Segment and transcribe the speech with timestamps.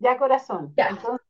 [0.00, 0.72] Ya, corazón.
[0.76, 0.88] Ya.
[0.88, 1.26] Entonces,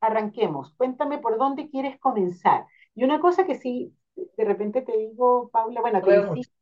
[0.00, 0.72] arranquemos.
[0.76, 2.66] Cuéntame por dónde quieres comenzar.
[2.94, 6.54] Y una cosa que sí, de repente te digo, Paula, bueno, te insisto,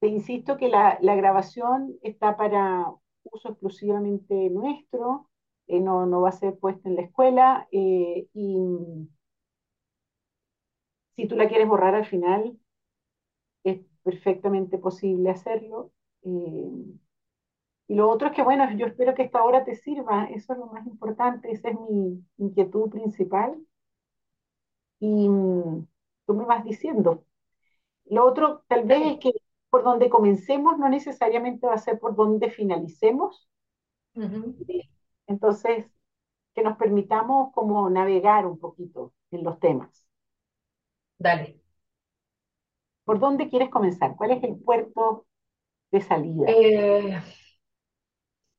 [0.00, 2.86] te insisto que la, la grabación está para
[3.24, 5.28] uso exclusivamente nuestro,
[5.66, 8.56] eh, no, no va a ser puesta en la escuela, eh, y
[11.16, 12.58] si tú la quieres borrar al final,
[13.64, 15.92] es perfectamente posible hacerlo.
[16.22, 16.70] Eh,
[17.88, 20.58] y lo otro es que, bueno, yo espero que esta hora te sirva, eso es
[20.58, 23.58] lo más importante, esa es mi inquietud principal.
[25.00, 25.86] Y mm,
[26.26, 27.24] tú me vas diciendo.
[28.04, 29.32] Lo otro, tal vez, es que
[29.70, 33.48] por donde comencemos no necesariamente va a ser por donde finalicemos.
[35.26, 35.86] Entonces,
[36.54, 40.06] que nos permitamos como navegar un poquito en los temas.
[41.18, 41.58] Dale.
[43.04, 44.14] ¿Por dónde quieres comenzar?
[44.16, 45.26] ¿Cuál es el puerto
[45.90, 46.44] de salida?
[46.48, 47.18] Eh,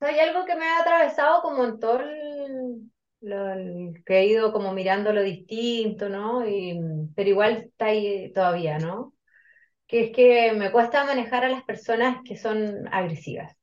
[0.07, 2.91] hay algo que me ha atravesado como en todo el,
[3.21, 6.47] lo- el- que he ido como mirando lo distinto, ¿no?
[6.47, 6.79] Y,
[7.15, 9.13] pero igual está ahí todavía, ¿no?
[9.87, 13.57] Que es que me cuesta manejar a las personas que son agresivas.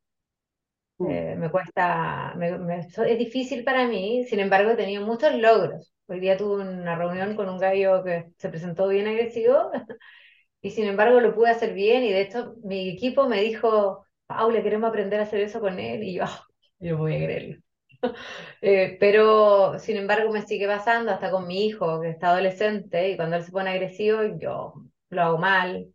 [0.99, 5.93] Mm, Eh, me cuesta, me- es difícil para mí, sin embargo he tenido muchos logros.
[6.09, 9.71] Hoy día tuve una reunión con un gallo que se presentó bien agresivo
[10.63, 14.63] y sin embargo lo pude hacer bien y de hecho mi equipo me dijo, Paula,
[14.63, 16.45] queremos aprender a hacer eso con él y yo, "Ah,
[16.81, 17.63] yo no voy a creerlo.
[18.63, 23.17] Eh, pero sin embargo me sigue pasando hasta con mi hijo que está adolescente y
[23.17, 24.75] cuando él se pone agresivo yo
[25.11, 25.87] lo hago mal.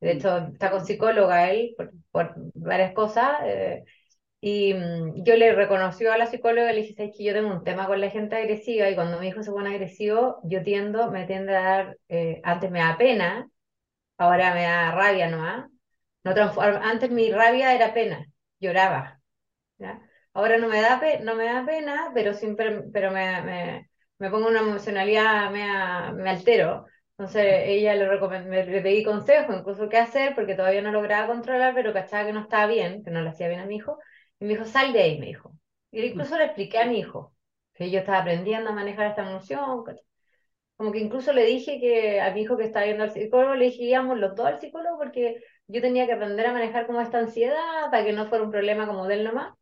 [0.00, 3.38] De mm, hecho está con psicóloga él por, por varias cosas.
[3.44, 3.84] eh,
[4.40, 7.50] y mm, yo le reconoció a la psicóloga y le dije, ¿sabes que yo tengo
[7.52, 8.90] un tema con la gente agresiva?
[8.90, 12.70] Y cuando mi hijo se pone agresivo, yo tiendo, me tiende a dar, eh, antes
[12.70, 13.50] me da pena,
[14.18, 15.71] ahora me da rabia nomás.
[16.24, 16.34] No
[16.82, 18.26] antes mi rabia era pena,
[18.60, 19.20] lloraba.
[20.34, 23.42] Ahora no me da, no me da pena, pero siempre, pero me,
[24.18, 26.86] me, pongo una emocionalidad, me, me altero.
[27.18, 28.06] Entonces ella le,
[28.46, 32.32] me- le pedí consejo, incluso qué hacer, porque todavía no lograba controlar, pero cachaba que
[32.32, 33.98] no estaba bien, que no le hacía bien a mi hijo.
[34.40, 35.52] Y me dijo, sal de ahí, me dijo.
[35.90, 37.34] Y incluso le expliqué a mi hijo
[37.74, 39.84] que yo estaba aprendiendo a manejar esta emoción.
[40.76, 43.66] Como que incluso le dije que a mi hijo que estaba yendo al psicólogo, le
[43.66, 45.36] dije, íbamos los dos al psicólogo porque
[45.72, 48.86] yo tenía que aprender a manejar como esta ansiedad para que no fuera un problema
[48.86, 49.54] como de él nomás.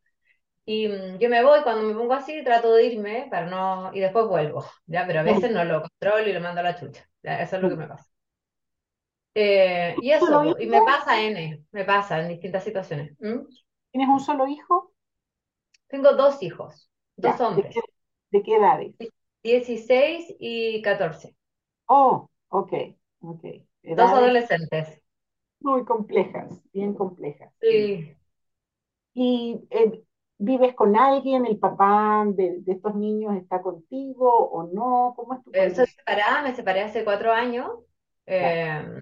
[0.65, 3.99] Y mm, yo me voy, cuando me pongo así, trato de irme para no, y
[3.99, 5.05] después vuelvo, ¿ya?
[5.07, 7.41] Pero a veces no lo controlo y lo mando a la chucha, ¿ya?
[7.41, 8.05] Eso es lo que me pasa.
[9.33, 13.17] Eh, y ¿Un eso, y me pasa N, me pasa en distintas situaciones.
[13.19, 13.39] ¿Mm?
[13.91, 14.93] ¿Tienes un solo hijo?
[15.87, 17.55] Tengo dos hijos, dos Ya.
[17.55, 17.75] ¿De qué, hombres,
[18.31, 18.95] de qué edades?
[19.43, 21.35] 16 y 14,
[21.87, 22.73] Oh, ok,
[23.21, 23.43] ok.
[23.83, 25.00] dos adolescentes.
[25.61, 27.51] Muy complejas, bien complejas.
[27.61, 28.17] Sí.
[29.13, 30.03] ¿Y eh,
[30.37, 31.45] vives con alguien?
[31.45, 35.13] ¿El papá de, de estos niños está contigo o no?
[35.15, 37.69] ¿Cómo es tu Eh, soy separada, me separé hace cuatro años.
[38.25, 39.01] Eh,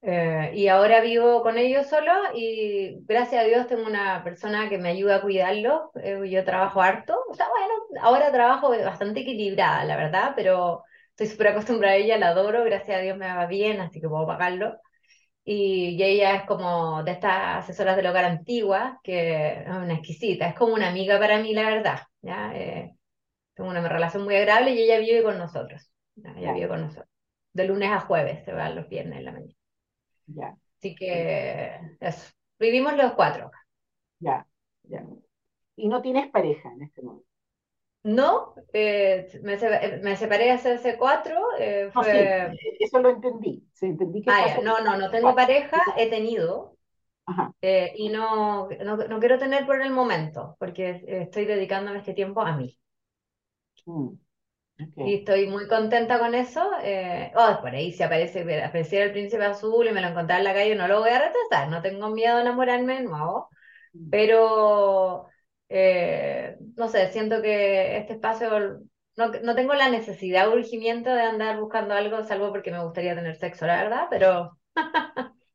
[0.00, 4.78] Eh, y ahora vivo con ellos solo y gracias a Dios tengo una persona que
[4.78, 5.90] me ayuda a cuidarlos.
[5.96, 7.18] eh, yo trabajo harto.
[7.28, 7.74] O sea, bueno,
[8.06, 12.96] ahora trabajo bastante equilibrada, la verdad, pero estoy súper acostumbrada a ella, la adoro, gracias
[12.98, 14.78] a Dios me va bien, así que puedo pagarlo.
[15.50, 20.48] Y, y ella es como de estas asesoras del hogar antiguas, que es una exquisita,
[20.48, 22.00] es como una amiga para mí, la verdad.
[22.20, 22.52] ¿ya?
[22.54, 22.94] Eh,
[23.54, 25.90] tengo una relación muy agradable y ella vive con nosotros.
[26.16, 26.34] ¿ya?
[26.36, 27.08] Ella vive con nosotros.
[27.54, 29.54] De lunes a jueves, se va los viernes en la mañana.
[30.26, 32.30] ya, Así que eso.
[32.58, 33.50] Vivimos los cuatro.
[34.20, 34.46] ya,
[34.82, 35.02] ya.
[35.76, 37.27] Y no tienes pareja en este momento.
[38.16, 41.36] No, eh, me, se- me separé hace hace cuatro.
[41.58, 42.58] eh, No, sí, fue.
[42.80, 43.68] eso lo entendí.
[43.74, 46.76] Sí, entendí que Ah, No, no, no tengo pareja, he tenido.
[47.26, 47.52] Ajá.
[47.62, 52.14] eh, y no, no, no quiero tener por el momento, porque eh, estoy dedicándome este
[52.14, 52.78] tiempo a mí.
[53.86, 54.18] Mm,
[55.00, 56.70] Y estoy muy contenta con eso.
[56.82, 60.44] eh, oh, por ahí si aparece, apareciera el príncipe azul y me lo encontrara en
[60.44, 61.68] la calle, no lo voy a rechazar.
[61.68, 63.48] No tengo miedo a enamorarme de nuevo.
[63.94, 65.28] Mm, pero
[65.68, 68.50] eh, no sé, siento que este espacio,
[69.16, 73.14] no, no tengo la necesidad o urgimiento de andar buscando algo, salvo porque me gustaría
[73.14, 74.58] tener sexo, la verdad, pero,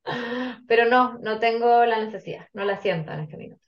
[0.67, 3.61] pero no, no tengo la necesidad, no la siento en este minuto.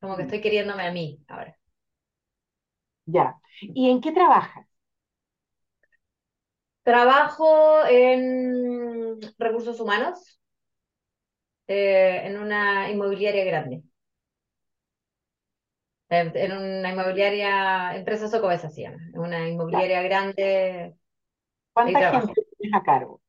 [0.00, 1.56] Como que estoy queriéndome a mí ahora.
[3.06, 3.36] Ya.
[3.60, 4.66] ¿Y en qué trabajas?
[6.84, 10.38] Trabajo en recursos humanos,
[11.66, 13.82] eh, en una inmobiliaria grande.
[16.08, 18.28] Eh, En una inmobiliaria, empresa
[18.82, 20.96] llama, en una inmobiliaria grande,
[21.72, 23.20] ¿Cuánta gente tienes a cargo?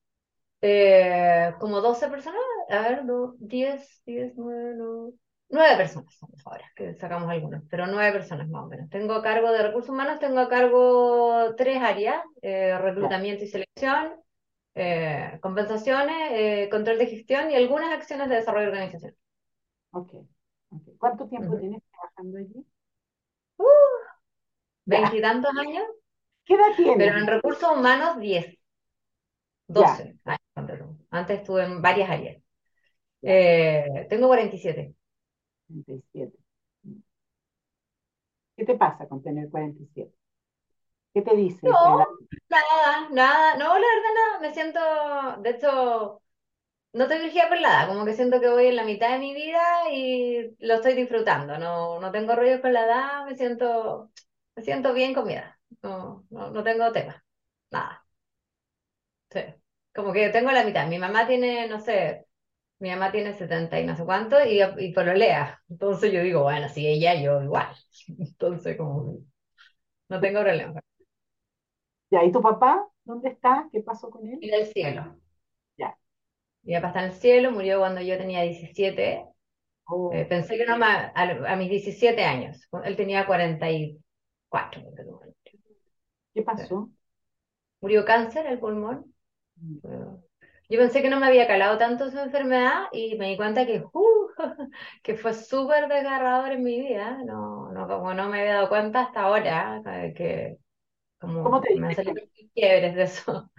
[0.61, 5.11] Eh, como 12 personas, a ver, no, 10, 10, 9, no.
[5.49, 8.89] nueve personas somos ahora, que sacamos algunos, pero nueve personas más o menos.
[8.89, 14.15] Tengo a cargo de recursos humanos, tengo a cargo tres áreas, eh, reclutamiento y selección,
[14.75, 19.17] eh, compensaciones, control de gestión y algunas acciones de desarrollo organizacional.
[19.91, 20.13] Ok.
[20.81, 20.95] Okay.
[20.97, 22.65] ¿Cuánto tiempo tienes trabajando allí?
[23.57, 23.65] Uh,
[24.85, 25.83] veintitantos años.
[26.45, 26.97] ¿Qué edad tienes?
[26.97, 28.57] Pero en recursos humanos, diez.
[29.67, 30.41] Doce años.
[31.09, 32.41] Antes estuve en varias áreas.
[33.21, 34.93] Eh, tengo 47.
[35.67, 36.37] 47.
[38.55, 40.11] ¿Qué te pasa con tener 47?
[41.13, 41.59] ¿Qué te dice?
[41.67, 41.99] No,
[42.49, 46.21] nada, nada, no, la verdad nada, me siento, de hecho,
[46.97, 49.33] no te dirigida por nada, como que siento que voy en la mitad de mi
[49.33, 49.59] vida
[49.91, 54.11] y lo estoy disfrutando, no, no tengo rollos con la edad, me siento,
[54.55, 57.23] me siento bien con mi edad, no, no, no tengo tema,
[57.71, 58.03] nada.
[59.29, 59.39] Sí,
[59.93, 62.25] como que tengo la mitad, mi mamá tiene, no sé,
[62.79, 65.61] mi mamá tiene 70 y no sé cuánto y, y lea.
[65.69, 67.75] Entonces yo digo, bueno, si ella, yo igual.
[68.19, 69.19] Entonces, como,
[70.09, 70.81] no tengo problema.
[72.11, 72.85] ¿y tu papá?
[73.05, 73.67] ¿Dónde está?
[73.71, 74.39] ¿Qué pasó con él?
[74.41, 75.15] En el cielo.
[76.67, 79.25] Mi papá está en el cielo, murió cuando yo tenía 17.
[80.11, 82.67] Eh, pensé que no a, a, mis 17 años.
[82.83, 84.81] Él tenía 44.
[86.33, 86.89] ¿Qué pasó?
[87.79, 89.13] Murió cáncer el pulmón.
[89.55, 89.77] Mm.
[90.69, 93.85] Yo pensé que no me había calado tanto su enfermedad y me di cuenta que,
[93.93, 94.27] uh,
[95.03, 97.23] que fue súper desgarrador en mi vida.
[97.23, 99.81] No, no, como no me había dado cuenta hasta ahora,
[100.13, 100.57] que
[101.17, 103.49] como ¿Cómo te me salido quiebres de eso.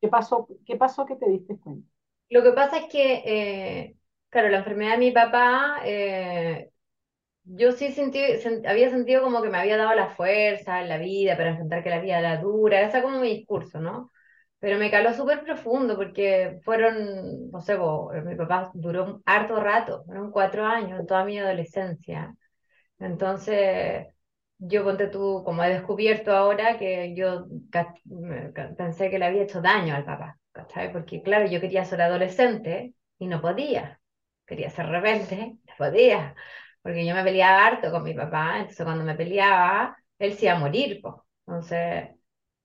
[0.00, 1.93] ¿Qué pasó, ¿Qué pasó que te diste cuenta?
[2.34, 3.96] Lo que pasa es que, eh,
[4.28, 6.70] claro, la enfermedad de mi papá, eh,
[7.44, 8.20] yo sí sentí,
[8.68, 11.90] había sentido como que me había dado la fuerza en la vida para enfrentar que
[11.90, 14.12] la vida era dura, ese como mi discurso, ¿no?
[14.60, 17.78] Pero me caló súper profundo porque fueron, no sé,
[18.24, 22.34] mi papá duró harto rato, fueron cuatro años, toda mi adolescencia.
[23.00, 24.06] Entonces,
[24.58, 27.46] yo ponte tú, como he descubierto ahora, que yo
[28.76, 30.92] pensé que le había hecho daño al papá, ¿cachai?
[30.92, 34.00] Porque claro, yo quería ser adolescente y no podía.
[34.46, 36.36] Quería ser rebelde, no podía.
[36.82, 40.54] Porque yo me peleaba harto con mi papá, entonces cuando me peleaba, él se iba
[40.56, 41.16] a morir, pues.
[41.46, 42.10] Entonces,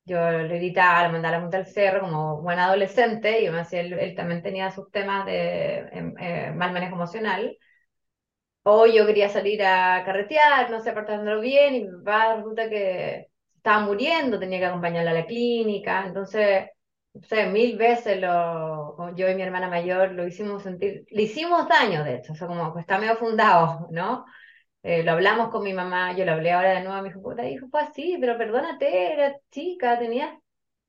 [0.06, 4.42] yo le gritaba, le mandaba la punta cerro como buen adolescente, y hacía, él, también
[4.42, 7.56] tenía sus temas de em, eh, mal manejo emocional,
[8.62, 13.28] o yo quería salir a carretear, no sé, apartándolo bien, y mi papá resulta que
[13.56, 16.66] estaba muriendo, tenía que acompañarla a la clínica, entonces,
[17.14, 21.68] no sé, mil veces lo, yo y mi hermana mayor lo hicimos sentir, le hicimos
[21.68, 24.24] daño, de hecho, o sea, como que está medio fundado, ¿no?
[24.82, 27.48] Eh, lo hablamos con mi mamá, yo lo hablé ahora de nuevo, me dijo, puta,
[27.48, 30.38] hijo, fue así, pero perdónate, era chica, tenía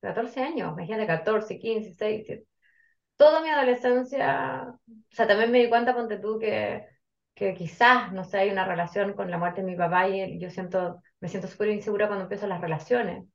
[0.01, 2.45] 14 años, imagínate, 14, 15, 16,
[3.17, 4.79] Toda mi adolescencia, o
[5.11, 6.87] sea, también me di cuenta, ponte tú, que,
[7.35, 10.49] que quizás, no sé, hay una relación con la muerte de mi papá y yo
[10.49, 13.25] siento, me siento súper insegura cuando empiezo las relaciones,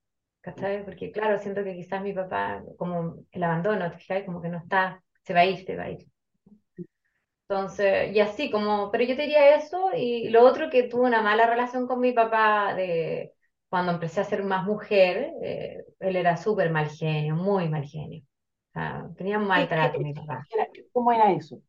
[0.46, 0.84] ¿cachai?
[0.84, 5.02] Porque claro, siento que quizás mi papá, como el abandono, ¿te Como que no está,
[5.24, 6.06] se va a ir, se va a ir.
[7.48, 11.22] Entonces, y así como, pero yo te diría eso, y lo otro que tuve una
[11.22, 13.32] mala relación con mi papá de
[13.68, 18.22] cuando empecé a ser más mujer, eh, él era súper mal genio, muy mal genio.
[18.70, 20.46] O sea, tenía un maltrato mi papá.
[20.92, 21.60] ¿Cómo era eso?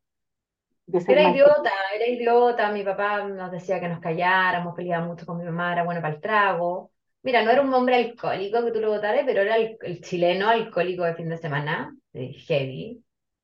[0.88, 5.46] Era idiota, era idiota, mi papá nos decía que nos calláramos, peleaba mucho con mi
[5.46, 6.92] mamá, era bueno para el trago.
[7.28, 11.04] Mira, no era un hombre alcohólico que tú lo votaras, pero era el, chileno alcohólico
[11.04, 13.04] de fin de semana, heavy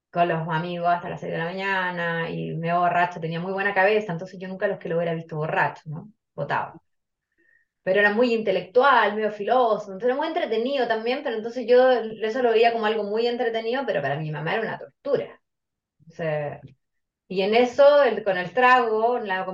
[0.09, 3.73] con los amigos hasta las 6 de la mañana y me borracho, tenía muy buena
[3.73, 6.09] cabeza, entonces yo nunca los que lo hubiera visto borracho, ¿no?
[6.33, 6.81] Votado.
[7.83, 12.41] Pero era muy intelectual, medio filoso, entonces era muy entretenido también, pero entonces yo eso
[12.41, 15.41] lo veía como algo muy entretenido, pero para mi mamá era una tortura.
[17.27, 19.45] y en eso, el, con el trago, la,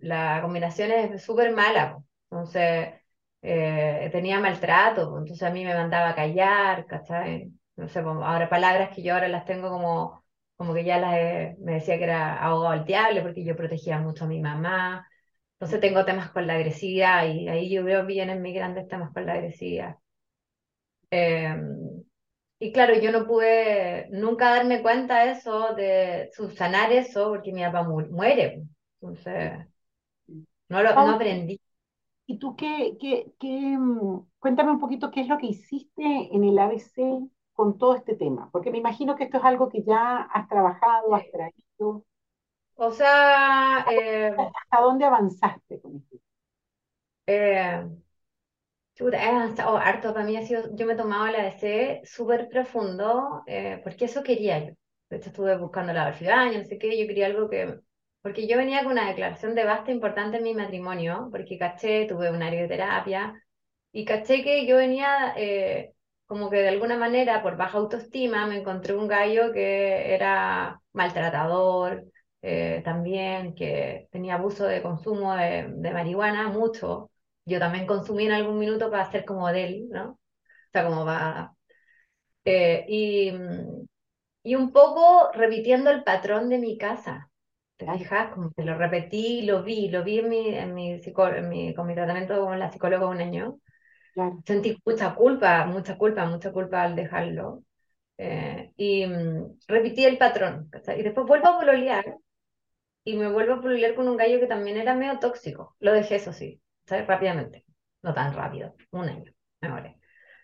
[0.00, 1.98] la combinación es súper mala.
[2.30, 2.99] Entonces,
[3.42, 7.52] eh, tenía maltrato, entonces a mí me mandaba a callar, ¿cachai?
[7.76, 10.24] no sé, ahora palabras que yo ahora las tengo como,
[10.56, 14.24] como que ya las me decía que era abogado al diablo porque yo protegía mucho
[14.24, 15.08] a mi mamá.
[15.54, 19.12] Entonces tengo temas con la agresividad y ahí yo veo bien en mis grandes temas
[19.12, 19.96] con la agresividad.
[21.10, 22.04] Em,
[22.60, 27.62] y claro, yo no pude nunca darme cuenta de eso, de subsanar eso, porque mi
[27.62, 28.62] papá muere.
[29.00, 29.66] Entonces,
[30.68, 31.60] no lo no aprendí.
[32.30, 36.44] ¿Y tú qué, qué, qué, mm, cuéntame un poquito qué es lo que hiciste en
[36.44, 37.02] el ABC
[37.54, 38.48] con todo este tema?
[38.52, 42.04] Porque me imagino que esto es algo que ya has trabajado, has traído.
[42.76, 46.18] O sea, eh, ¿hasta dónde avanzaste con esto?
[47.26, 47.84] Eh,
[48.98, 50.12] he avanzado harto.
[50.14, 54.22] Para mí ha sido, yo me he tomado el ADC súper profundo, eh, porque eso
[54.22, 54.74] quería yo.
[55.08, 57.80] De hecho, estuve buscando la años, no sé qué, yo quería algo que
[58.22, 62.30] porque yo venía con una declaración de basta importante en mi matrimonio, porque caché, tuve
[62.30, 63.34] una terapia,
[63.92, 65.94] y caché que yo venía eh,
[66.26, 72.04] como que de alguna manera, por baja autoestima, me encontré un gallo que era maltratador,
[72.42, 77.10] eh, también, que tenía abuso de consumo de, marihuana, mucho.
[77.44, 80.10] Yo también consumí en algún minuto para hacer como de él, ¿no?
[80.12, 80.18] O
[80.72, 81.54] sea, como va
[82.44, 83.32] eh, y,
[84.42, 87.29] y un poco repitiendo el patrón de mi casa.
[87.80, 88.32] ¿Te fijas?
[88.34, 91.86] Como que lo repetí, lo vi, lo vi en mi, en mi, en mi con
[91.86, 93.58] mi tratamiento con la psicóloga un año.
[94.46, 97.62] Sentí mucha culpa, mucha culpa, mucha culpa al dejarlo.
[98.18, 100.70] Eh, y mm, repetí el patrón.
[100.96, 102.16] Y después vuelvo a pololear
[103.04, 105.76] y me vuelvo a pololear con un gallo que también era medio tóxico.
[105.80, 107.06] Lo dejé, eso sí, ¿sabes?
[107.06, 107.64] Rápidamente.
[108.02, 109.68] No tan rápido, un año, me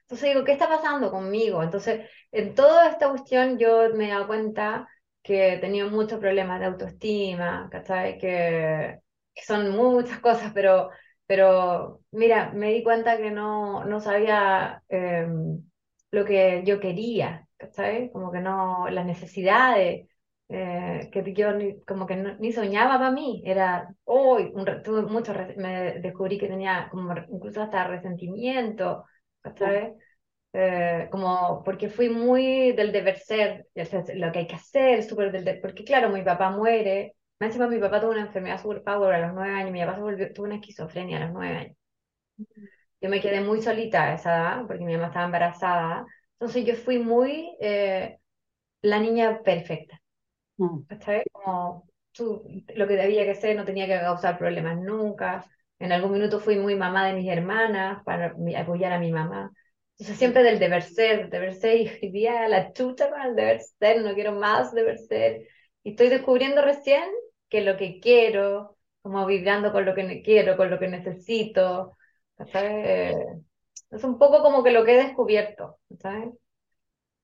[0.03, 1.63] Entonces digo, ¿qué está pasando conmigo?
[1.63, 4.89] Entonces, en toda esta cuestión yo me he dado cuenta
[5.27, 8.19] que tenido muchos problemas de autoestima, ¿cachai?
[8.19, 9.01] Que,
[9.37, 10.91] son muchas cosas, pero
[11.27, 15.61] pero mira, me di cuenta que no, no sabía em,
[16.13, 18.13] lo que yo quería, ¿sabes?
[18.13, 20.09] Como que no, las necesidades,
[20.49, 24.53] eh, que yo ni, como que ni soñaba para mí, era, hoy,
[24.85, 29.05] tuve mucho, me descubrí que tenía como incluso hasta resentimiento,
[29.59, 29.95] ¿sabes?
[30.59, 33.67] Eh, como porque fui muy del deber ser,
[34.15, 38.01] lo que hay que hacer, súper del porque claro, mi papá muere Encima mi papá
[38.01, 39.97] tuvo una enfermedad super power a los nueve años, mi papá
[40.35, 41.77] tuvo una esquizofrenia a los nueve años.
[43.01, 46.07] Yo me quedé muy solita a esa edad, porque mi mamá estaba embarazada.
[46.33, 48.19] Entonces yo fui muy eh,
[48.81, 50.01] la niña perfecta.
[50.57, 50.81] Mm.
[51.33, 52.43] Como tú,
[52.75, 55.45] lo que debía que ser, no tenía que causar problemas nunca.
[55.79, 59.53] En algún minuto fui muy mamá de mis hermanas para apoyar a mi mamá.
[59.99, 64.03] Entonces siempre del deber ser, deber ser, y escribía la chucha con el deber ser,
[64.03, 65.49] no quiero más deber ser.
[65.83, 67.05] Y estoy descubriendo recién
[67.49, 71.97] que lo que quiero, como vibrando con lo que quiero, con lo que necesito,
[72.53, 73.17] ¿sabes?
[73.91, 76.31] es un poco como que lo que he descubierto, ¿sabes?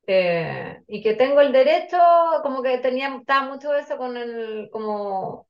[0.07, 1.99] Eh, y que tengo el derecho,
[2.43, 5.47] como que tenía, estaba mucho eso con el, como,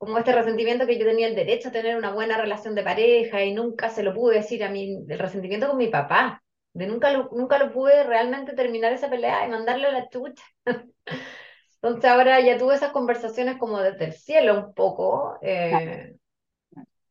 [0.00, 3.44] como este resentimiento que yo tenía el derecho a tener una buena relación de pareja
[3.44, 6.42] y nunca se lo pude decir a mí, el resentimiento con mi papá,
[6.72, 10.42] de nunca lo, nunca lo pude realmente terminar esa pelea y mandarle a la chucha.
[11.82, 15.36] Entonces ahora ya tuve esas conversaciones como desde el cielo un poco.
[15.42, 16.16] Eh,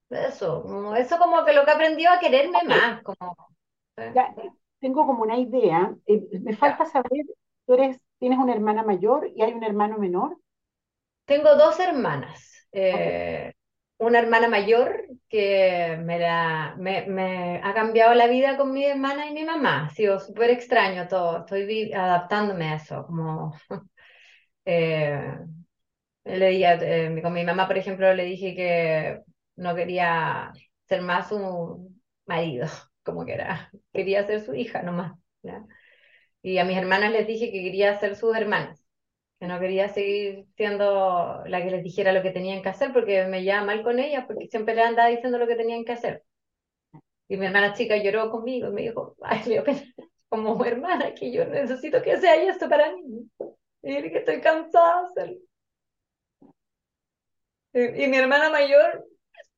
[0.09, 3.03] eso, eso como que lo que aprendió a quererme más.
[3.03, 3.35] Como,
[4.79, 5.93] tengo como una idea.
[6.07, 7.27] Eh, me falta saber,
[7.67, 10.39] tú eres, tienes una hermana mayor y hay un hermano menor.
[11.25, 12.48] Tengo dos hermanas.
[12.71, 13.53] Eh,
[13.97, 19.33] una hermana mayor que me, da, me, ha cambiado la vida con mi hermana y
[19.33, 19.87] mi mamá.
[19.87, 21.39] Ha sido súper extraño todo.
[21.39, 23.05] Estoy adaptándome a eso.
[23.05, 23.53] Como
[24.65, 25.37] eh,
[26.23, 29.21] le eh, con mi mamá, por ejemplo, le dije que
[29.55, 30.53] no quería
[30.87, 32.67] ser más un marido,
[33.03, 35.13] como que era, quería ser su hija nomás.
[36.41, 38.78] Y a mis hermanas les dije que quería ser sus hermanas,
[39.39, 43.25] que no quería seguir siendo la que les dijera lo que tenían que hacer, porque
[43.25, 46.23] me llevaba mal con ellas, porque siempre le andaba diciendo lo que tenían que hacer.
[47.29, 49.63] Y mi hermana chica lloró conmigo y me dijo, ay, me
[50.29, 53.29] como hermana, que yo necesito que sea esto para mí.
[53.81, 55.39] Y que estoy cansada de hacerlo.
[57.71, 59.05] Y, mi hermana mayor,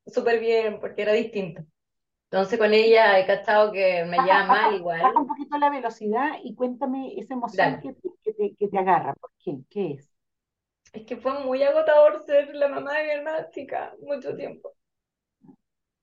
[0.06, 1.64] súper bien, porque era distinta.
[2.30, 5.02] Entonces con ella he cachado que me llama mal igual.
[5.02, 7.96] Baja un poquito la velocidad y cuéntame esa emoción que,
[8.42, 9.14] te, que te agarra.
[9.14, 9.58] ¿Por qué?
[9.70, 10.16] ¿Qué es?
[10.94, 14.74] Es que fue muy agotador ser la mamá de mi hermana chica mucho tiempo.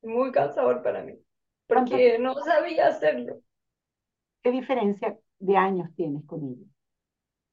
[0.02, 1.18] Muy cansador para mí.
[1.66, 3.40] Porque no sabía hacerlo.
[4.42, 6.66] ¿Qué diferencia de años tienes con ella?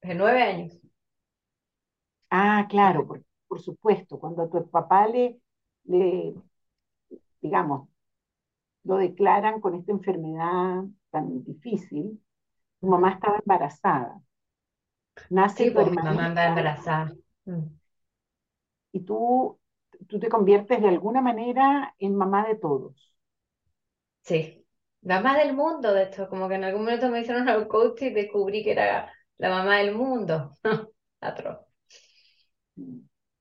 [0.01, 0.79] de nueve años.
[2.29, 3.07] Ah, claro,
[3.47, 5.39] por, supuesto, cuando a tu papá le,
[5.85, 6.35] le,
[7.41, 7.89] digamos,
[8.83, 12.21] lo declaran con esta enfermedad tan difícil,
[12.79, 14.21] tu mamá estaba embarazada.
[15.29, 17.15] Nace sí, tu mamá estaba embarazada.
[17.45, 17.63] Mm.
[18.91, 19.59] Y tú,
[20.07, 23.13] tú te conviertes de alguna manera en mamá de todos.
[24.21, 24.65] Sí,
[25.01, 28.09] mamá del mundo, de hecho, como que en algún momento me hicieron un coach y
[28.09, 30.51] descubrí que era la mamá del mundo.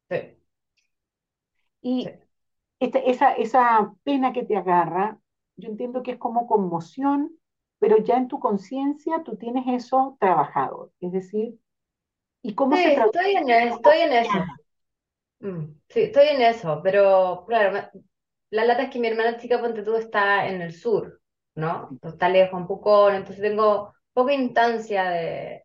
[0.09, 0.17] Sí.
[1.83, 2.09] Y
[2.81, 5.19] esa, esa pena que te agarra,
[5.57, 7.39] yo entiendo que es como conmoción,
[7.79, 10.93] pero ya en tu conciencia tú tienes eso trabajado.
[11.01, 11.59] Es decir,
[12.45, 14.39] ¿y cómo se Estoy en, estoy en eso.
[15.41, 17.91] Mm, sí, estoy en eso, pero claro,
[18.51, 21.21] la lata es que mi hermana chica Ponte tú está en el sur,
[21.55, 21.91] ¿no?
[22.03, 25.65] Está lejos, un poco, entonces tengo poca instancia de,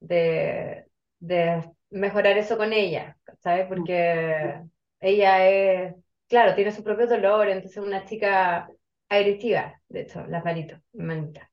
[0.00, 0.86] de,
[1.20, 3.16] de mejorar eso con ella.
[3.42, 3.66] ¿sabes?
[3.68, 4.62] Porque
[5.00, 5.94] ella es,
[6.28, 8.70] claro, tiene su propio dolor, entonces es una chica
[9.08, 11.47] agresiva, de hecho, las manitos, manita.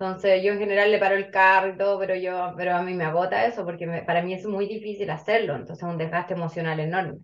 [0.00, 2.94] Entonces yo en general le paro el carro y todo, pero yo, pero a mí
[2.94, 6.80] me agota eso porque para mí es muy difícil hacerlo, entonces es un desgaste emocional
[6.80, 7.18] enorme.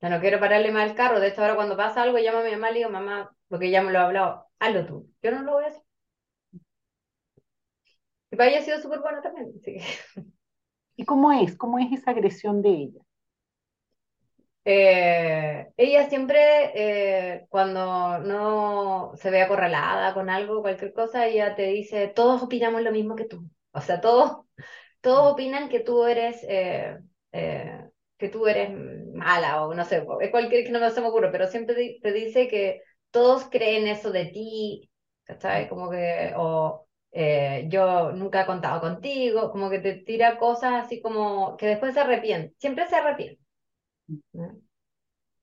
[0.00, 2.44] Yo no quiero pararle más el carro, de hecho ahora cuando pasa algo llamo a
[2.44, 5.32] mi mamá y le digo, mamá, porque ya me lo ha hablado, hazlo tú, yo
[5.32, 5.82] no lo voy a hacer.
[8.30, 9.52] Y para ella ha sido súper bueno también.
[10.96, 11.56] ¿Y cómo es?
[11.56, 13.03] ¿Cómo es esa agresión de ella?
[14.66, 21.64] Eh, ella siempre, eh, cuando no se ve acorralada con algo, cualquier cosa, ella te
[21.66, 23.48] dice, todos opinamos lo mismo que tú.
[23.72, 24.46] O sea, todos,
[25.02, 26.98] todos opinan que tú eres, eh,
[28.18, 28.70] que tú eres
[29.14, 32.12] mala o no sé, es cualquier que no me se me ocurre, pero siempre te
[32.12, 34.90] dice que todos creen eso de ti,
[35.40, 35.68] ¿sabes?
[35.68, 36.86] Como que, o
[37.68, 42.00] yo nunca he contado contigo, como que te tira cosas así como que después se
[42.00, 43.43] arrepiente, siempre se arrepiente.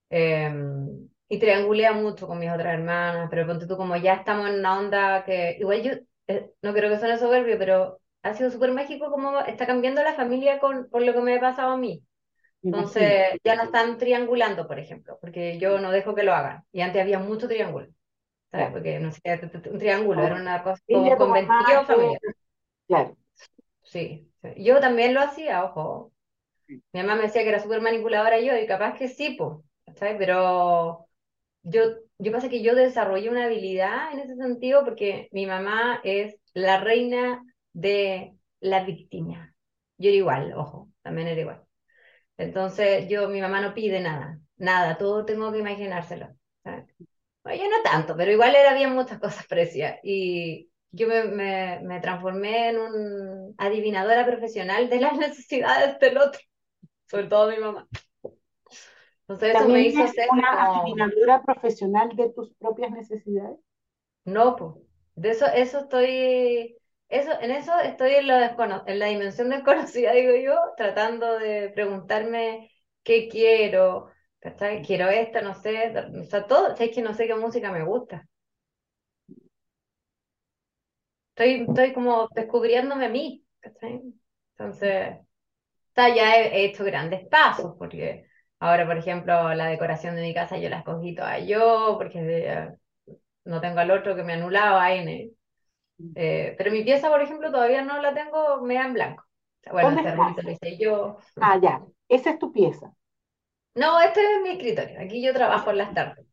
[0.10, 4.56] Em, y triangulea mucho con mis otras hermanas, pero ponte tú como ya estamos en
[4.60, 5.92] una onda que, igual yo,
[6.28, 10.14] eh, no creo que suene soberbio, pero ha sido súper mágico como está cambiando la
[10.14, 12.04] familia con, por lo que me ha pasado a mí.
[12.72, 16.64] Entonces, ya no están triangulando, por ejemplo, porque yo no dejo que lo hagan.
[16.72, 17.88] Y antes había mucho triángulo,
[18.52, 18.72] ¿sabes?
[18.72, 19.22] Porque no sé,
[19.72, 22.22] un triángulo era una cosa como conventillo familiar.
[22.88, 23.18] Claro.
[23.84, 26.11] Sí, sí, yo también lo hacía, ojo.
[26.94, 29.58] Mi mamá me decía que era súper manipuladora yo, y capaz que sí, pues,
[29.98, 30.16] ¿sabes?
[30.18, 31.08] Pero
[31.64, 31.82] yo,
[32.20, 36.80] yo pasa que yo desarrollé una habilidad en ese sentido porque mi mamá es la
[36.80, 39.54] reina de la víctima.
[39.98, 41.64] Yo era igual, ojo, también era igual.
[42.38, 46.30] Entonces, yo, mi mamá no pide nada, nada, todo tengo que imaginárselo.
[46.64, 46.86] ¿sabes?
[47.44, 50.00] Bueno, yo no tanto, pero igual era bien muchas cosas precias.
[50.04, 56.42] Y yo me, me, me transformé en un adivinadora profesional de las necesidades del otro
[57.12, 57.88] sobre todo mi mamá.
[59.28, 63.60] Entonces eso me hizo ser una adivinadora profesional de tus propias necesidades?
[64.24, 66.78] No, pues, de eso, eso estoy,
[67.10, 68.36] eso, en eso estoy en, lo
[68.88, 72.72] en la dimensión desconocida, digo yo, tratando de preguntarme
[73.04, 74.08] qué quiero,
[74.40, 74.82] ¿cachai?
[74.82, 78.26] Quiero esto, no sé, o sea, todo, es que no sé qué música me gusta.
[81.36, 84.02] Estoy, estoy como descubriéndome a mí, ¿cachai?
[84.58, 85.18] Entonces,
[85.96, 88.26] ya he, hecho grandes pasos, porque
[88.60, 92.70] ahora, por ejemplo, la decoración de mi casa yo la escogí toda yo, porque eh,
[93.46, 95.32] no tengo al otro que me anulaba, N.
[96.16, 99.24] Eh, pero mi pieza, por ejemplo, todavía no la tengo media en blanco.
[99.72, 101.18] Bueno, este lo hice yo.
[101.40, 101.84] Ah, ya.
[102.08, 102.92] Esa es tu pieza.
[103.76, 105.00] No, este es mi escritorio.
[105.00, 106.26] Aquí yo trabajo en las tardes.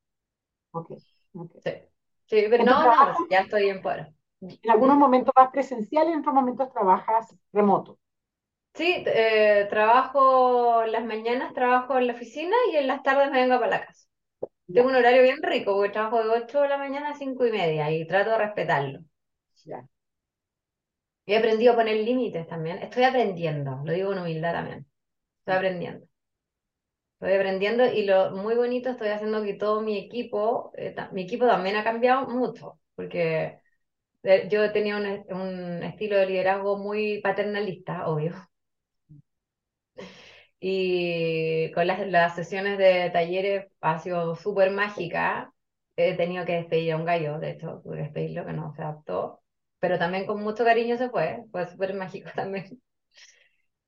[0.73, 0.93] Ok.
[0.99, 1.71] Sí.
[2.27, 2.45] sí.
[2.51, 4.11] pero no, no, ya estoy en fuera.
[4.41, 7.99] En algunos momentos vas presencial y en otros momentos trabajas remoto.
[8.79, 13.59] Sí, eh, trabajo las mañanas, trabajo en la oficina y en las tardes me vengo
[13.59, 14.07] para la casa.
[14.73, 17.53] Tengo un horario bien rico porque trabajo de 8 de la mañana a 5 y
[17.53, 19.01] media y trato de respetarlo.
[19.67, 19.89] Ya.
[21.27, 22.79] He aprendido a poner límites también.
[22.79, 24.85] Estoy aprendiendo, lo digo con humildad también.
[25.41, 26.07] Estoy aprendiendo.
[27.21, 31.47] Estoy aprendiendo y lo muy bonito estoy haciendo que todo mi equipo, eh, mi equipo
[31.47, 33.59] también ha cambiado mucho, porque
[34.25, 38.35] eh, yo tenía un, un estilo de liderazgo muy paternalista, obvio.
[40.61, 45.53] Y con las, las sesiones de talleres ha sido súper mágica.
[45.97, 49.41] He tenido que despedir a un gallo, de hecho, tuve despedirlo, que no se adaptó.
[49.81, 52.81] Pero también con mucho cariño se fue, fue súper mágico también.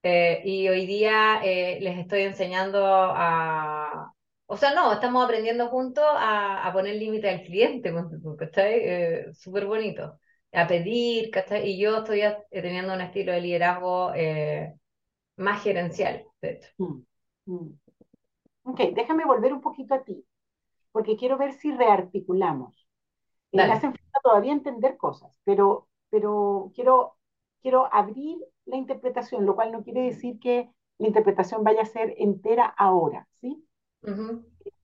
[0.03, 4.13] Eh, y hoy día eh, les estoy enseñando a...
[4.47, 7.93] O sea, no, estamos aprendiendo juntos a, a poner límite al cliente,
[8.39, 8.75] ¿cachai?
[8.83, 10.19] Eh, súper bonito.
[10.53, 11.69] A pedir, ¿cachai?
[11.71, 14.75] Y yo estoy teniendo un estilo de liderazgo eh,
[15.41, 16.69] más gerencial, de hecho.
[16.79, 17.03] Mm,
[17.47, 17.79] mm.
[18.65, 20.25] Ok, déjame volver un poquito a ti,
[20.93, 22.87] porque quiero ver si rearticulamos.
[23.53, 27.17] Eh, me hacen falta todavía entender cosas, pero, pero quiero,
[27.63, 32.15] quiero abrir la interpretación, lo cual no quiere decir que la interpretación vaya a ser
[32.19, 33.65] entera ahora, ¿sí?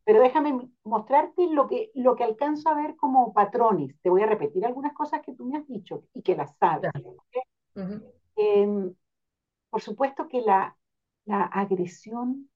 [0.05, 3.95] Pero déjame mostrarte lo que, lo que alcanzo a ver como patrones.
[4.03, 6.91] Te voy a repetir algunas cosas que tú me has dicho y que las sabes.
[9.77, 10.75] Por supuesto que la,
[11.27, 12.49] agresión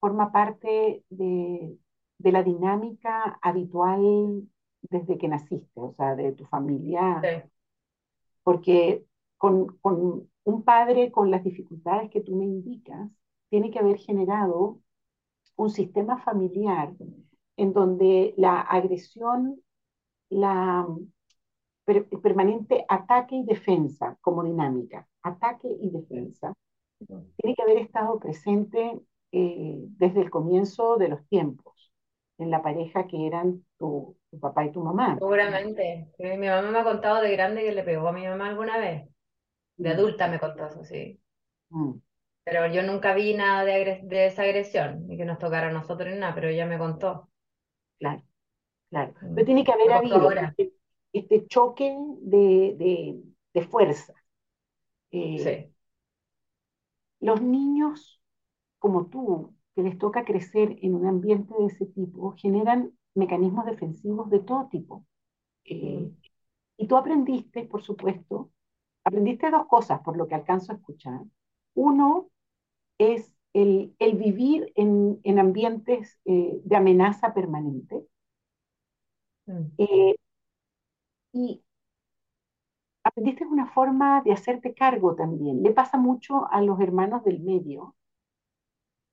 [0.00, 1.78] forma parte de,
[2.18, 4.48] la dinámica habitual
[4.82, 7.22] desde que naciste, o sea, de tu familia.
[8.42, 9.06] Porque
[9.38, 13.12] con, un padre con las dificultades que tú me indicas,
[13.48, 14.80] tiene que haber generado
[15.54, 16.92] un sistema familiar
[17.56, 19.62] en donde la agresión,
[20.30, 20.84] la
[21.84, 26.54] permanente ataque y defensa como dinámica, ataque y defensa,
[27.36, 29.00] tiene que haber estado presente
[29.32, 31.92] eh, desde el comienzo de los tiempos,
[32.38, 35.18] en la pareja que eran tu, tu papá y tu mamá.
[35.18, 36.08] Seguramente.
[36.16, 38.78] Sí, Mi mamá me ha contado de grande que le pegó a mi mamá alguna
[38.78, 39.08] vez.
[39.78, 41.20] De Mm, adulta me contó eso, sí.
[41.70, 42.00] mm,
[42.44, 45.72] Pero yo nunca vi nada de, agres- de esa agresión, ni que nos tocara a
[45.72, 47.28] nosotros ni nada, pero ella me contó.
[47.98, 48.22] claro,
[48.90, 49.14] claro.
[49.34, 49.46] Pero Mm.
[49.46, 50.74] tiene que haber habido este,
[51.14, 53.22] este choque de, de,
[53.54, 54.14] de fuerza.
[55.16, 55.72] Eh, Sí.
[57.20, 58.20] los niños
[58.78, 64.30] como tú, que les toca crecer en un ambiente de ese tipo, generan mecanismos defensivos
[64.30, 65.06] de todo tipo.
[65.64, 66.16] Eh, Mm,
[66.78, 68.50] y tú aprendiste, por supuesto,
[69.04, 71.22] aprendiste dos cosas por lo que alcanzo a escuchar.
[71.74, 72.30] Uno
[72.98, 78.06] es el, el vivir en, en ambientes eh, de amenaza permanente.
[79.48, 80.16] mm, Eh,
[81.32, 81.62] y
[83.06, 85.62] aprendiste una forma de hacerte cargo también.
[85.62, 87.94] Le pasa mucho a los hermanos del medio.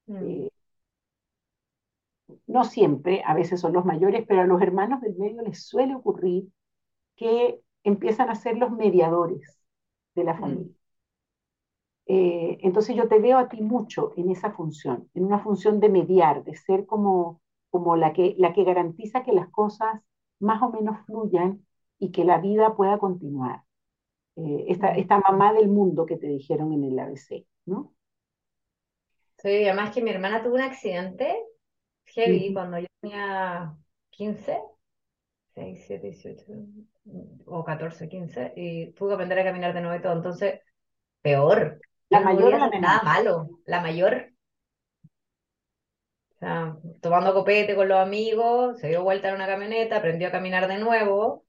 [0.08, 0.44] mm.
[0.46, 0.50] eh,
[2.48, 5.96] no siempre, a veces son los mayores, pero a los hermanos del medio les suele
[5.96, 6.50] ocurrir
[7.18, 9.60] que empiezan a ser los mediadores
[10.16, 10.40] de la Mm.
[10.40, 10.76] familia.
[12.06, 15.90] Eh, entonces yo te veo a ti mucho en esa función, en una función de
[15.90, 20.02] mediar, de ser como, como la que, la que garantiza que las cosas
[20.40, 21.66] más o menos fluyan
[22.00, 23.64] y que la vida pueda continuar.
[24.36, 27.94] Eh, esta, esta mamá del mundo que te dijeron en el ABC, ¿no?
[29.38, 31.36] Sí, además que mi hermana tuvo un accidente
[32.06, 32.54] heavy Ujú.
[32.54, 33.76] cuando yo tenía
[34.12, 34.60] 15,
[35.54, 36.46] 6, 7, 18
[37.46, 40.14] o 14, 15, y tuve que aprender a caminar de nuevo y todo.
[40.14, 40.62] Entonces,
[41.22, 41.80] peor.
[42.10, 43.50] ¿La no mayor la nada malo.
[43.66, 44.34] La mayor,
[46.36, 50.32] o sea, tomando copete con los amigos, se dio vuelta en una camioneta, aprendió a
[50.32, 51.46] caminar de nuevo.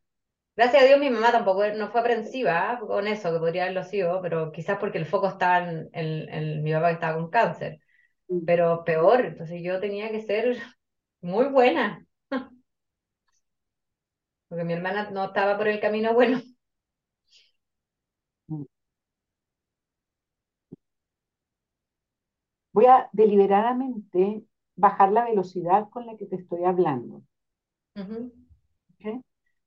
[0.56, 4.20] Gracias a Dios mi mamá tampoco no fue aprensiva con eso, que podría haberlo sido,
[4.22, 7.80] pero quizás porque el foco estaba en, en- en mi papá que estaba con cáncer.
[8.28, 10.56] Mm, Pero peor, entonces yo tenía que ser
[11.20, 12.06] muy buena,
[14.48, 16.40] porque mi hermana no estaba por el camino bueno.
[18.50, 18.64] mm.
[22.74, 24.44] Voy a deliberadamente
[24.76, 27.22] bajar la velocidad con la que te estoy hablando.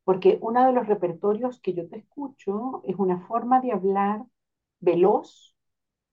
[0.08, 4.24] Porque uno de los repertorios que yo te escucho es una forma de hablar
[4.82, 5.56] veloz,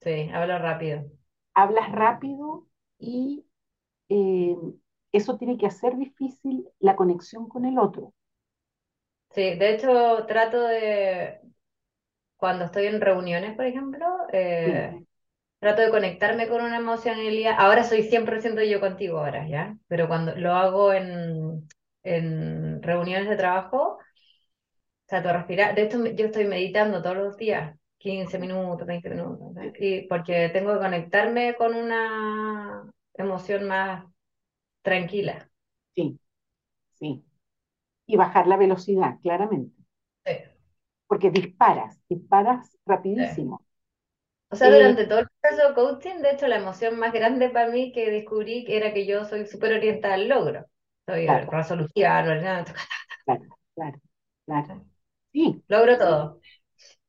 [0.00, 1.10] Sí, hablo rápido.
[1.54, 2.66] hablas rápido
[2.98, 3.44] y
[4.10, 4.56] eh,
[5.12, 8.14] eso tiene que hacer difícil la conexión con el otro.
[9.30, 11.40] Sí, de hecho trato de,
[12.36, 14.06] cuando estoy en reuniones, por ejemplo,
[14.64, 15.04] Sí, eh,
[15.60, 17.56] trato de conectarme con una emocionalidad.
[17.58, 19.78] Ahora soy 100% yo contigo ahora, ¿ya?
[19.88, 21.68] Pero cuando lo hago en,
[22.04, 23.98] en reuniones de trabajo,
[25.06, 25.74] trato de respirar.
[25.74, 29.52] De hecho, yo estoy meditando todos los días, 15 minutos, 20 minutos.
[29.78, 34.04] Y porque tengo que conectarme con una emoción más
[34.82, 35.50] tranquila.
[35.94, 36.18] sí,
[36.94, 37.24] sí.
[38.06, 39.76] Y bajar la velocidad, claramente,
[40.26, 40.32] Sí,
[41.06, 42.76] porque disparas, disparas
[43.16, 43.24] sí.
[43.26, 43.64] rapidísimo.
[44.48, 47.50] O sea, Eh, durante todo el proceso de coaching, de hecho, la emoción más grande
[47.50, 50.64] para mí que descubrí que era que yo soy súper orientada al logro.
[51.06, 52.64] Soy claro, resolutiva, no,
[53.24, 54.00] claro, claro,
[54.46, 54.84] claro.
[55.32, 56.40] Sí, logro todo.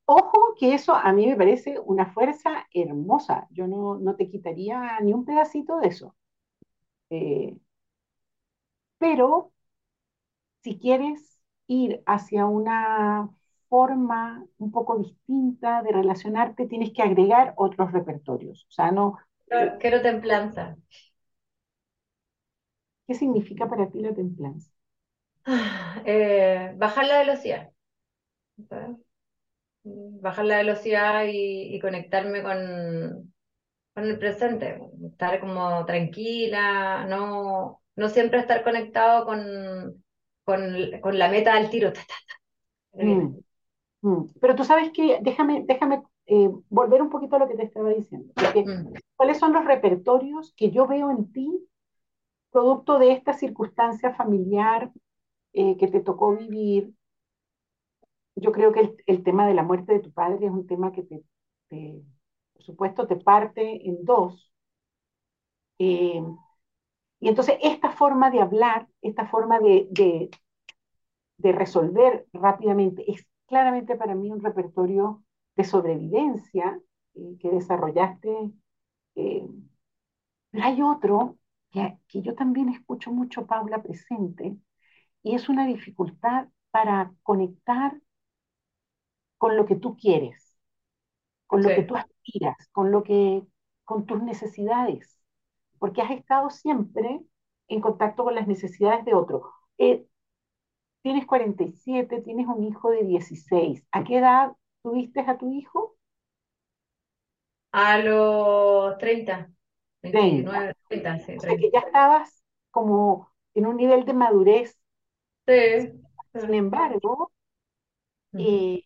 [0.06, 3.48] Ojo que eso a mí me parece una fuerza hermosa.
[3.52, 6.16] Yo no, no te quitaría ni un pedacito de eso.
[7.10, 7.58] Eh,
[8.98, 9.52] pero
[10.64, 13.30] si quieres ir hacia una
[13.70, 18.66] forma un poco distinta de relacionarte, tienes que agregar otros repertorios.
[18.70, 19.18] O sea, no,
[19.80, 20.78] quiero templanza.
[23.08, 24.72] ¿Qué significa para ti la templanza?
[26.06, 27.72] Eh, bajar la velocidad.
[28.70, 28.98] ¿sabes?
[29.84, 33.34] Bajar la velocidad y, y conectarme con,
[33.96, 34.82] con el presente.
[35.06, 40.04] Estar como tranquila, no, no siempre estar conectado con,
[40.46, 41.94] con, con la meta al tiro.
[41.94, 42.36] Ta, ta, ta,
[42.98, 43.24] que viene.
[43.24, 43.40] Mm,
[44.04, 44.26] mm.
[44.42, 47.90] Pero tú sabes que, déjame, déjame eh, volver un poquito a lo que te estaba
[47.92, 48.34] diciendo.
[48.40, 48.94] Porque, Mm.
[49.18, 51.52] ¿cuáles son los repertorios que yo veo en ti
[52.56, 54.90] producto de esta circunstancia familiar
[55.52, 56.94] eh, que te tocó vivir,
[58.38, 61.04] yo creo que el, tema de la muerte de tu padre es un tema que
[61.04, 61.22] te,
[62.54, 64.54] por supuesto, te parte en dos.
[65.80, 66.24] Eh,
[67.20, 70.30] y entonces esta forma de hablar, esta forma de,
[71.38, 75.26] resolver rápidamente, es claramente para mí un repertorio
[75.58, 76.80] de sobrevivencia
[77.16, 78.54] eh, que desarrollaste.
[79.14, 81.38] Pero hay otro
[81.76, 84.58] que, que yo también escucho mucho, Paula, presente,
[85.24, 87.94] y es una dificultad para conectar
[89.38, 90.56] con lo que tú quieres,
[91.48, 93.44] con lo que tú aspiras, con lo que,
[93.86, 95.20] con tus necesidades,
[95.80, 97.22] porque has estado siempre
[97.70, 99.52] en contacto con las necesidades de otro.
[99.78, 100.08] Eh,
[101.04, 103.84] tienes 47, tienes un hijo de 16.
[103.92, 105.98] ¿A qué edad tuviste a tu hijo?
[107.74, 109.54] A los 30, 30.
[110.12, 111.80] 29, 30, sí, O sea que 30.
[111.80, 114.78] ya estabas como en un nivel de madurez.
[115.48, 116.02] Sí.
[116.34, 117.32] Sin embargo,
[118.38, 118.84] eh,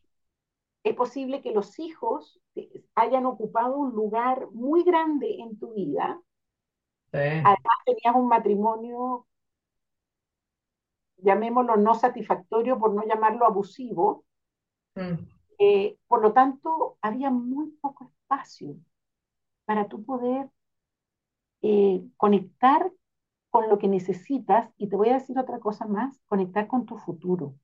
[0.84, 2.40] es posible que los hijos
[2.96, 6.22] hayan ocupado un lugar muy grande en tu vida.
[7.12, 7.18] Sí.
[7.20, 9.28] Además, tenías un matrimonio,
[11.18, 14.26] llamémoslo no satisfactorio por no llamarlo abusivo.
[14.96, 15.40] Mm.
[15.60, 18.76] Eh, por lo tanto, había muy poco espacio
[19.66, 20.50] para tú poder
[21.62, 22.92] eh, conectar
[23.52, 24.70] con lo que necesitas.
[24.78, 27.56] Y te voy a decir otra cosa más, conectar con tu futuro.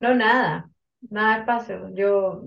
[0.00, 0.70] No, nada,
[1.10, 1.88] nada de espacio.
[1.94, 2.42] Yo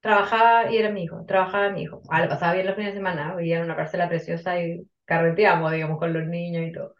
[0.00, 2.02] trabajaba y era mi hijo, trabajaba mi hijo.
[2.10, 5.72] Ah, lo pasaba bien los fines de semana, vivía en una parcela preciosa y carreteamos,
[5.72, 6.94] digamos, con los niños y todo.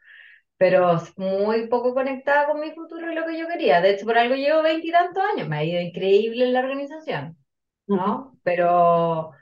[0.58, 3.80] Pero muy poco conectada con mi futuro y lo que yo quería.
[3.80, 7.36] De hecho, por algo llevo veintitantos años, me ha ido increíble en la organización,
[7.86, 8.38] ¿no?
[8.44, 9.32] Pero,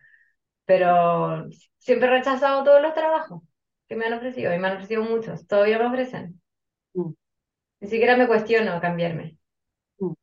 [0.67, 1.47] pero
[1.79, 3.43] siempre he rechazado todos los trabajos
[3.89, 6.41] que me han ofrecido y me han ofrecido muchos, todavía me ofrecen.
[6.95, 7.13] mm,
[7.81, 9.39] Ni siquiera me cuestiono cambiarme.
[10.01, 10.15] mm.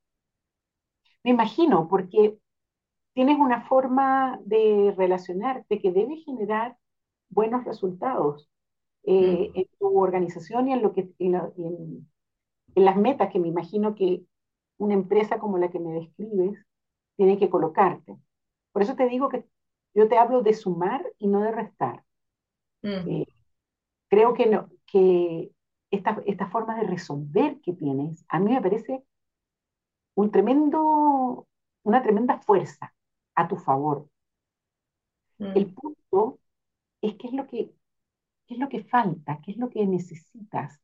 [1.24, 2.38] Me imagino, porque
[3.14, 6.78] tienes una forma de relacionarte que debe generar
[7.30, 8.50] buenos resultados
[9.06, 12.10] eh, Mm, en tu organización y en, lo que, en, la- en-
[12.76, 14.24] en las metas que me imagino que
[14.80, 16.60] una empresa como la que me describes
[17.18, 18.18] tiene que colocarte.
[18.74, 19.46] Por eso te digo que
[19.96, 22.04] yo te hablo de sumar y no de restar.
[22.84, 23.14] mm.
[23.14, 23.26] Eh,
[24.10, 25.52] creo que, no, que
[25.92, 29.04] esta, esta forma de resolver que tienes, a mí me parece
[30.16, 31.48] un tremendo,
[31.84, 32.94] una tremenda fuerza
[33.36, 34.08] a tu favor.
[35.54, 35.74] El Mm.
[35.74, 36.40] punto
[37.02, 37.74] es qué es lo que,
[38.48, 40.82] qué es lo que falta, qué es lo que necesitas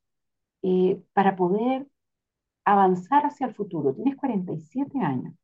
[0.64, 1.88] eh, para poder
[2.66, 3.94] avanzar hacia el futuro.
[3.96, 5.36] Tienes 47 años.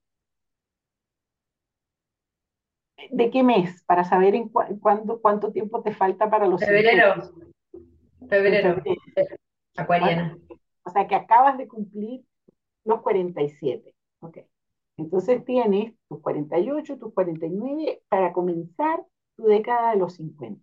[3.11, 3.83] ¿De qué mes?
[3.83, 6.89] Para saber en cuánto tiempo te falta para los 50.
[6.89, 7.23] Febrero,
[8.29, 9.35] febrero, febrero.
[9.75, 10.37] Acuariana.
[10.83, 12.23] O sea que acabas de cumplir
[12.83, 13.93] los 47.
[14.19, 14.39] Ok.
[14.97, 19.03] Entonces tienes tus 48, tus 49 para comenzar
[19.35, 20.61] tu década de los 50.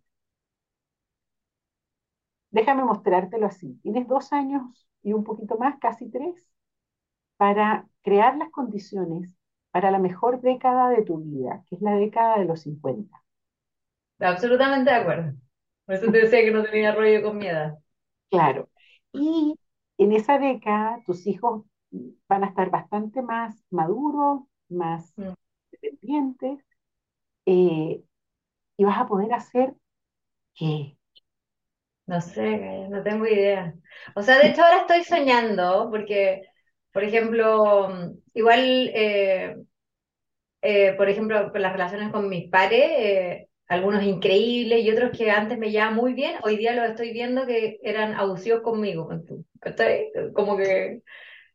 [2.50, 3.78] Déjame mostrártelo así.
[3.82, 6.48] Tienes dos años y un poquito más, casi tres,
[7.36, 9.28] para crear las condiciones
[9.72, 13.22] para la mejor década de tu vida, que es la década de los 50.
[14.20, 15.32] Absolutamente de acuerdo.
[15.85, 17.78] Por eso te decía que no tenía rollo con mi edad.
[18.30, 18.70] Claro.
[19.12, 19.54] Y
[19.98, 21.64] en esa década tus hijos
[22.28, 25.32] van a estar bastante más maduros, más Mm.
[25.72, 26.61] dependientes,
[27.46, 28.04] eh,
[28.78, 29.74] y vas a poder hacer
[30.54, 30.98] qué.
[32.06, 33.74] No sé, no tengo idea.
[34.16, 36.42] O sea, de hecho ahora estoy soñando porque,
[36.92, 38.61] por ejemplo, mm, igual,
[38.94, 39.57] eh,
[40.62, 45.59] eh, por ejemplo, las relaciones con mis pares, eh, algunos increíbles y otros que antes
[45.59, 49.09] me llevaban muy bien, hoy día los estoy viendo que eran abusivos conmigo.
[50.35, 51.02] Como que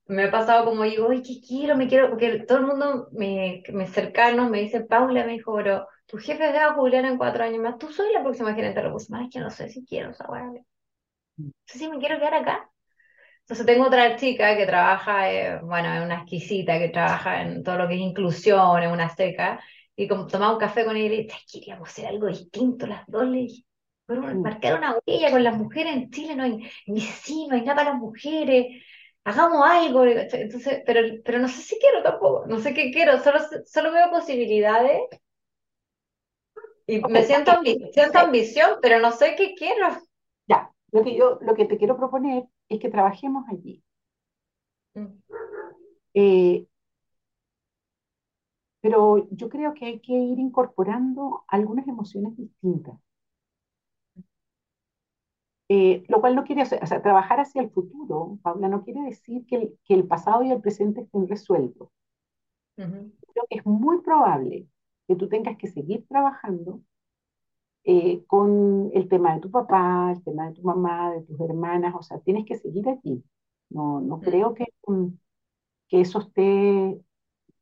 [0.07, 1.77] Me ha pasado como digo, ay, ¿qué quiero?
[1.77, 5.87] Me quiero, porque todo el mundo, me, me cercano, me dice, Paula, me dijo, pero
[6.07, 8.87] tu jefe va a jubilar en cuatro años más, tú soy la próxima gerente de
[8.87, 10.55] recursos humanos, es que no sé si quiero esa weá, no
[11.65, 12.71] sé si me quiero quedar acá.
[13.47, 17.77] Entonces tengo otra chica que trabaja, eh, bueno, es una exquisita, que trabaja en todo
[17.77, 19.61] lo que es inclusión, es una seca,
[19.95, 22.87] y como tomaba un café con ella y le dije, "Ay, queríamos hacer algo distinto
[22.87, 23.63] las dos, le dije,
[24.09, 24.43] Mm.
[24.43, 27.75] marcar una huella con las mujeres en Chile, no hay, dice, sí, no hay nada
[27.77, 28.65] para las mujeres,
[29.23, 33.39] hagamos algo, entonces, pero, pero no sé si quiero tampoco, no sé qué quiero, solo,
[33.65, 35.01] solo veo posibilidades
[36.87, 39.87] y me siento, ambi- siento ambición, pero no sé qué quiero.
[40.47, 43.83] Ya, lo que yo, lo que te quiero proponer es que trabajemos allí.
[44.95, 45.21] Mm,
[46.13, 46.67] Eh,
[48.81, 52.97] pero yo creo que hay que ir incorporando algunas emociones distintas.
[55.69, 59.45] Eh, lo cual no quiere o sea, trabajar hacia el futuro, Paula, no quiere decir
[59.47, 61.87] que el, que el pasado y el presente estén resueltos.
[62.77, 64.67] ujú, Creo que es muy probable
[65.07, 66.81] que tú tengas que seguir trabajando
[67.87, 71.95] eh, con el tema de tu papá, el tema de tu mamá, de tus hermanas,
[71.95, 73.23] o sea, tienes que seguir allí.
[73.69, 75.07] No, no mm, creo que, mm,
[75.89, 77.01] que eso esté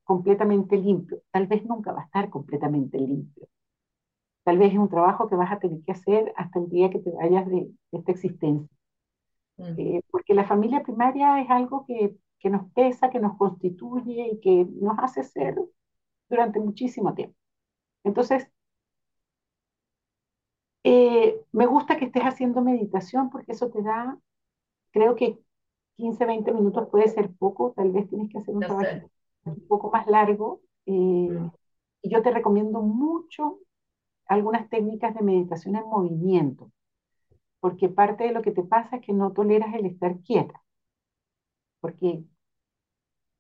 [0.06, 1.22] completamente limpio.
[1.32, 3.48] Tal vez nunca va a estar completamente limpio.
[4.44, 7.00] Tal vez es un trabajo que vas a tener que hacer hasta el día que
[7.00, 8.70] te vayas de, de esta existencia.
[9.58, 9.78] mm.
[9.78, 14.40] Eh, porque la familia primaria es algo que, que nos pesa, que nos constituye y
[14.40, 15.56] que nos hace ser
[16.30, 17.36] durante muchísimo tiempo.
[18.04, 18.50] Entonces,
[20.86, 24.20] eh, me gusta que estés haciendo meditación porque eso te da,
[24.92, 25.40] creo que
[25.98, 29.10] 15, 20 minutos puede ser poco, tal vez tienes que hacer un No trabajo sé.
[29.46, 30.62] un poco más largo.
[30.88, 30.94] eh,
[31.30, 31.50] Mm.
[32.04, 33.60] y yo te recomiendo mucho
[34.28, 36.72] algunas técnicas de meditación en movimiento,
[37.62, 40.64] porque parte de lo que te pasa es que no toleras el estar quieta,
[41.80, 42.26] porque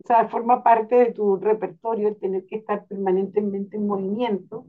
[0.03, 4.65] o sea, forma parte de tu repertorio el tener que estar permanentemente en movimiento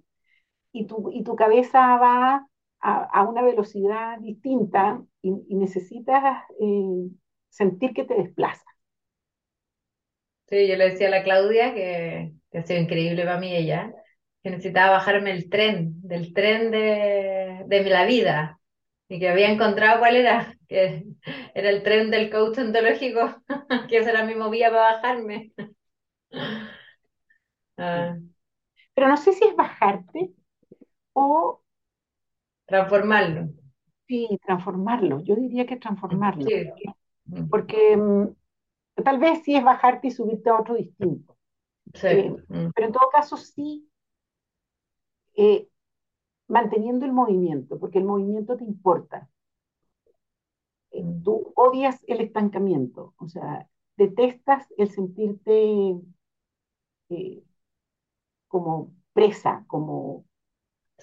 [0.73, 2.49] y tu, y tu cabeza va
[2.81, 7.11] a, a una velocidad distinta y, y necesitas eh,
[7.51, 8.65] sentir que te desplaza.
[10.49, 13.93] Sí, yo le decía a la Claudia que, que ha sido increíble para mí ella,
[14.43, 18.61] que necesitaba bajarme el tren, del tren de, de la vida,
[19.09, 21.05] y que había encontrado cuál era, que
[21.55, 23.43] era el tren del coach ontológico,
[23.89, 25.53] que esa era mi movía para bajarme.
[27.79, 28.17] Ah,
[28.95, 30.33] Pero no sé si es bajarte
[31.15, 31.63] o
[32.67, 33.49] transformarlo.
[34.07, 35.21] sí, transformarlo.
[35.23, 36.73] Yo diría que transformarlo, Sí.
[37.27, 38.29] Mm, porque mm,
[39.05, 41.37] tal vez sí es bajarte y subirte a otro distinto.
[41.95, 42.07] sí.
[42.09, 43.89] Eh, Mm, pero en todo caso sí
[45.37, 45.69] eh,
[46.49, 49.31] manteniendo el movimiento, porque el movimiento te importa.
[50.91, 55.95] Eh, tú odias el estancamiento, o sea, detestas el sentirte
[58.49, 60.25] como presa, como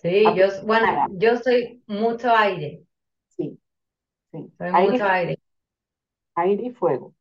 [0.03, 1.07] Sí, yo, bueno, aprisionada.
[1.07, 2.83] yo soy mucho aire,
[3.27, 3.59] Sí,
[4.31, 4.51] sí.
[4.57, 5.39] soy Aire, mucho aire.
[6.35, 7.15] aire y fuego.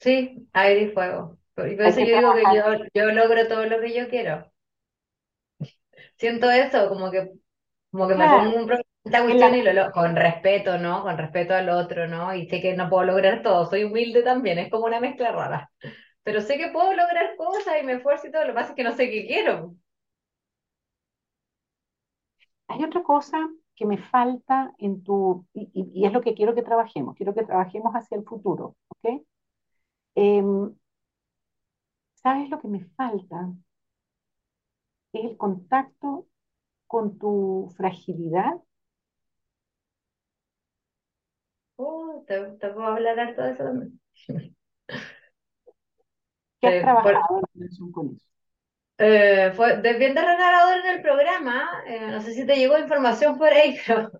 [0.00, 1.38] Sí, aire y fuego.
[1.54, 2.62] Por eso yo digo que yo,
[2.94, 4.50] yo logro todo lo que yo quiero.
[6.16, 7.32] Siento eso, como que,
[7.90, 11.02] como que me pongo un pro- esta en cuestión y lo, lo- con respeto, ¿no?
[11.02, 12.34] Con respeto al otro, ¿no?
[12.34, 15.70] Y sé que no puedo lograr todo, soy humilde también, es como una mezcla rara.
[16.24, 18.76] Pero sé que puedo lograr cosas y me esfuerzo y todo, lo que pasa es
[18.76, 19.76] que no sé qué quiero.
[22.70, 27.16] Hay otra cosa que me falta en tu, y, es lo que quiero que trabajemos,
[27.16, 29.22] quiero que trabajemos hacia el futuro, ¿ok?
[30.14, 30.74] Em,
[32.14, 33.52] ¿sabes lo que me falta?
[35.12, 36.26] Es el contacto
[36.88, 38.60] con tu fragilidad
[41.78, 44.00] Uh, te, te puedo hablar harto de eso también.
[46.60, 48.29] que has Eh, por- trabajado en relación con eso.
[49.02, 53.48] Eh, fue bien desgarrador en el programa, eh, no sé si te llegó información por
[53.48, 54.10] ahí, pero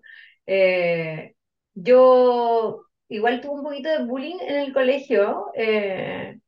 [0.47, 1.35] eh,
[1.75, 6.39] yo igual tuve un poquito de bullying en el colegio eh,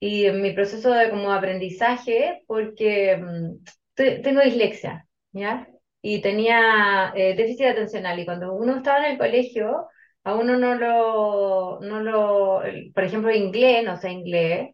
[0.00, 3.64] y en mi proceso de como aprendizaje, porque mm,
[3.94, 5.68] te- tengo dislexia, ¿ya?
[6.02, 9.88] Y tenía eh, déficit atencional y cuando uno estaba en el colegio,
[10.24, 12.62] a uno no lo, no lo,
[12.94, 14.70] por ejemplo, inglés, no sé inglés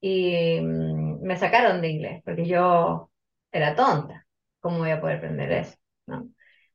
[0.00, 0.97] y mm,
[1.28, 3.10] me sacaron de inglés porque yo
[3.52, 4.26] era tonta.
[4.60, 5.76] ¿Cómo voy a poder aprender eso?
[6.06, 6.28] ¿no?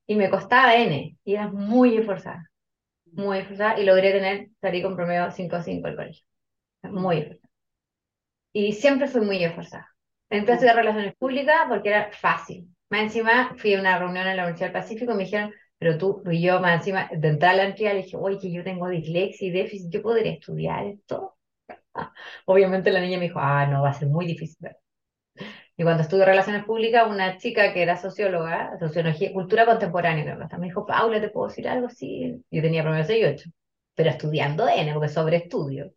[0.08, 2.50] Y me costaba N y era muy esforzada,
[3.14, 6.26] muy esforzada y logré tener, salí con promedio 5.5 al colegio.
[6.84, 7.50] Muy esforzada.
[8.54, 9.90] Y siempre fui muy esforzada.
[10.30, 12.68] Entré a estudiar relaciones públicas porque era fácil.
[12.90, 15.98] Más encima fui a una reunión en la Universidad del Pacífico y me dijeron, pero
[15.98, 18.64] tú, y yo más encima, de entrar a la entidad le dije, oye, que yo
[18.64, 21.36] tengo dislexia y déficit, ¿yo podría estudiar esto?
[22.46, 24.70] Obviamente la niña me dijo, ah, no, va a ser muy difícil.
[25.76, 30.86] Y cuando estudié Relaciones Públicas, una chica que era socióloga, sociología, cultura contemporánea, me dijo,
[30.86, 31.90] Paula, ¿te puedo decir algo?
[31.90, 32.44] Sí.
[32.52, 33.50] Yo tenía promedio 6 y 8,
[33.96, 35.94] pero estudiando N, porque sobre estudio.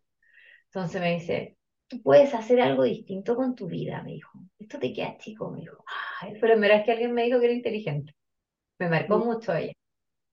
[0.67, 1.57] Entonces me dice,
[1.87, 4.39] tú puedes hacer algo distinto con tu vida, me dijo.
[4.59, 5.83] Esto te queda chico, me dijo.
[6.21, 8.13] Ay, la primera vez que alguien me dijo que era inteligente.
[8.79, 9.73] Me marcó mucho ella.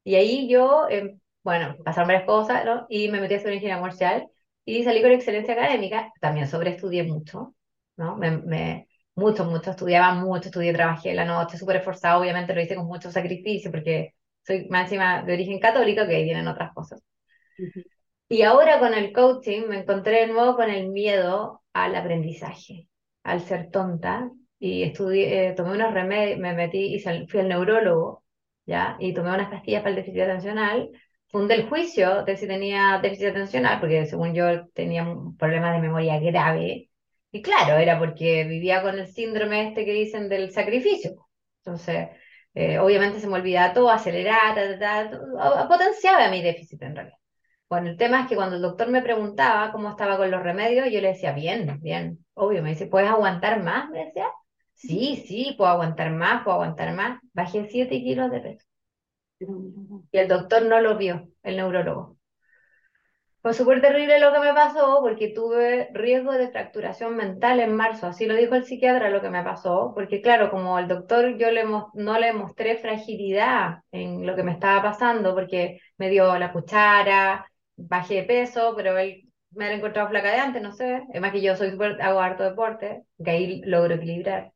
[0.04, 2.86] Y ahí yo, eh, bueno, pasaron varias cosas, ¿no?
[2.90, 4.30] Y me metí a estudiar ingeniería comercial
[4.64, 6.12] y salí con excelencia académica.
[6.20, 7.54] También sobreestudié mucho,
[7.96, 8.16] ¿no?
[8.16, 12.74] Me, me- mucho, mucho, estudiaba mucho, estudié, trabajé la noche, súper esforzado, obviamente lo hice
[12.76, 17.00] con mucho sacrificio porque soy más encima de origen católico, que ahí vienen otras cosas.
[18.28, 22.88] Y ahora con el coaching me encontré de nuevo con el miedo al aprendizaje,
[23.22, 24.30] al ser tonta.
[24.58, 28.24] Y estudié, eh, tomé unos remedios, me metí y fui al neurólogo,
[28.66, 28.96] ¿ya?
[28.98, 30.90] Y tomé unas pastillas para el déficit atencional.
[31.34, 35.80] Fundé el juicio de si tenía déficit atencional, porque según yo tenía un problema de
[35.80, 36.90] memoria grave.
[37.32, 41.26] Y claro, era porque vivía con el síndrome este que dicen del sacrificio.
[41.64, 42.10] Entonces,
[42.54, 47.18] eh, obviamente se me olvidaba todo, aceleraba, ta, ta, potenciaba mi déficit en realidad.
[47.68, 50.88] Bueno, el tema es que cuando el doctor me preguntaba cómo estaba con los remedios,
[50.92, 53.90] yo le decía, bien, bien, obvio, me dice, ¿puedes aguantar más?
[53.90, 54.28] Me decía,
[54.74, 57.20] sí, sí, puedo aguantar más, puedo aguantar más.
[57.32, 58.66] Bajé 7 kilos de peso.
[59.38, 62.16] Y el doctor no lo vio, el neurólogo.
[63.42, 68.06] Fue súper terrible lo que me pasó porque tuve riesgo de fracturación mental en marzo,
[68.06, 71.50] así lo dijo el psiquiatra lo que me pasó, porque claro, como el doctor yo
[71.50, 76.52] le no le mostré fragilidad en lo que me estaba pasando, porque me dio la
[76.54, 81.32] cuchara, bajé de peso, pero él me ha encontrado flaca de antes, no sé, además
[81.32, 84.52] que yo soy súper, hago harto deporte, que ahí logro equilibrar.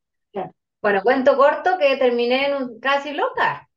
[0.81, 3.68] Bueno, cuento corto que terminé en un, casi loca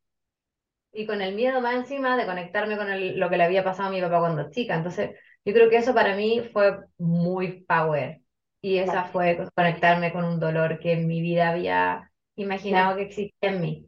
[0.94, 2.88] y con el miedo más encima de conectarme con
[3.20, 4.76] lo que le había pasado a mi papá cuando chica.
[4.76, 5.12] Entonces,
[5.46, 8.22] yo creo que eso para mí fue muy power.
[8.62, 13.34] Y esa fue conectarme con un dolor que en mi vida había imaginado que existía
[13.50, 13.88] en mí.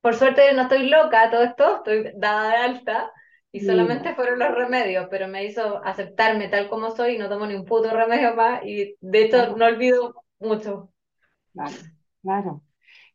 [0.00, 3.12] Por suerte no estoy loca, todo esto, estoy dada de alta
[3.52, 7.46] y solamente fueron los remedios, pero me hizo aceptarme tal como soy y no tomo
[7.46, 10.90] ni un puto remedio más y de hecho no olvido mucho.
[11.52, 11.76] Claro,
[12.22, 12.62] claro.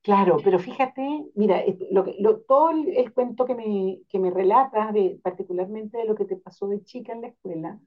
[0.01, 1.01] Claro, pero fíjate,
[1.35, 2.15] mira, lo que,
[2.47, 6.67] todo el, cuento que me, que me relatas, de, particularmente de lo que te pasó
[6.67, 7.79] de chica en la escuela,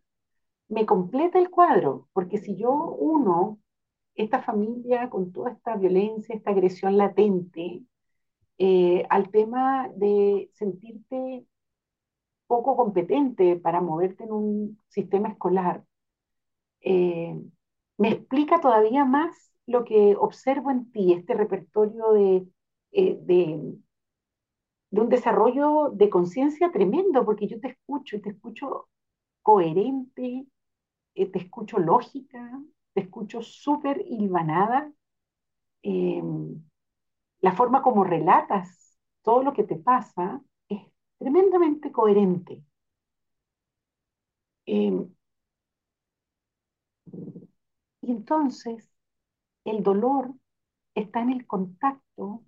[0.69, 3.61] me completa el cuadro, porque si yo uno,
[4.17, 7.83] esta familia con toda esta violencia, esta agresión latente,
[8.59, 11.47] eh, al tema de sentirte
[12.47, 15.85] poco competente para moverte en un sistema escolar,
[16.83, 17.35] eh,
[17.99, 22.47] me explica todavía más lo que observo en ti, este repertorio de,
[22.93, 23.75] eh, de,
[24.91, 28.89] un desarrollo de conciencia tremendo, porque yo te escucho y te escucho
[29.43, 30.47] coherente,
[31.15, 32.61] eh, te escucho lógica,
[32.95, 34.93] te escucho súper hilvanada.
[35.83, 36.63] Em,
[37.43, 40.81] la forma como relatas todo lo que te pasa es
[41.19, 42.65] tremendamente coherente.
[44.67, 45.15] Em,
[48.03, 48.92] y entonces,
[49.65, 50.35] el dolor
[50.95, 52.43] está en el contacto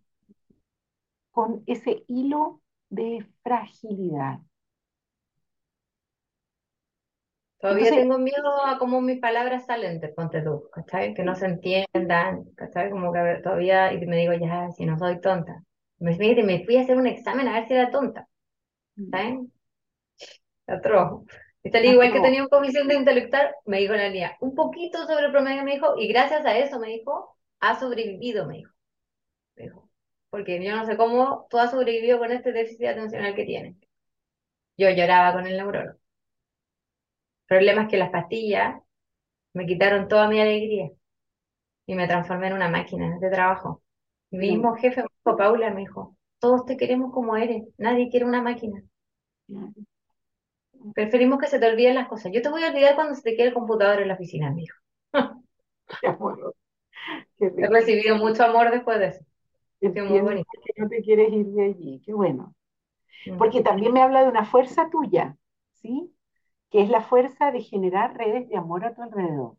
[1.32, 4.40] con ese hilo de fragilidad.
[7.60, 11.14] Todavía tengo miedo a cómo mis palabras salen de ponte tú, ¿cachai?
[11.14, 12.90] Que no se entiendan, ¿cachai?
[12.90, 15.62] Como que todavía, y me digo, ya, si no soy tonta.
[15.98, 18.28] Me, me fui a hacer un examen a ver si era tonta,
[19.10, 19.40] ¿sabes?
[20.66, 21.24] Otro.
[21.70, 25.26] Tal igual que tenía un comisión de intelectual, me dijo la niña, un poquito sobre
[25.26, 28.72] el promedio, me dijo, y gracias a eso, me dijo, ha sobrevivido, me dijo.
[29.56, 29.90] Me dijo,
[30.30, 33.76] porque yo no sé cómo tú has sobrevivido con este déficit atencional que tienes.
[34.76, 35.98] Yo lloraba con el neurólogo.
[37.48, 38.80] El problema es que las pastillas
[39.54, 40.90] me quitaron toda mi alegría
[41.86, 43.82] y me transformé en una máquina de trabajo.
[44.30, 48.26] Mi mismo jefe me dijo, Paula, me dijo, todos te queremos como eres, nadie quiere
[48.26, 48.82] una máquina.
[50.92, 52.32] Preferimos que se te olviden las cosas.
[52.32, 54.74] Yo te voy a olvidar cuando se te quede el computador en la oficina, amigo.
[57.38, 59.24] He recibido mucho amor después de eso.
[59.80, 60.48] muy bonito.
[60.64, 62.54] Que no te quieres ir de allí, qué bueno.
[63.26, 63.38] Mm.
[63.38, 65.36] Porque también me habla de una fuerza tuya,
[65.72, 66.14] ¿sí?
[66.70, 69.56] Que es la fuerza de generar redes de amor a tu alrededor.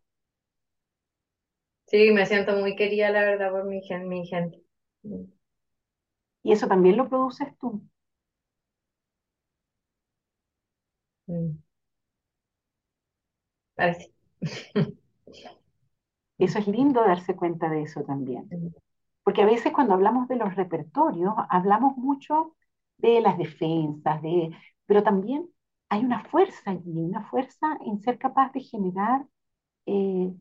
[1.87, 4.61] Sí, me siento muy querida, la verdad, por mi, mi gente.
[6.43, 7.81] Y eso también lo produces tú.
[11.27, 11.57] Mm.
[16.37, 18.49] Eso es lindo darse cuenta de eso también.
[19.23, 22.55] Porque a veces cuando hablamos de los repertorios, hablamos mucho
[22.97, 24.51] de las defensas, de,
[24.85, 25.49] pero también
[25.89, 29.25] hay una fuerza allí, una fuerza en ser capaz de generar
[29.85, 30.33] eh,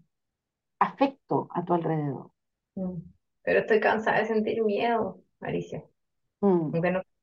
[0.80, 2.30] afecto a tu alrededor.
[2.74, 2.98] Mm.
[3.42, 5.84] Pero estoy cansada de sentir miedo, Alicia.
[6.40, 6.70] Mm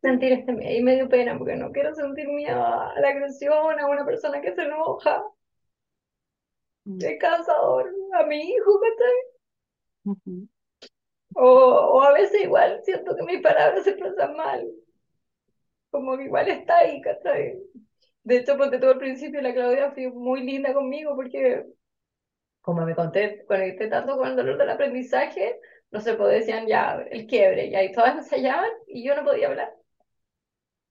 [0.02, 0.74] sentir este miedo.
[0.78, 4.41] Y me dio pena porque no quiero sentir miedo a la agresión, a una persona
[4.41, 5.24] que se enoja.
[6.86, 6.97] Mm.
[7.02, 9.32] Es cansador, a mi hijo, ¿cachai?
[11.36, 14.68] o, o a veces igual siento que mis palabras se expresan mal.
[15.91, 17.60] Como que igual está ahí, ¿cachai?
[18.24, 21.66] De hecho, porque todo al principio la Claudia fue muy linda conmigo porque,
[22.62, 25.60] como me conté, conecté tanto con el dolor del aprendizaje,
[25.91, 29.49] no se podía, decían ya el quiebre, y ahí todas ensayaban y yo no podía
[29.49, 29.74] hablar.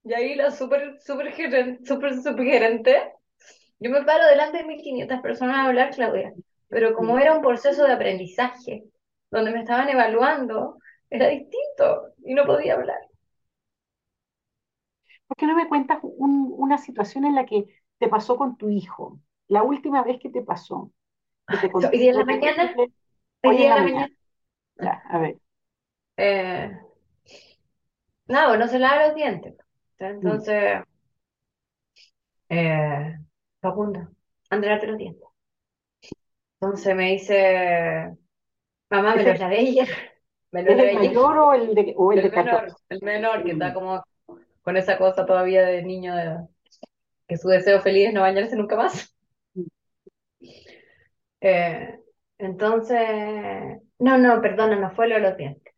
[0.03, 3.13] Y ahí la super, super, gerente, super, super gerente,
[3.79, 6.33] yo me paro delante de 1500 personas a hablar, Claudia,
[6.69, 8.85] pero como era un proceso de aprendizaje,
[9.31, 10.77] donde me estaban evaluando,
[11.09, 12.99] era distinto y no podía hablar.
[15.27, 17.65] ¿Por qué no me cuentas una situación en la que
[17.99, 19.19] te pasó con tu hijo?
[19.47, 20.91] La última vez que te pasó.
[21.91, 22.75] ¿Hoy día en la mañana?
[23.43, 24.13] ¿Hoy día en la mañana?
[24.77, 25.37] Ya, a ver.
[26.17, 26.71] Eh,
[28.27, 29.55] no, no se lava los dientes.
[30.09, 30.83] Entonces,
[32.49, 33.17] eh,
[33.61, 34.07] Facundo,
[34.49, 35.27] Andrea te los dientes.
[36.59, 38.15] Entonces me dice,
[38.89, 39.87] mamá, me lo lavé ayer.
[40.53, 44.03] Me lo ¿El mayor o el de, o el, menor, el menor, que está como
[44.63, 46.39] con esa cosa todavía de niño de
[47.25, 49.15] que su deseo feliz es no bañarse nunca más.
[51.43, 51.99] Eh,
[52.37, 52.99] entonces,
[53.97, 55.73] no, no, perdona, no fue lo de los dientes.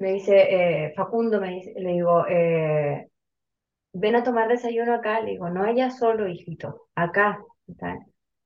[0.00, 3.11] Me dice, eh, Facundo, me dice, le digo, eh,
[3.92, 5.20] ven a tomar desayuno acá.
[5.20, 7.40] Le digo, no allá solo, hijito, acá.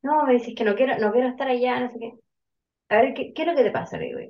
[0.03, 2.13] No, me dice, que no quiero, no quiero estar allá, no sé qué.
[2.89, 3.99] A ver, ¿qué, qué es lo que te pasa?
[3.99, 4.21] Le digo,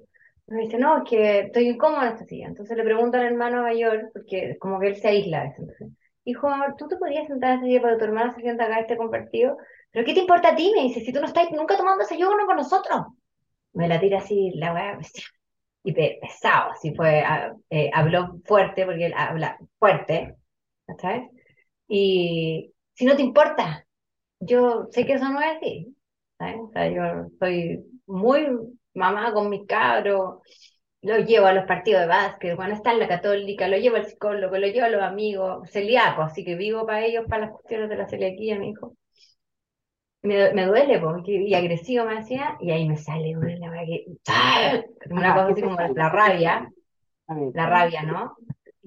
[0.48, 2.46] me dice, no, es que estoy incómodo en esta silla.
[2.48, 5.44] Entonces le pregunto al hermano mayor, porque como que él se aísla.
[5.46, 5.88] Entonces,
[6.24, 6.48] hijo,
[6.78, 8.96] ¿tú te podrías sentar en esta silla para que tu hermano se sienta acá este
[8.96, 9.56] compartido?
[9.90, 10.72] ¿Pero qué te importa a ti?
[10.74, 13.02] Me dice, si tú no estás nunca tomando desayuno con nosotros.
[13.72, 14.98] Me la tira así, la weá,
[15.84, 17.22] y pesado, así fue,
[17.70, 20.34] eh, habló fuerte, porque él habla fuerte,
[21.00, 21.30] ¿sabes?
[21.88, 23.86] Y si no te importa,
[24.40, 25.96] yo sé que eso no es así,
[26.38, 26.56] ¿sabes?
[26.60, 28.48] O sea, yo soy muy
[28.94, 30.40] mamá con mis cabros,
[31.02, 34.06] lo llevo a los partidos de básquet, cuando está en la católica, lo llevo al
[34.06, 37.88] psicólogo, lo llevo a los amigos, celíaco, así que vivo para ellos, para las cuestiones
[37.90, 38.94] de la celiaquía, mi hijo.
[40.22, 43.48] Me, me duele, porque, y agresivo me decía, y ahí me sale una,
[45.10, 46.68] una cosa así como la rabia,
[47.54, 48.36] la rabia, ¿no?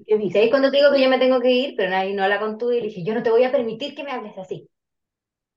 [0.06, 0.38] ¿Qué dice?
[0.40, 2.76] Ahí cuando te digo que yo me tengo que ir, pero nadie no la contuve
[2.78, 4.68] y le dije, yo no te voy a permitir que me hables así.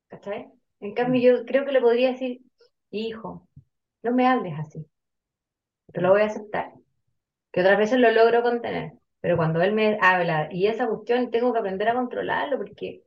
[0.08, 0.48] ¿Cachai?
[0.80, 2.42] En cambio, yo creo que le podría decir,
[2.92, 3.48] hijo,
[4.04, 4.86] no me hables así.
[5.92, 6.74] Te lo voy a aceptar.
[7.52, 8.94] Que otras veces lo logro contener.
[9.22, 13.04] Pero cuando él me habla y esa cuestión tengo que aprender a controlarlo porque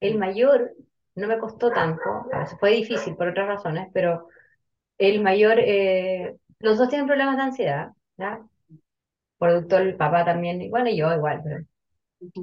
[0.00, 0.72] el mayor
[1.16, 2.02] no me costó tanto,
[2.32, 4.28] a veces fue difícil por otras razones, pero
[4.98, 8.42] el mayor, eh, los dos tienen problemas de ansiedad, ¿ya?
[9.40, 11.64] Producto el papá también, bueno, y yo igual, pero,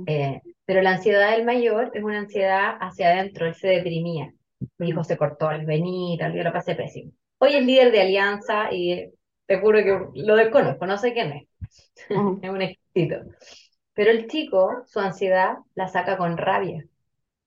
[0.08, 4.34] eh, pero la ansiedad del mayor es una ansiedad hacia adentro, él se deprimía.
[4.80, 7.12] Mi hijo se cortó al venir, yo lo pasé pésimo.
[7.38, 9.14] Hoy es líder de Alianza y
[9.46, 11.48] te juro que lo desconozco, no sé quién es.
[12.42, 13.18] es un exquisito.
[13.94, 16.84] Pero el chico, su ansiedad la saca con rabia.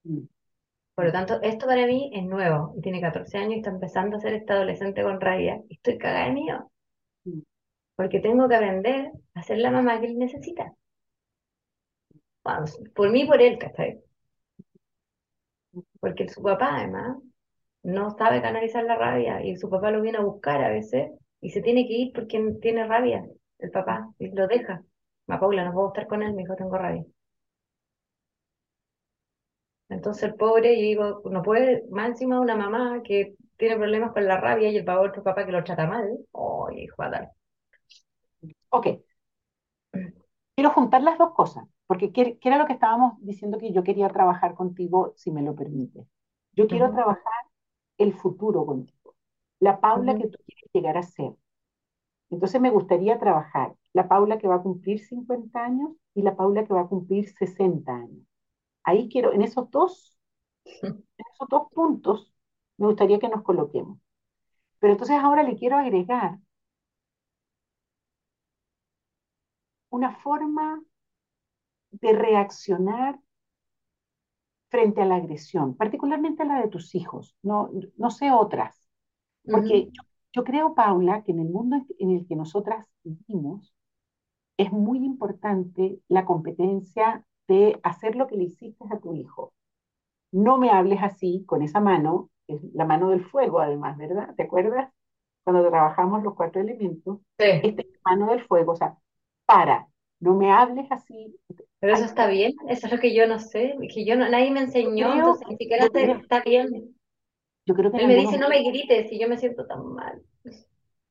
[0.04, 0.26] Mm.
[0.94, 2.74] Por lo tanto, esto para mí es nuevo.
[2.82, 5.60] Tiene 14 años y está empezando a ser este adolescente con rabia.
[5.70, 6.70] Estoy cagada de mío.
[8.00, 10.74] Porque tengo que aprender a ser la mamá que él necesita.
[12.94, 14.00] por mí por él, ¿cachai?
[16.00, 17.18] Porque su papá, además,
[17.82, 21.50] no sabe canalizar la rabia y su papá lo viene a buscar a veces y
[21.50, 23.26] se tiene que ir porque tiene rabia
[23.58, 24.82] el papá y lo deja.
[25.26, 27.04] Ma Paula, no puedo estar con él, mi hijo, tengo rabia.
[29.90, 34.24] Entonces el pobre, yo digo, no puede, más encima una mamá que tiene problemas con
[34.26, 36.08] la rabia y el otro papá que lo trata mal.
[36.32, 37.30] Oye, hijo, fatal.
[38.70, 38.86] Ok.
[40.54, 44.08] Quiero juntar las dos cosas, porque ¿qué, era lo que estábamos diciendo que yo quería
[44.08, 46.06] trabajar contigo, si me lo permite?
[46.52, 47.24] Yo quiero trabajar
[47.98, 49.14] el futuro contigo,
[49.60, 51.32] la Paula que tú quieres llegar a ser.
[52.30, 56.64] Entonces me gustaría trabajar la Paula que va a cumplir 50 años y la Paula
[56.64, 58.26] que va a cumplir 60 años.
[58.84, 60.16] Ahí quiero, en esos dos,
[60.82, 62.32] en esos dos puntos,
[62.76, 63.98] me gustaría que nos coloquemos.
[64.78, 66.38] Pero entonces ahora le quiero agregar
[69.90, 70.82] una forma
[71.90, 73.18] de reaccionar
[74.68, 78.88] frente a la agresión, particularmente a la de tus hijos, no, no sé otras,
[79.44, 79.90] porque
[80.32, 83.74] yo, creo, Paula, que en el mundo en el que nosotras vivimos,
[84.56, 89.52] es muy importante la competencia de hacer lo que le hiciste a tu hijo.
[90.30, 94.34] No me hables así, con esa mano, es la mano del fuego además, ¿verdad?
[94.36, 94.92] ¿Te acuerdas?
[95.42, 97.46] Cuando trabajamos los cuatro elementos, sí.
[97.62, 98.96] esta es la mano del fuego, o sea,
[99.50, 99.88] para,
[100.20, 101.36] no me hables así.
[101.80, 104.50] Pero eso está bien, eso es lo que yo no sé, que yo no, nadie
[104.50, 106.94] me enseñó, entonces ni siquiera está bien.
[107.66, 110.22] Yo creo que Él me dice, no me grites, y yo me siento tan mal.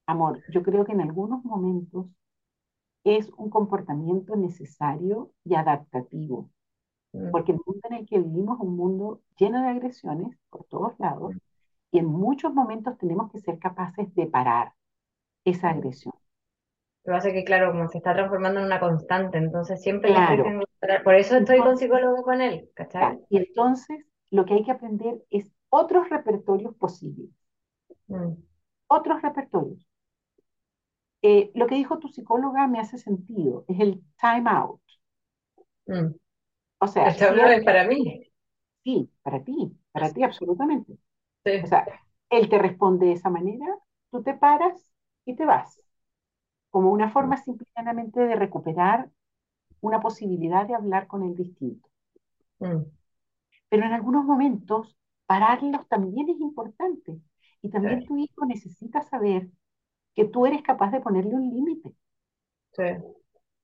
[0.06, 2.08] Amor, yo creo que en algunos momentos
[3.04, 6.50] es un comportamiento necesario y adaptativo,
[7.14, 7.32] mm.
[7.32, 10.94] porque el mundo en el que vivimos es un mundo lleno de agresiones por todos
[11.00, 11.40] lados, mm.
[11.92, 14.74] y en muchos momentos tenemos que ser capaces de parar
[15.46, 15.78] esa mm.
[15.78, 16.14] agresión.
[17.10, 20.46] Lo hace que, claro, como se está transformando en una constante, entonces siempre claro.
[21.04, 23.20] Por eso estoy con psicólogo con él, ¿cachai?
[23.32, 27.32] Y entonces lo que hay que aprender es otros repertorios posibles.
[28.06, 28.34] Mm.
[28.86, 29.84] Otros repertorios.
[31.24, 34.82] Eh, lo que dijo tu psicóloga me hace sentido, es el time out.
[35.88, 36.14] Mm.
[36.78, 38.32] O sea, es para mí.
[38.84, 40.94] Sí, para ti, para ti absolutamente.
[41.64, 41.88] O sea,
[42.30, 43.66] él te responde de esa manera,
[44.12, 44.92] tú te paras
[45.26, 45.80] y te vas
[46.70, 49.10] como una forma simplemente de recuperar
[49.82, 51.90] una posibilidad de hablar con el distinto.
[52.60, 52.84] Mm.
[53.70, 57.20] Pero en algunos momentos, pararlos también es importante.
[57.62, 59.50] Y también tu hijo necesita saber
[60.16, 61.94] que tú eres capaz de ponerle un límite.
[62.72, 62.84] Sí.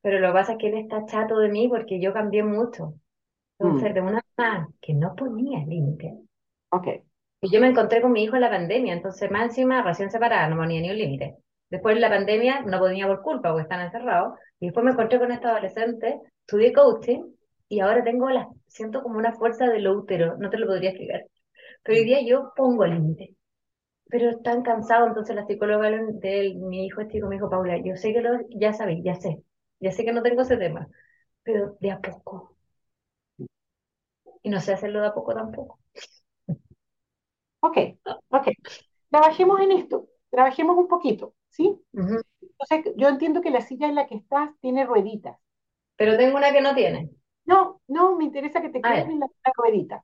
[0.02, 2.94] Pero lo que pasa es que él está chato de mí porque yo cambié mucho.
[3.58, 3.94] Entonces, mm.
[3.94, 6.18] de una Ah, que no ponía límite.
[6.70, 6.88] Ok.
[7.42, 10.50] Y yo me encontré con mi hijo en la pandemia, entonces más encima, recién separada,
[10.50, 11.38] no ponía ni un límite.
[11.70, 14.38] Después de la pandemia no ponía por culpa, porque están encerrados.
[14.60, 17.24] Y después me encontré con esta adolescente, estudié coaching
[17.70, 21.26] y ahora tengo la, siento como una fuerza del útero, no te lo podría explicar.
[21.84, 23.36] Pero hoy día yo pongo límite.
[24.10, 28.14] Pero están cansados, entonces la psicóloga de mi hijo este me dijo, Paula, yo sé
[28.14, 29.44] que lo, ya sabéis, ya sé,
[29.80, 30.88] ya sé que no tengo ese tema,
[31.44, 32.58] pero de a poco.
[34.44, 35.78] Y no sé hacerlo de a poco tampoco.
[37.60, 37.78] Ok,
[38.30, 38.48] ok.
[39.10, 41.82] Trabajemos en esto, trabajemos un poquito, ¿sí?
[41.94, 45.40] Entonces, yo entiendo que la silla en la que estás tiene rueditas.
[45.96, 47.10] Pero tengo una que no tiene.
[47.46, 50.04] No, no, me interesa que te ah, quedes en las rueditas.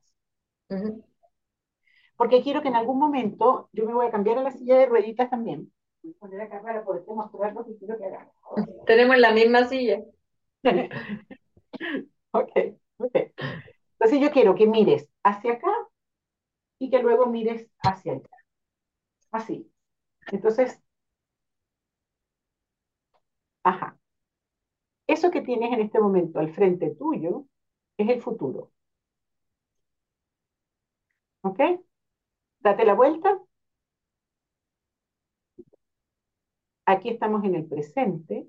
[2.16, 4.86] Porque quiero que en algún momento, yo me voy a cambiar a la silla de
[4.86, 5.70] rueditas también.
[6.02, 8.28] Voy a poner acá para poderte mostrar lo que quiero que hagas.
[8.86, 10.02] Tenemos la misma silla.
[12.32, 12.50] ok,
[12.98, 13.16] ok.
[13.92, 15.72] Entonces yo quiero que mires hacia acá
[16.78, 18.28] y que luego mires hacia allá.
[19.30, 19.70] Así.
[20.30, 20.80] Entonces,
[23.64, 23.98] ajá.
[25.06, 27.46] Eso que tienes en este momento al frente tuyo
[27.96, 28.72] es el futuro.
[31.42, 31.60] ¿Ok?
[32.60, 33.38] Date la vuelta.
[36.86, 38.46] Aquí estamos en el presente.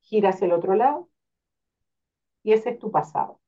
[0.00, 1.08] Gira hacia el otro lado.
[2.42, 3.40] Y ese es tu pasado.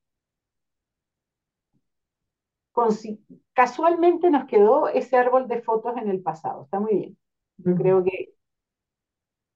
[3.55, 6.65] casualmente nos quedó ese árbol de fotos en el pasado.
[6.65, 7.19] Está muy bien.
[7.59, 8.33] Yo creo que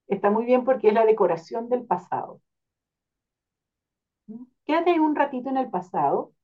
[0.09, 2.41] está muy bien porque es la decoración del pasado.
[4.67, 6.35] Quédate un ratito en el pasado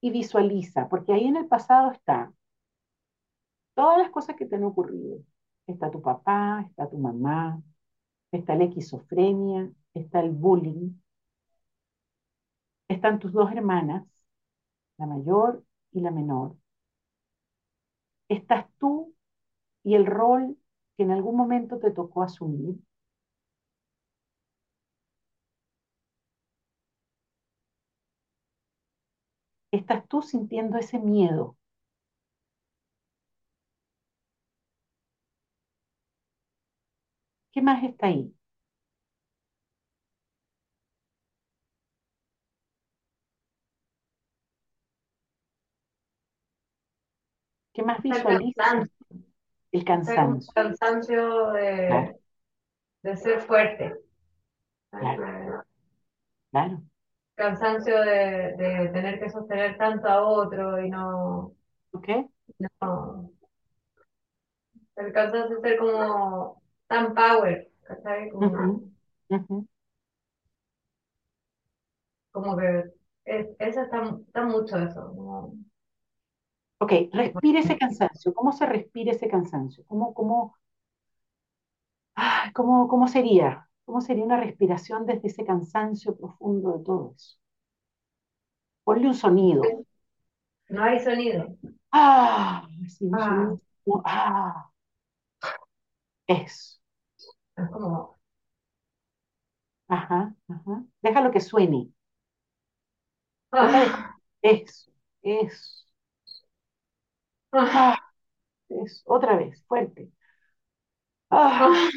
[0.00, 2.32] y visualiza, porque ahí en el pasado está
[3.74, 5.20] todas las cosas que te han ocurrido.
[5.66, 7.62] Está tu papá, está tu mamá,
[8.32, 10.92] está la esquizofrenia, está el bullying,
[12.88, 14.04] están tus dos hermanas,
[14.98, 16.56] la mayor y la menor.
[18.28, 19.14] Estás tú
[19.84, 20.58] y el rol
[20.96, 22.76] que en algún momento te tocó asumir.
[29.72, 31.58] Estás tú sintiendo ese miedo.
[37.52, 38.34] ¿Qué más está ahí?
[47.74, 48.88] ¿Qué más visualizas?
[49.74, 50.52] El cansancio.
[50.54, 52.16] El cansancio de,
[53.02, 53.92] de ser fuerte.
[54.90, 55.64] Claro.
[56.52, 56.82] claro.
[57.34, 61.56] Cansancio de, de, tener que sostener tanto a otro y no.
[61.90, 62.08] ¿Ok?
[62.80, 63.32] No.
[64.94, 68.30] El cansancio de ser como tan power, ¿cachai?
[68.30, 68.80] Como,
[72.30, 72.84] como que
[73.24, 75.52] es, eso está, está mucho eso.
[76.84, 78.34] Ok, respire ese cansancio.
[78.34, 79.84] ¿Cómo se respira ese cansancio?
[79.86, 80.54] ¿Cómo, cómo,
[82.54, 83.68] cómo, cómo sería?
[83.84, 87.36] ¿Cómo sería una respiración desde ese cansancio profundo de todo eso?
[88.84, 89.62] Ponle un sonido.
[90.68, 91.56] No hay sonido.
[91.90, 93.24] Ah, sí, ah.
[93.24, 93.60] sonido.
[94.04, 94.70] Ah.
[96.26, 96.78] Eso.
[97.56, 98.18] Es como.
[99.88, 100.84] Ajá, ajá.
[101.02, 101.90] Déjalo que suene.
[103.52, 104.16] Ah.
[104.42, 104.90] Eso,
[105.22, 105.83] eso.
[107.54, 107.98] Ah,
[108.68, 110.10] es, otra vez, fuerte.
[111.30, 111.90] Ah,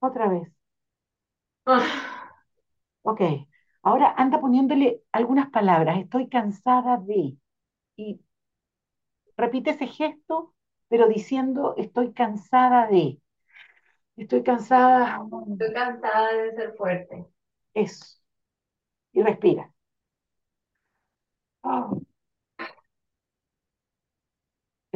[0.00, 0.52] otra vez.
[3.02, 3.20] Ok,
[3.82, 5.98] ahora anda poniéndole algunas palabras.
[5.98, 7.36] Estoy cansada de.
[7.96, 8.20] Y
[9.36, 10.54] repite ese gesto,
[10.88, 13.20] pero diciendo estoy cansada de.
[14.16, 15.22] Estoy cansada.
[15.52, 17.26] Estoy cansada de ser fuerte.
[17.74, 18.04] Eso.
[19.12, 19.72] Y respira.
[21.64, 21.90] Ah.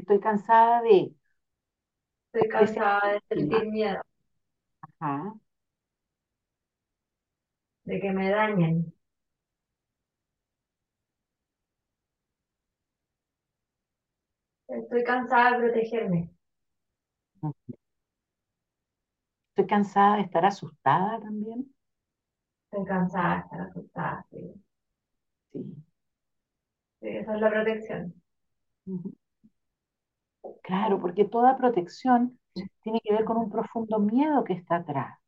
[0.07, 1.12] Estoy cansada de...
[2.32, 4.00] Estoy cansada de sentir miedo.
[5.00, 5.34] Ajá.
[7.84, 8.94] De que me dañen.
[14.68, 16.30] Estoy cansada de protegerme.
[19.48, 21.74] Estoy cansada de estar asustada también.
[22.70, 24.54] Estoy cansada de estar asustada, sí.
[25.52, 25.76] Sí.
[27.00, 28.14] esa es la protección.
[30.62, 32.38] Claro, porque toda protección
[32.82, 35.18] tiene que ver con un profundo miedo que está atrás.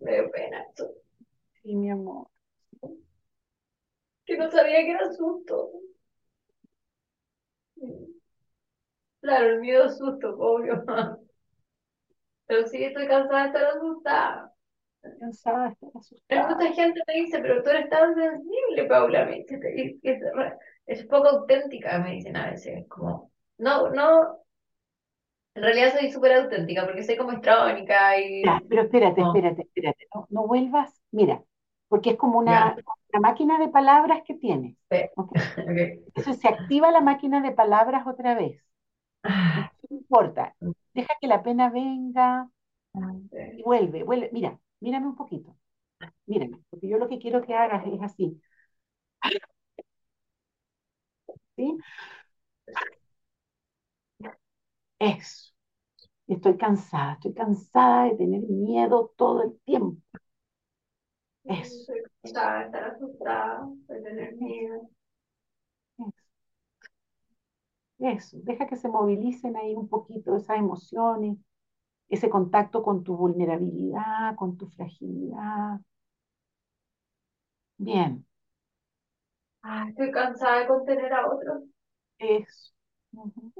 [0.00, 0.60] Me pena
[1.62, 2.28] Sí, mi amor.
[4.26, 5.70] Que no sabía que era susto.
[9.20, 10.84] Claro, el miedo es susto, obvio.
[12.46, 14.52] Pero sí estoy cansada de estar asustada.
[15.02, 16.54] Estoy cansada, estoy Pero asustada.
[16.56, 19.58] mucha gente me dice, pero tú eres tan sensible, Paula, me dice,
[20.86, 24.42] es, poco auténtica, me dicen a veces, como, no, no,
[25.54, 29.62] en realidad soy súper auténtica porque soy como histrónica y, Ya, pero espérate, oh, espérate,
[29.62, 30.06] espérate.
[30.14, 31.42] No, no vuelvas, mira,
[31.88, 32.74] porque es como una,
[33.12, 34.76] una máquina de palabras que tienes.
[34.88, 38.62] sí, se activa la máquina de palabras otra vez.
[39.22, 40.54] Ah, no importa.
[40.94, 42.48] Deja que la pena venga
[43.56, 44.30] y vuelve, vuelve.
[44.32, 45.54] Mira, mírame un poquito.
[46.26, 48.40] Mírame, porque yo lo que quiero que hagas es así.
[51.62, 51.76] ¿Sí?
[54.98, 55.52] Eso.
[56.28, 60.00] Estoy cansada, estoy cansada de tener miedo todo el tiempo.
[61.44, 64.88] Eso, Soy cansada de estar asustada, de tener miedo.
[65.98, 66.12] eso.
[67.98, 68.36] Eso.
[68.42, 71.38] Deja que se movilicen ahí un poquito esas emociones,
[72.08, 75.80] ese contacto con tu vulnerabilidad, con tu fragilidad.
[77.78, 78.24] Bien,
[79.88, 81.62] Estoy cansada de contener a otros.
[82.18, 82.72] eso.
[83.12, 83.52] Ujú,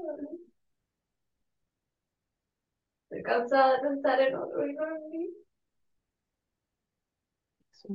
[3.03, 5.29] Estoy cansada de pensar en otros y no en mí.
[7.71, 7.87] eso,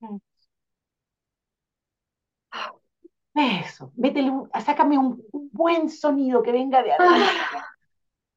[0.00, 0.20] eso.
[3.34, 3.92] Eso.
[3.96, 5.22] Métele un- sácame un,
[5.52, 7.58] buen sonido que venga de adentro.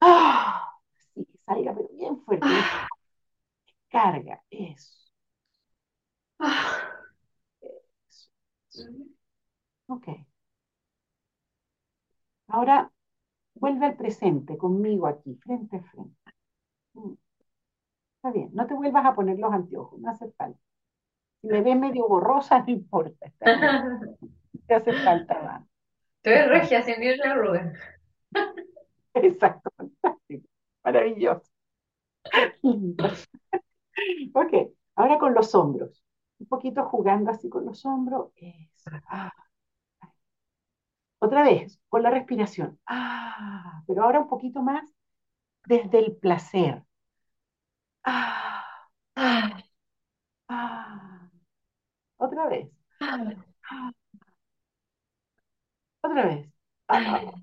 [0.01, 0.79] Ah, ¡Ah!
[1.13, 2.45] Sí, que salga, pero bien fuerte.
[2.49, 2.87] ah,
[3.91, 4.41] Descarga.
[4.51, 4.91] Eso.
[6.39, 6.94] ah.
[9.87, 10.07] Ok.
[12.47, 12.91] Ahora
[13.55, 16.15] vuelve al presente conmigo aquí, frente a frente.
[16.95, 17.13] Mm,
[18.17, 18.49] Está bien.
[18.53, 20.59] No te vuelvas a poner los anteojos, no hace falta.
[21.41, 23.31] Si me ves medio borrosa, no importa,
[24.67, 25.63] te hace falta más.
[26.23, 27.73] Estoy regia, sin ni una arruga.
[29.13, 30.47] Exacto, fantástico.
[30.83, 31.49] Maravilloso.
[32.63, 33.05] Lindo.
[34.33, 34.53] Ok,
[34.95, 36.04] ahora con los hombros.
[36.45, 38.29] Un poquito jugando así con los hombros.
[38.37, 38.91] Eso.
[39.09, 39.31] Ah.
[41.19, 42.79] Otra vez, con la respiración.
[42.85, 44.83] Ah, pero ahora un poquito más
[45.65, 46.83] desde el placer.
[48.03, 48.63] Ah,
[49.15, 49.57] Ah,
[50.49, 51.29] ah.
[52.17, 52.69] Otra vez.
[53.01, 53.91] ah,
[56.01, 56.47] otra vez.
[56.87, 57.41] Ah, ah.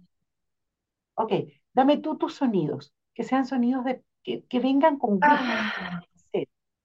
[1.14, 1.32] Ok,
[1.74, 6.02] dame tú tus sonidos, que sean sonidos de, que, que vengan con ah.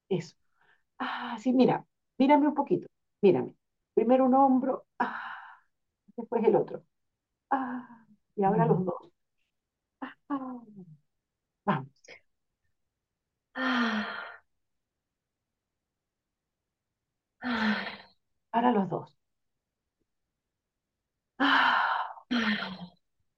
[0.10, 0.36] Eso.
[1.00, 1.86] Ah, sí, mira,
[2.18, 2.88] mírame un poquito.
[3.22, 3.56] Mírame.
[3.94, 5.22] Primero un hombro, ah,
[6.18, 6.84] después el otro.
[7.52, 8.96] Ah, y ahora los dos.
[10.02, 10.16] Ah,
[11.66, 11.88] vamos,
[13.56, 14.38] Ah,
[17.42, 17.88] ah,
[18.52, 19.18] ahora los dos.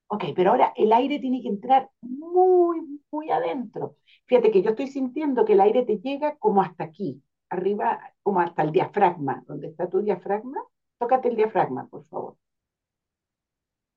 [0.08, 3.96] Ok, pero ahora el aire tiene que entrar muy, muy adentro.
[4.26, 8.40] Fíjate que yo estoy sintiendo que el aire te llega como hasta aquí, arriba, como
[8.40, 9.44] hasta el diafragma.
[9.46, 10.60] ¿Dónde está tu diafragma?
[10.98, 12.36] Tócate el diafragma, por favor.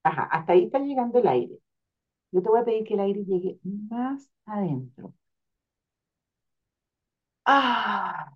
[0.03, 1.59] Ajá, hasta ahí está llegando el aire.
[2.31, 5.13] Yo te voy a pedir que el aire llegue más adentro.
[7.45, 8.33] Ah,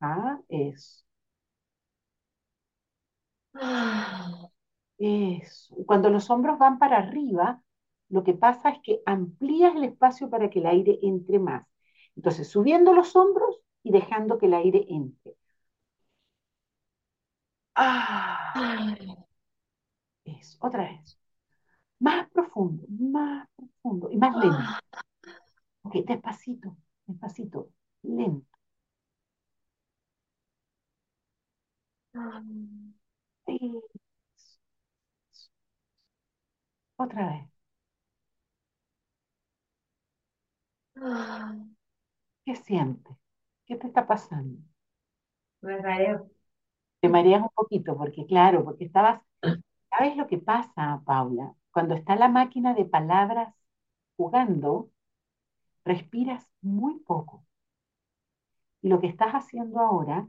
[0.00, 1.04] ah, eso,
[3.54, 4.48] Ah,
[4.98, 5.74] eso.
[5.86, 7.62] Cuando los hombros van para arriba,
[8.08, 11.66] lo que pasa es que amplías el espacio para que el aire entre más.
[12.16, 15.36] Entonces, subiendo los hombros y dejando que el aire entre.
[17.74, 18.96] Ah, ah,
[20.24, 21.18] eso, otra vez.
[22.00, 24.74] Más profundo, más profundo y más lento.
[24.74, 24.80] ah,
[25.82, 27.70] Ok, despacito, despacito,
[28.02, 28.48] lento.
[32.14, 32.42] ah,
[33.46, 33.82] Eso.
[36.96, 37.48] Otra vez.
[42.44, 43.16] ¿Qué sientes?
[43.66, 44.60] ¿Qué te está pasando?
[45.62, 46.30] Me mareo.
[47.00, 49.22] Te mareas un poquito, porque claro, porque estabas,
[49.90, 51.54] ¿sabes lo que pasa, Paula?
[51.72, 53.54] Cuando está la máquina de palabras
[54.16, 54.90] jugando,
[55.84, 57.44] respiras muy poco.
[58.82, 60.28] Y lo que estás haciendo ahora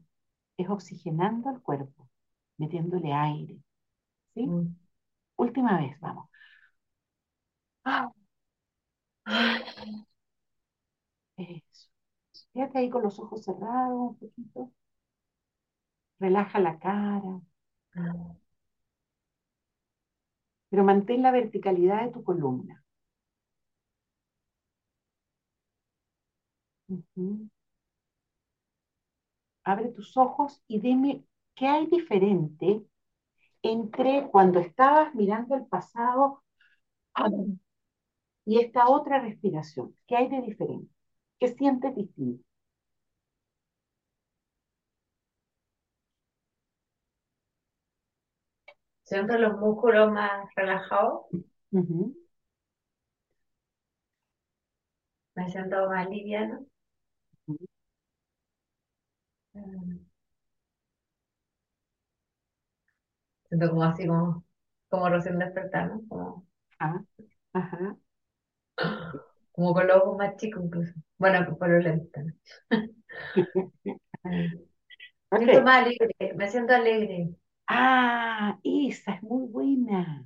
[0.57, 2.09] es oxigenando el cuerpo,
[2.57, 3.59] metiéndole aire,
[4.36, 4.47] ¿sí?
[4.47, 4.76] Mm.
[5.38, 6.30] Última vez, vamos.
[7.86, 8.11] Ah,
[9.26, 9.59] Ah,
[11.38, 11.72] eso.
[12.54, 14.72] Quédate ahí con los ojos cerrados un poquito.
[16.20, 17.39] Relaja la cara,
[17.95, 18.36] ah.
[20.70, 22.76] pero mantén la verticalidad de tu columna.
[29.66, 31.26] Abre tus ojos y dime
[31.56, 32.86] qué hay diferente
[33.64, 36.43] entre cuando estabas mirando el pasado
[38.45, 39.97] y esta otra respiración.
[40.08, 40.93] ¿Qué hay de diferente?
[41.44, 42.46] ¿Qué sientes distinto?
[49.04, 51.22] Siento los músculos más relajados,
[51.72, 52.14] Ujú.
[55.36, 56.66] me siento más liviano.
[59.56, 60.00] Mm.
[63.48, 64.44] Siento como así, como,
[64.89, 66.02] como recién despertar, ¿no?
[66.10, 66.46] Como,
[66.80, 67.04] Ah,
[67.54, 67.98] ajá.
[69.54, 70.93] Como con los ojos más chicos incluso.
[71.20, 72.36] Bueno, por los lentes.
[74.26, 74.64] Mm.
[75.38, 77.30] Siento más alegre, me siento alegre.
[77.68, 80.26] Ah, esa es muy buena.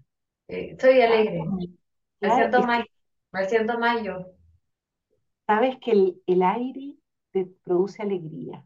[0.49, 1.53] Eh, soy alegre,
[2.19, 2.85] Claro, me siento más,
[3.33, 4.25] me siento más yo.
[5.45, 6.95] sabes que el, el aire
[7.31, 8.65] te produce alegría.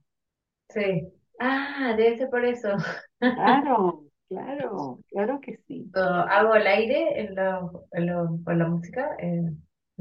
[0.70, 1.12] Sí.
[1.40, 2.70] Ah, debe ser por eso.
[3.34, 5.94] Claro, claro, claro que sí.
[5.94, 9.52] Hago el aire en los, en los- con la música, eh,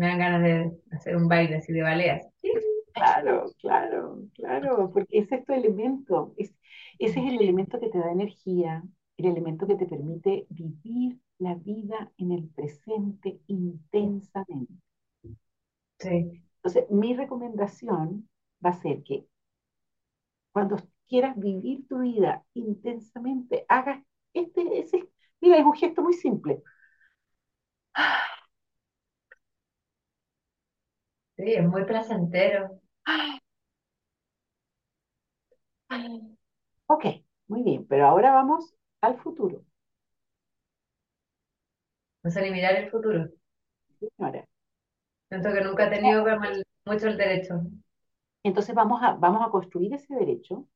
[0.01, 2.11] me dan ganas de hacer un baile así de ballet.
[2.13, 2.29] así.
[2.93, 6.35] Claro, claro, claro, porque ese es tu elemento.
[6.37, 6.55] Es,
[6.99, 8.83] ese es el elemento que te da energía,
[9.17, 14.75] el elemento que te permite vivir la vida en el presente intensamente.
[16.01, 18.29] Sí, Entonces, mi recomendación
[18.65, 19.27] va a ser que
[20.53, 20.77] cuando
[21.09, 25.09] quieras vivir tu vida intensamente, hagas este, ese,
[25.41, 26.63] mira, es un gesto muy simple.
[31.41, 32.81] Sí, es muy placentero.
[36.89, 37.07] Ok,
[37.49, 39.65] muy bien, pero ahora vamos al futuro,
[42.25, 43.29] No sé ni mirar el futuro.
[43.99, 44.45] señora.
[45.29, 46.25] Siento que nunca he tenido
[46.87, 47.63] mucho el derecho.
[48.43, 50.67] Entonces vamos a, vamos a construir ese derecho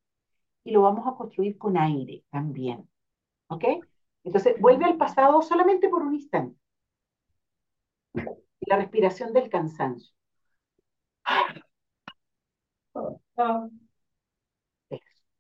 [0.65, 2.89] y lo vamos a construir con aire también,
[3.49, 3.65] ¿ok?
[4.25, 6.59] Entonces vuelve al pasado solamente por un instante,
[8.67, 10.14] la respiración del cansancio.
[11.27, 11.55] Ah,
[14.91, 15.31] Eso,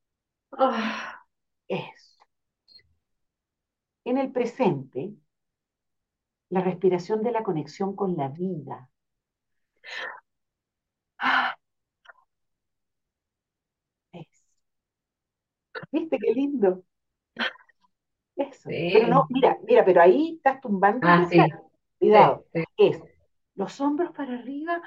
[0.59, 1.24] ah,
[1.68, 2.24] eso.
[4.05, 5.12] En el presente,
[6.49, 8.89] la respiración de la conexión con la vida.
[11.18, 11.57] Ah,
[14.12, 14.45] Eso.
[15.93, 16.85] ¿Viste qué lindo?
[18.37, 18.70] Eso.
[18.91, 21.39] Pero no, mira, mira, pero ahí estás tumbando Ah, sí,
[21.99, 22.45] Cuidado.
[22.53, 22.64] sí.
[22.76, 23.01] Es
[23.55, 24.82] los hombros para arriba,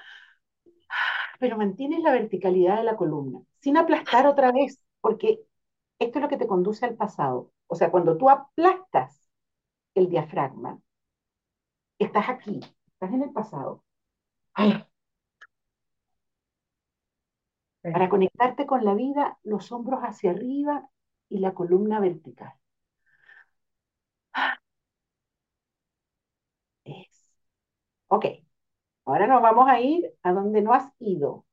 [1.40, 5.42] pero mantienes la verticalidad de la columna, sin aplastar otra vez, porque
[6.00, 7.52] esto es lo que te conduce al pasado.
[7.68, 9.22] O sea, cuando tú aplastas
[9.96, 10.82] el diafragma,
[12.00, 13.84] estás aquí, estás en el pasado.
[14.54, 14.86] Ay,
[17.92, 20.90] Para conectarte con la vida, los hombros hacia arriba
[21.28, 22.54] y la columna vertical.
[26.86, 27.30] Es.
[28.10, 28.26] Ok,
[29.08, 31.46] ahora nos vamos a ir a donde no has ido,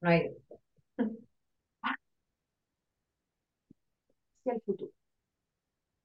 [0.00, 0.36] No hay.
[4.40, 4.92] hacia el futuro.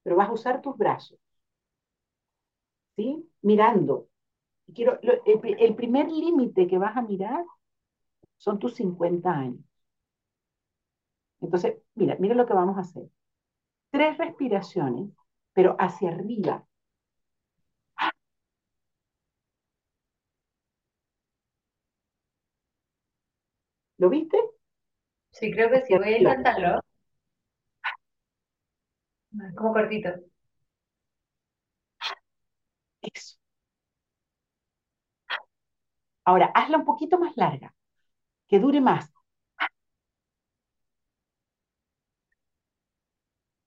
[0.03, 1.17] Pero vas a usar tus brazos,
[2.95, 3.27] ¿sí?
[3.41, 4.07] Mirando.
[4.75, 7.45] Quiero, lo- el, el primer límite que vas a mirar
[8.37, 9.61] son tus 50 años.
[11.41, 13.03] Entonces, mira, mira lo que vamos a hacer.
[13.91, 15.11] Tres respiraciones,
[15.53, 16.65] pero hacia arriba.
[23.99, 24.39] ¿Lo viste?
[25.31, 26.81] Sí, creo que sí, voy a intentarlo.
[29.57, 30.09] Como cortito.
[33.01, 33.35] Eso.
[36.23, 37.75] Ahora, hazla un poquito más larga,
[38.47, 39.11] que dure más.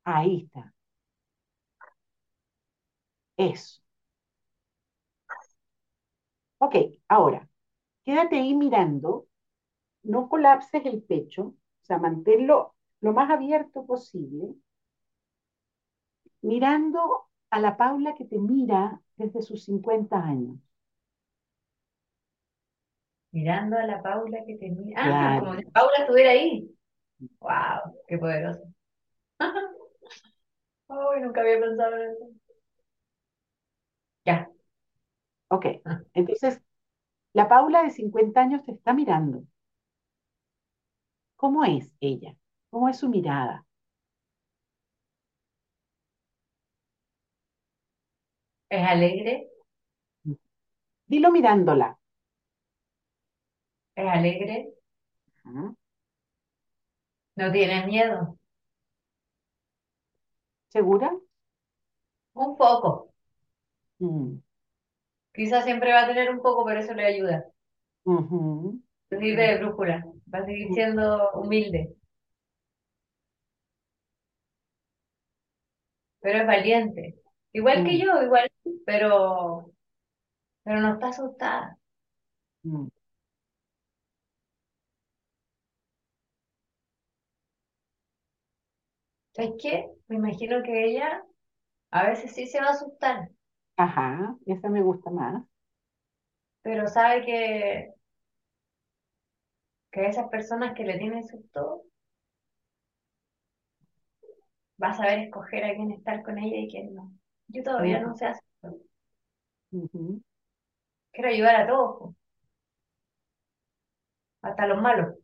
[0.05, 0.73] Ahí está.
[3.37, 3.81] Eso.
[6.59, 6.75] Ok,
[7.09, 7.47] ahora,
[8.05, 9.27] quédate ahí mirando,
[10.05, 14.55] no colapses el pecho, o sea, manténlo lo más abierto posible,
[16.43, 17.01] mirando
[17.51, 20.59] a la Paula que te mira desde sus 50 años.
[23.33, 24.99] Mirando a la Paula que te mira.
[25.03, 25.41] Ah, Claro.
[25.41, 26.71] como si Paula estuviera ahí.
[27.41, 28.63] Wow, qué poderoso.
[30.89, 32.27] Ay, nunca había pensado en eso.
[34.25, 34.49] Ya.
[35.49, 36.61] Ok, Ah, entonces
[37.35, 39.45] la Paula de 50 años te está mirando.
[41.43, 42.37] ¿Cómo es ella?
[42.71, 43.67] ¿Cómo es su mirada?
[48.71, 49.49] Es alegre,
[51.11, 51.89] Dilo mirándola.
[53.95, 54.75] es alegre,
[57.37, 58.39] no tiene miedo.
[60.73, 61.09] ¿Segura?
[62.35, 62.93] Un poco.
[64.01, 64.43] Mm.
[65.35, 67.45] Quizás siempre va a tener un poco, pero eso le ayuda.
[69.13, 70.05] No sirve de brújula,
[70.35, 71.95] va a seguir siendo humilde,
[76.21, 77.17] pero es valiente.
[77.53, 78.49] Igual que mm, yo, igual,
[78.87, 79.73] pero,
[80.65, 81.79] pero no está asustada.
[82.65, 82.89] mm.
[89.33, 89.91] ¿Sabes qué?
[90.09, 91.23] Me imagino que ella
[91.93, 93.31] a veces sí se va a asustar,
[93.77, 95.45] Ajá, esa me gusta más.
[96.63, 97.93] pero sabe que,
[99.93, 101.85] que esas personas que le tienen susto
[104.83, 107.11] va a saber escoger a quién estar con ella y quién no.
[107.49, 108.81] Yo todavía no sé hacerlo.
[111.13, 112.15] Quiero ayudar a todos,
[114.43, 115.17] hasta los malos.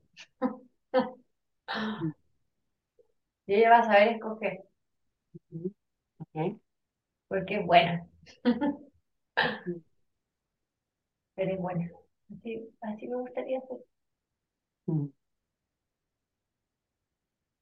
[3.46, 4.60] Y ella va a saber escoger,
[7.28, 8.06] porque es buena,
[11.34, 11.90] pero es buena.
[12.30, 13.78] Así, así me gustaría ser.
[14.89, 15.09] Mm,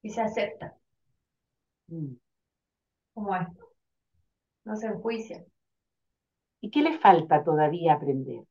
[0.03, 0.75] Y se acepta
[1.91, 2.17] mm.
[3.15, 3.49] como es,
[4.67, 5.43] no se enjuicia.
[6.61, 8.45] ¿Y qué le falta todavía aprender?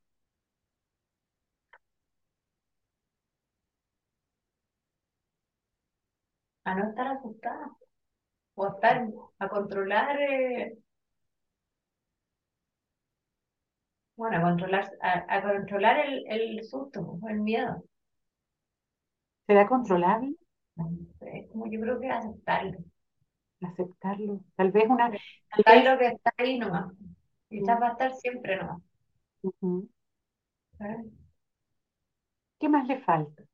[6.64, 7.66] a no estar asustada
[8.56, 8.96] o estar
[9.40, 10.78] a controlar, eh,
[14.16, 17.82] bueno, a controlar, a, a controlar el, el susto, el miedo.
[19.46, 20.36] ¿Será controlable?
[21.20, 22.78] Es como yo creo que aceptarlo,
[23.62, 24.40] Aceptarlo.
[24.56, 25.10] Tal vez una,
[25.64, 26.92] tal lo que está ahí nomás.
[27.48, 28.82] Quizás va a estar siempre nomás.
[30.78, 31.06] ¿sabes?
[32.58, 33.44] ¿Qué más le falta?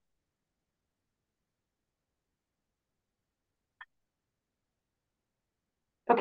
[6.07, 6.21] Ok,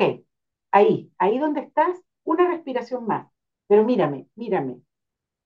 [0.72, 3.28] ahí, ahí donde estás, una respiración más.
[3.68, 4.80] Pero mírame, mírame,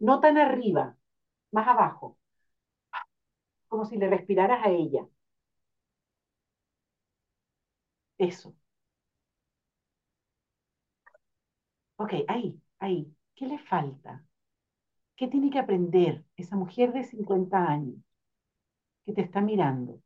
[0.00, 0.96] no tan arriba,
[1.52, 2.18] más abajo,
[3.76, 5.06] como si le respiraras a ella.
[8.18, 8.54] Eso.
[11.98, 13.14] Ok, ahí, ahí.
[13.34, 14.24] ¿Qué le falta?
[15.16, 17.96] ¿Qué tiene que aprender esa mujer de 50 años
[19.06, 20.02] que te está mirando?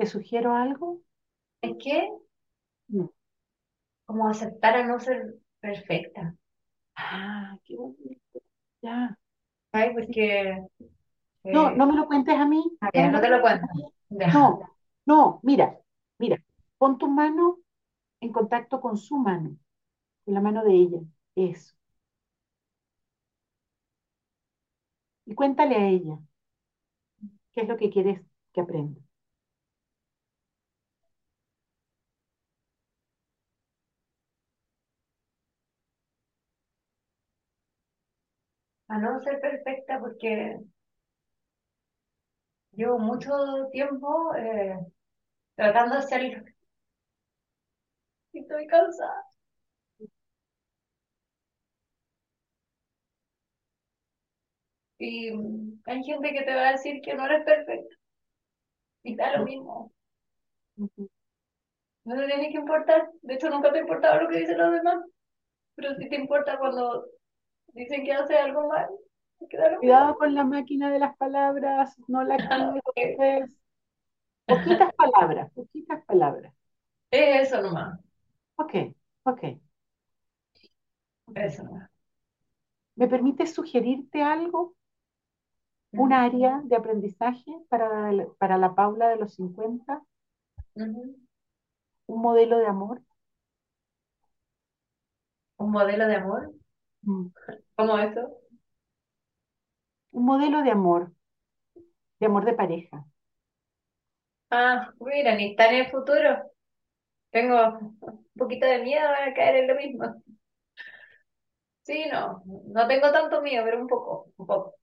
[0.00, 1.00] ¿Te sugiero algo?
[1.62, 2.10] Es que
[2.92, 3.08] Mm.
[4.04, 6.36] como aceptar a no ser perfecta,
[6.96, 8.40] Ah, qué bonito.
[8.82, 9.16] Ya.
[9.72, 9.92] ¿sabes?
[9.94, 10.56] Porque,
[11.50, 12.62] No, no eh, me lo cuentes a mí.
[12.80, 13.66] ah, No ya, me no te lo cuento.
[14.32, 14.68] No,
[15.06, 15.78] no, mira,
[16.18, 16.36] mira.
[16.78, 17.58] Pon tu mano
[18.20, 19.56] en contacto con su mano,
[20.24, 21.00] con la mano de ella.
[21.36, 21.74] Eso.
[25.24, 26.18] Y cuéntale a ella
[27.52, 28.20] qué es lo que quieres
[28.52, 29.00] que aprenda.
[38.94, 40.58] A no ser perfecta porque
[42.72, 43.30] llevo mucho
[43.70, 44.76] tiempo eh,
[45.56, 46.44] tratando de hacerlo
[48.32, 49.24] y estoy cansada.
[55.00, 55.30] Y
[55.86, 57.96] hay gente que te va a decir que no eres perfecto
[59.02, 59.92] y da lo mismo.
[62.04, 63.08] No te tiene que importar.
[63.22, 64.98] De hecho, nunca te ha importado lo que dicen los demás.
[65.76, 67.06] Pero sí te importa cuando
[67.72, 68.88] dicen que hace algo mal.
[69.80, 73.56] Cuidado con la máquina de las palabras, no la actives Eh, otra vez.
[74.46, 76.54] Poquitas palabras, poquitas palabras.
[77.12, 78.00] Es eso nomás.
[78.56, 78.74] Ok,
[79.24, 79.42] ok.
[81.34, 81.90] Eso nomás.
[82.94, 84.76] ¿Me permites sugerirte algo?
[85.92, 90.02] Un área de aprendizaje para, el- para la Paula de los 50,
[90.74, 91.16] ujú.
[92.08, 93.02] un modelo de amor.
[95.58, 96.52] Un modelo de amor.
[97.02, 97.26] Mm.
[97.76, 98.40] ¿Cómo eso?
[100.12, 101.12] Un modelo de amor,
[102.20, 103.04] de amor de pareja.
[104.50, 106.42] Ah, mira, ni está en el futuro.
[107.30, 110.22] Tengo un poquito de miedo a caer en lo mismo.
[111.82, 114.74] Sí, no, no tengo tanto miedo, pero un poco, un poco.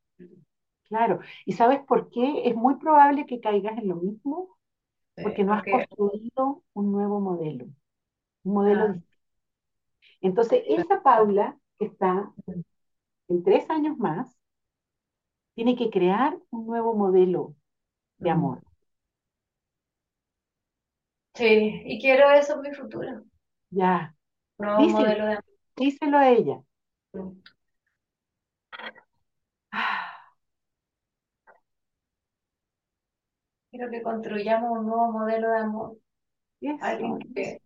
[0.90, 1.20] Claro.
[1.46, 2.48] ¿Y sabes por qué?
[2.48, 4.58] Es muy probable que caigas en lo mismo
[5.16, 7.66] Sí, porque no has porque, construido un nuevo modelo,
[8.44, 9.18] un modelo ah, distinto.
[10.22, 12.32] Entonces, esa Paula que está
[13.28, 14.38] en tres años más,
[15.56, 17.56] tiene que crear un nuevo modelo
[18.18, 18.34] de mm.
[18.34, 18.64] amor.
[21.34, 23.24] Sí, y quiero eso en mi futuro.
[23.70, 24.16] Ya.
[24.58, 25.46] Nuevo modelo de amor.
[25.76, 26.62] Díselo a ella.
[27.14, 27.42] Mm.
[29.72, 30.14] Ah.
[33.70, 35.98] Quiero que construyamos un nuevo modelo de amor.
[36.82, 37.62] Alguien que,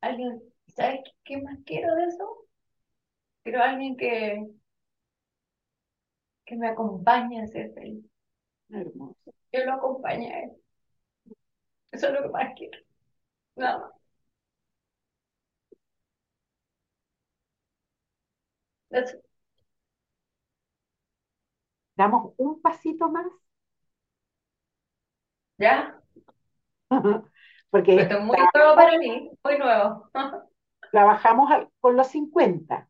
[0.00, 2.43] alguien, ¿sabes qué más quiero de eso?
[3.44, 4.42] Quiero alguien que,
[6.46, 8.04] que me acompañe a ser feliz.
[8.70, 9.34] hermoso.
[9.52, 10.52] Yo lo acompañe a él.
[11.92, 12.78] Eso es lo que más quiero.
[13.56, 13.92] Nada más.
[21.96, 23.26] Damos un pasito más,
[25.58, 26.00] ¿Ya?
[27.70, 30.10] porque Esto es muy nuevo para mí, muy nuevo.
[30.92, 32.88] trabajamos con los 50.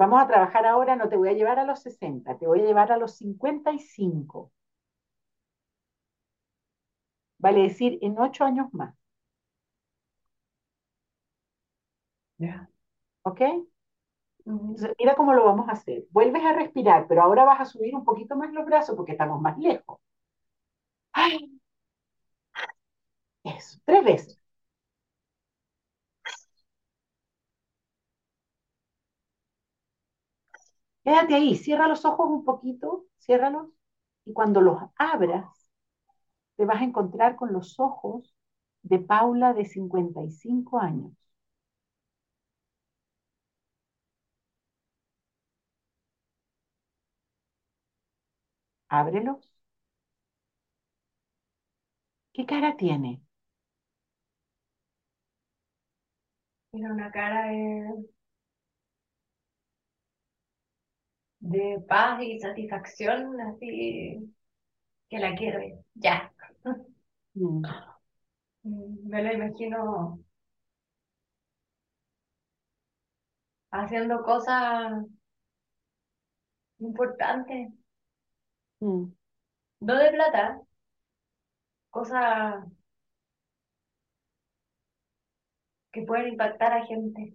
[0.00, 2.64] Vamos a trabajar ahora, no te voy a llevar a los 60, te voy a
[2.66, 4.52] llevar a los 55.
[7.38, 8.94] Vale decir, en ocho años más,
[12.38, 12.68] Ya.
[13.24, 13.42] ¿ok?
[14.46, 16.06] Entonces, mira cómo lo vamos a hacer.
[16.10, 19.40] Vuelves a respirar, pero ahora vas a subir un poquito más los brazos porque estamos
[19.42, 19.98] más lejos.
[21.12, 21.58] ¡Ay!
[23.44, 24.38] Eso, tres veces.
[31.06, 33.68] Quédate ahí, cierra los ojos un poquito, ciérralos,
[34.26, 35.70] y cuando los abras,
[36.56, 38.34] te vas a encontrar con los ojos
[38.82, 41.12] de Paula de 55 años.
[48.88, 49.48] Ábrelos.
[52.32, 53.20] ¿Qué cara tiene?
[56.70, 58.06] Tiene una cara de,
[61.50, 64.32] de paz y satisfacción, así
[65.10, 65.60] que la quiero
[65.94, 66.32] ya.
[67.36, 67.76] Mm,
[68.64, 70.18] Mm, Me lo imagino
[73.70, 75.04] haciendo cosas
[76.78, 77.68] importantes,
[78.80, 79.12] mm,
[79.80, 80.60] no de plata,
[81.90, 82.66] cosas
[85.92, 87.34] que pueden impactar a gente.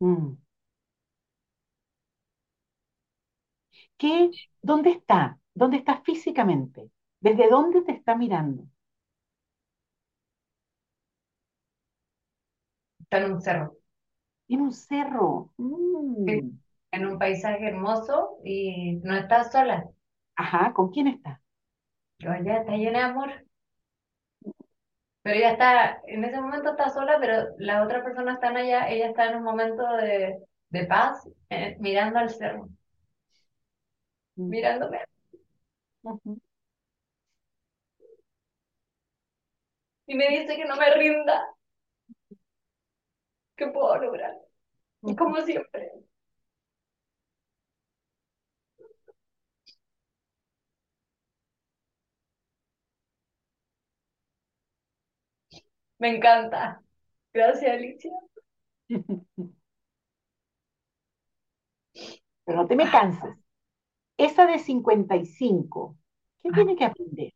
[0.00, 0.36] mm.
[3.98, 4.30] ¿Qué?
[4.62, 5.38] ¿Dónde está?
[5.54, 6.90] ¿Dónde está físicamente?
[7.20, 8.64] ¿Desde dónde te está mirando?
[13.00, 13.76] Está en un cerro,
[14.48, 15.50] En un cerro.
[15.58, 16.58] Mm.
[16.92, 19.84] en un paisaje hermoso y no está sola.
[20.36, 21.42] Ajá, ¿con quién está?
[22.18, 23.30] Ella está llena de amor.
[25.22, 29.08] Pero ella está, en ese momento está sola, pero las otras personas están allá, ella
[29.08, 30.38] está en un momento de,
[30.68, 32.68] de paz, eh, mirando al cerro,
[34.36, 35.00] Mirándome.
[40.06, 41.44] Y me dice que no me rinda,
[43.56, 44.32] que puedo lograr.
[45.04, 45.16] Y ujú.
[45.16, 45.92] como siempre,
[55.98, 56.80] me encanta.
[57.32, 58.12] Gracias, Alicia.
[62.44, 63.36] Pero no te me canses.
[64.18, 65.96] Esa de 55,
[66.42, 67.32] ¿qué Ah, tiene que aprender?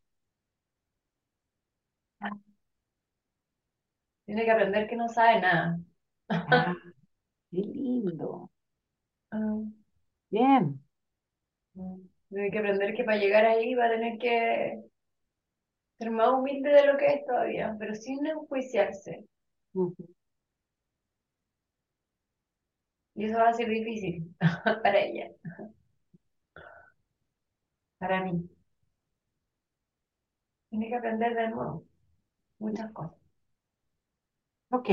[4.27, 5.81] Tiene que aprender que no sabe nada.
[6.29, 6.75] Ah,
[7.51, 8.51] qué lindo.
[9.33, 9.57] Ah,
[10.31, 10.81] Bien.
[12.31, 14.83] Tiene que aprender que para llegar ahí va a tener que
[15.99, 19.25] ser más humilde de lo que es todavía, pero sin enjuiciarse.
[23.15, 24.35] Y eso va a ser difícil
[24.83, 25.31] para ella,
[27.99, 28.49] para mí.
[30.71, 31.85] Tiene que aprender de nuevo
[32.61, 33.19] muchas cosas.
[34.71, 34.89] Ok.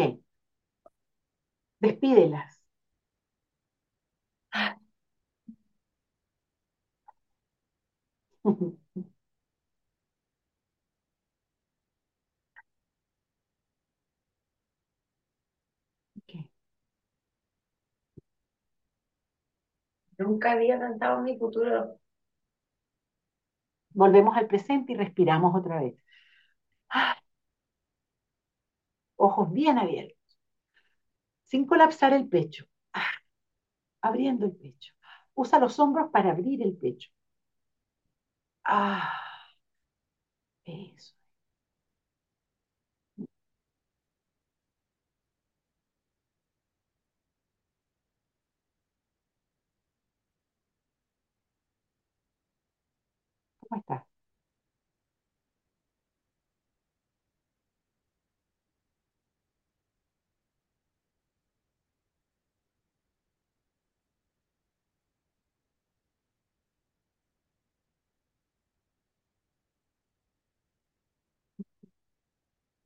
[1.83, 2.59] Despídelas.
[20.17, 20.77] Nunca había
[21.19, 21.97] en mi futuro.
[23.95, 25.95] Volvemos al presente y respiramos otra vez.
[26.89, 27.17] Ah,
[29.17, 30.37] ojos bien abiertos,
[31.43, 32.65] sin colapsar el pecho.
[32.93, 33.11] Ah,
[34.01, 34.93] abriendo el pecho.
[35.35, 37.09] Usa los hombros para abrir el pecho.
[38.63, 39.11] Ah,
[40.65, 41.13] eso.
[53.69, 54.03] ¿Cómo estás?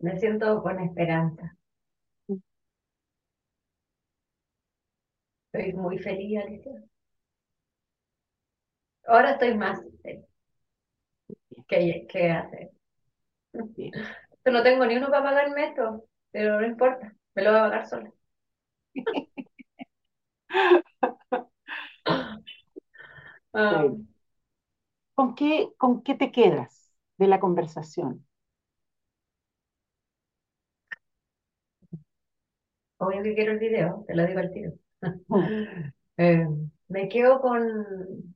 [0.02, 1.56] Me siento con esperanza.
[5.52, 6.82] Estoy muy feliz, Alicia.
[9.06, 10.29] Ahora estoy más feliz.
[11.70, 12.72] ¿Qué, qué hacer?
[14.46, 17.88] No tengo ni uno para pagarme esto, pero no importa, me lo voy a pagar
[17.88, 18.12] sola.
[23.54, 23.90] Ah.
[25.14, 28.26] ¿Con qué, ¿Con qué te quedas de la conversación?
[32.98, 34.74] Obvio que quiero el video, te lo digo al tiro.
[36.18, 36.46] Eh,
[36.90, 38.29] me quedo con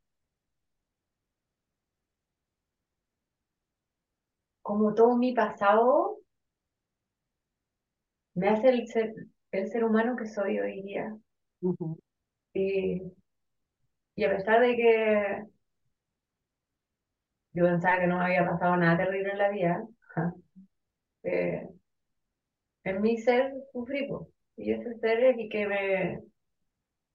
[4.64, 6.18] como todo mi pasado
[8.36, 9.14] me hace el ser,
[9.52, 11.16] el ser humano que soy hoy día.
[12.54, 13.14] y,
[14.16, 15.44] y a pesar de que
[17.54, 19.88] yo pensaba que no me había pasado nada terrible en la vida,
[21.24, 21.70] eh,
[22.86, 24.08] en mi ser sufrí,
[24.56, 26.24] y ese ser es que me,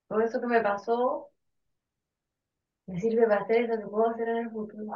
[0.09, 1.31] todo eso que me pasó
[2.87, 4.93] me sirve para hacer eso que puedo hacer en el futuro.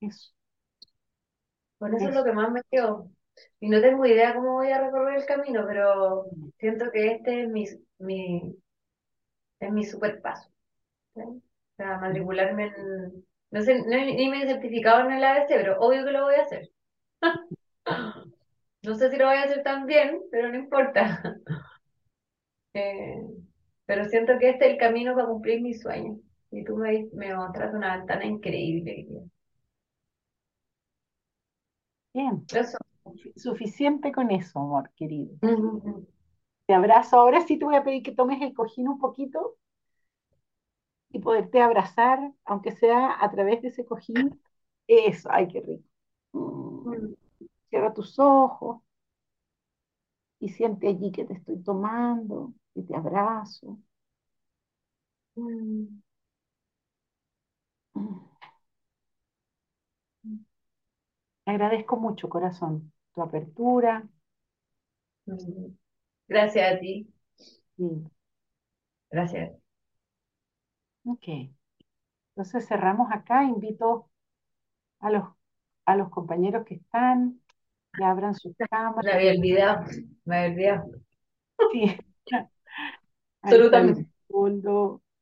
[0.00, 0.30] Eso.
[1.78, 3.10] Bueno, eso es lo que más me quedó.
[3.60, 6.26] Y no tengo idea cómo voy a recorrer el camino, pero
[6.58, 7.64] siento que este es mi,
[7.98, 8.56] mi,
[9.60, 10.48] es mi super paso.
[11.14, 11.40] O
[11.76, 13.24] sea, matricularme en...
[13.50, 16.42] No sé, ni me he certificado en el ABC, pero obvio que lo voy a
[16.42, 16.70] hacer.
[18.82, 21.22] No sé si lo voy a hacer tan bien, pero no importa.
[22.74, 23.20] Eh,
[23.86, 26.18] pero siento que este es el camino para cumplir mis sueños.
[26.50, 29.06] Y tú me, me mostraste una ventana increíble.
[32.12, 32.44] Bien.
[33.36, 35.36] Suficiente con eso, amor querido.
[36.66, 37.18] Te abrazo.
[37.18, 39.56] Ahora sí te voy a pedir que tomes el cojín un poquito
[41.12, 44.40] y poderte abrazar, aunque sea a través de ese cojín.
[44.86, 45.88] Eso, ay, qué rico.
[46.32, 47.14] Mm.
[47.68, 48.82] Cierra tus ojos
[50.40, 53.78] y siente allí que te estoy tomando, y te abrazo.
[55.36, 56.00] Mm.
[61.46, 64.08] Agradezco mucho, corazón, tu apertura.
[66.28, 67.06] Gracias a ti.
[69.10, 69.52] Gracias.
[71.04, 71.28] Ok.
[72.36, 73.44] Entonces cerramos acá.
[73.44, 74.08] Invito
[75.00, 75.24] a los,
[75.86, 77.40] a los compañeros que están,
[77.94, 79.04] que abran sus cámaras.
[79.04, 79.84] Me había olvidado,
[80.24, 80.92] me había olvidado.
[81.72, 81.96] Sí.
[83.42, 84.06] Absolutamente.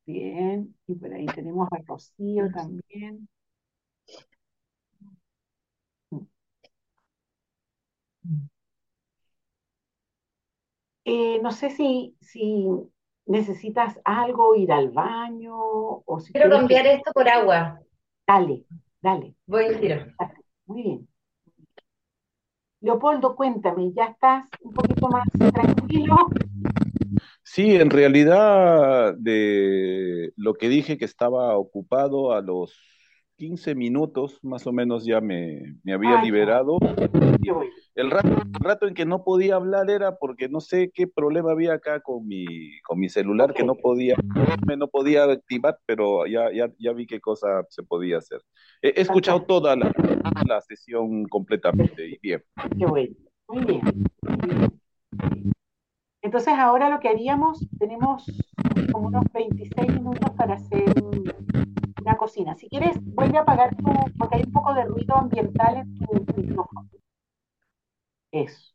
[0.06, 0.74] Bien.
[0.86, 3.28] Y por ahí tenemos a Rocío también.
[11.10, 12.68] Eh, no sé si, si
[13.24, 17.80] necesitas algo, ir al baño o si Quiero cambiar esto por agua.
[18.26, 18.66] Dale,
[19.00, 19.34] dale.
[19.46, 20.06] Voy a tiro.
[20.66, 21.08] Muy bien.
[22.82, 25.24] Leopoldo, cuéntame, ¿ya estás un poquito más
[25.54, 26.28] tranquilo?
[27.42, 32.78] Sí, en realidad de lo que dije que estaba ocupado a los
[33.38, 36.78] 15 minutos más o menos ya me, había liberado.
[37.94, 41.74] El rato, rato en que no podía hablar era porque no sé qué problema había
[41.74, 42.44] acá con mi,
[42.82, 44.16] con mi celular que no podía,
[44.76, 48.40] no podía activar, pero ya, ya, ya vi qué cosa se podía hacer.
[48.82, 49.92] He, escuchado toda la,
[50.46, 52.42] la, sesión completamente y bien.
[52.76, 53.14] Qué bueno.
[53.48, 53.80] Muy bien.
[56.22, 58.26] Entonces ahora lo que haríamos, tenemos
[58.92, 60.92] como unos 26 minutos para hacer
[62.00, 62.54] una cocina.
[62.56, 63.84] Si quieres, vuelve a apagar tu,
[64.18, 66.88] porque hay un poco de ruido ambiental en tu micrófono.
[68.32, 68.74] Eso.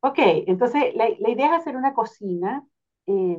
[0.00, 2.64] Ok, entonces la, idea es hacer una cocina,
[3.06, 3.38] eh,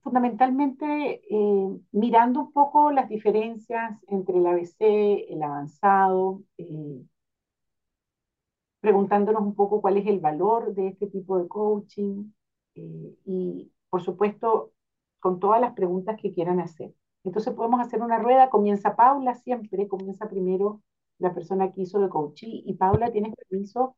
[0.00, 4.76] fundamentalmente eh, mirando un poco las diferencias entre el ABC,
[5.30, 7.02] el avanzado, eh,
[8.80, 12.32] preguntándonos un poco cuál es el valor de este tipo de coaching
[12.74, 14.72] y, por supuesto,
[15.20, 16.92] con todas las preguntas que quieran hacer.
[17.24, 20.82] Entonces podemos hacer una rueda, comienza Paula siempre, comienza primero
[21.18, 23.96] la persona que hizo el coaching y Paula tienes permiso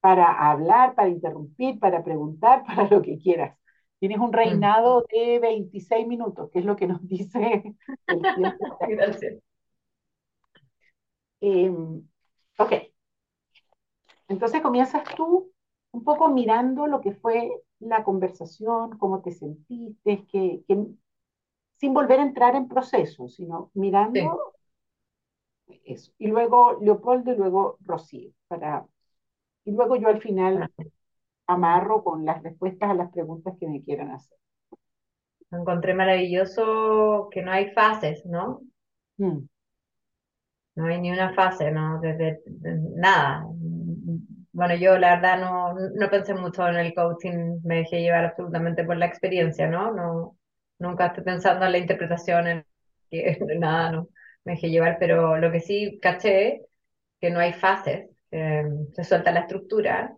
[0.00, 3.58] para hablar, para interrumpir, para preguntar, para lo que quieras.
[3.98, 7.74] Tienes un reinado de 26 minutos, que es lo que nos dice
[8.06, 8.78] el tiempo.
[8.88, 9.34] Gracias.
[11.40, 12.02] Em,
[12.58, 12.72] ok.
[14.28, 15.50] Entonces comienzas tú
[15.92, 17.50] un poco mirando lo que fue
[17.80, 20.62] la conversación, cómo te sentiste, que,
[21.76, 24.54] sin volver a entrar en proceso, sino mirando
[25.84, 26.12] eso.
[26.18, 28.86] Y luego Leopoldo y luego Rocío, para,
[29.64, 30.70] y luego yo al final
[31.46, 34.36] amarro con las respuestas a las preguntas que me quieran hacer.
[35.50, 38.60] Encontré maravilloso que no hay fases, ¿no?
[39.18, 39.46] Mm.
[40.74, 42.00] no hay ni una fase, ¿no?
[42.00, 42.42] Desde
[42.96, 43.46] nada.
[44.56, 48.84] Bueno, yo la verdad no, no pensé mucho en el coaching, me dejé llevar absolutamente
[48.84, 49.92] por la experiencia, ¿no?
[49.92, 50.38] No,
[50.78, 52.66] nunca estoy pensando en la interpretación, en
[53.60, 54.08] nada, no,
[54.44, 56.62] me dejé llevar, pero lo que sí caché,
[57.20, 60.16] que no hay fases, se suelta la estructura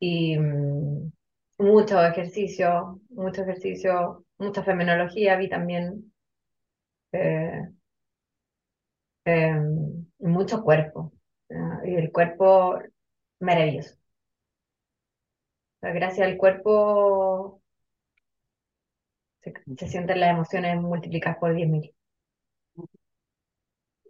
[0.00, 1.12] y mm,
[1.58, 6.12] mucho ejercicio, mucho ejercicio, mucha feminología, vi también
[7.12, 7.72] eh,
[9.24, 9.54] eh,
[10.18, 11.12] mucho cuerpo.
[11.84, 12.78] y el cuerpo
[13.42, 13.96] maravilloso.
[15.82, 17.60] gracias al cuerpo
[19.42, 21.94] se, sienten las emociones multiplicadas por 10.000.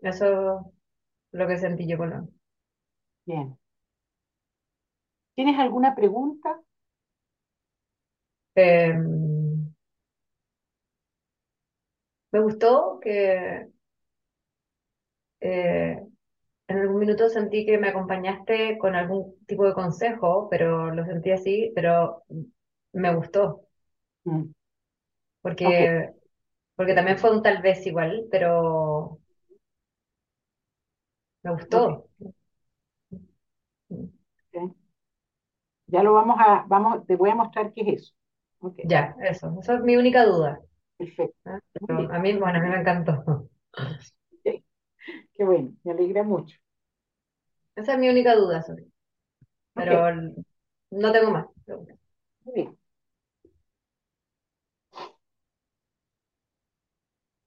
[0.02, 0.26] Eso
[1.32, 2.28] es lo que sentí yo con lo.
[3.26, 3.58] Bien.
[5.34, 6.58] ¿Tienes alguna pregunta?
[8.54, 9.72] Em,
[12.32, 13.68] me gustó que
[15.40, 16.11] eh,
[16.68, 21.30] en algún minuto sentí que me acompañaste con algún tipo de consejo, pero lo sentí
[21.30, 22.22] así, pero
[22.92, 23.62] me gustó.
[24.24, 24.44] Mm.
[25.40, 26.10] Porque,
[26.76, 29.18] porque también fue un tal vez igual, pero
[31.42, 32.08] me gustó.
[35.86, 38.14] Ya lo vamos a, vamos, te voy a mostrar qué es eso.
[38.84, 40.60] Ya, eso, esa es mi única duda.
[40.96, 41.36] Perfecto.
[41.44, 41.58] ¿Ah?
[41.88, 43.48] a mí, bueno, a mí me encantó.
[45.34, 46.56] Qué bueno, me alegra mucho.
[47.76, 48.86] Esa es mi única duda, sobre.
[49.74, 50.14] Pero
[50.90, 51.46] no tengo más
[52.44, 52.78] Muy bien.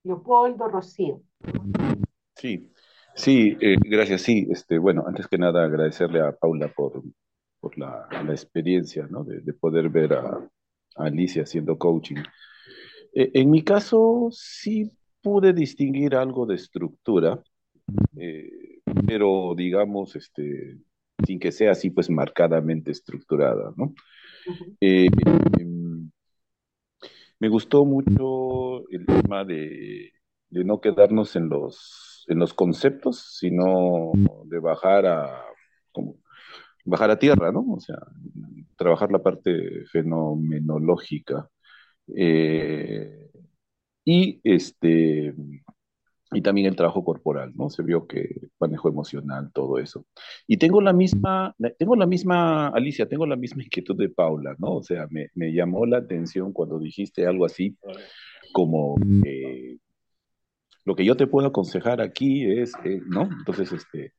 [0.04, 1.22] Leopoldo Rocío.
[2.36, 2.72] Sí,
[3.16, 4.22] sí, eh, gracias.
[4.22, 7.04] Sí, este, bueno, antes que nada agradecerle a Paula por,
[7.60, 9.24] por la, experiencia, ¿no?
[9.24, 10.48] De, poder ver a,
[10.96, 12.18] Alicia haciendo coaching.
[13.14, 14.92] Eh, en mi caso, sí
[15.26, 17.42] pude distinguir algo de estructura,
[18.16, 20.78] eh, pero digamos, este,
[21.26, 23.96] sin que sea así, pues marcadamente estructurada, ¿no?
[24.80, 25.08] Eh,
[25.60, 26.12] em,
[27.40, 30.12] me gustó mucho el tema de,
[30.52, 34.12] no quedarnos en los, en los conceptos, sino
[34.46, 35.44] de bajar a,
[35.92, 36.18] como,
[36.86, 37.66] bajar a tierra, ¿no?
[37.68, 37.98] O sea,
[38.78, 41.50] trabajar la parte fenomenológica.
[42.16, 43.25] Eh,
[44.06, 45.34] y este
[46.32, 47.70] y también el trabajo corporal, ¿no?
[47.70, 48.28] Se vio que
[48.60, 50.06] manejo emocional, todo eso.
[50.48, 54.76] Y tengo la misma, tengo la misma, Alicia, tengo la misma inquietud de Paula, ¿no?
[54.76, 57.78] O sea, me, me llamó la atención cuando dijiste algo así
[58.54, 58.96] como
[59.26, 59.78] eh,
[60.86, 63.24] lo que yo te puedo aconsejar aquí es, eh, ¿no?
[63.24, 64.14] Entonces, este,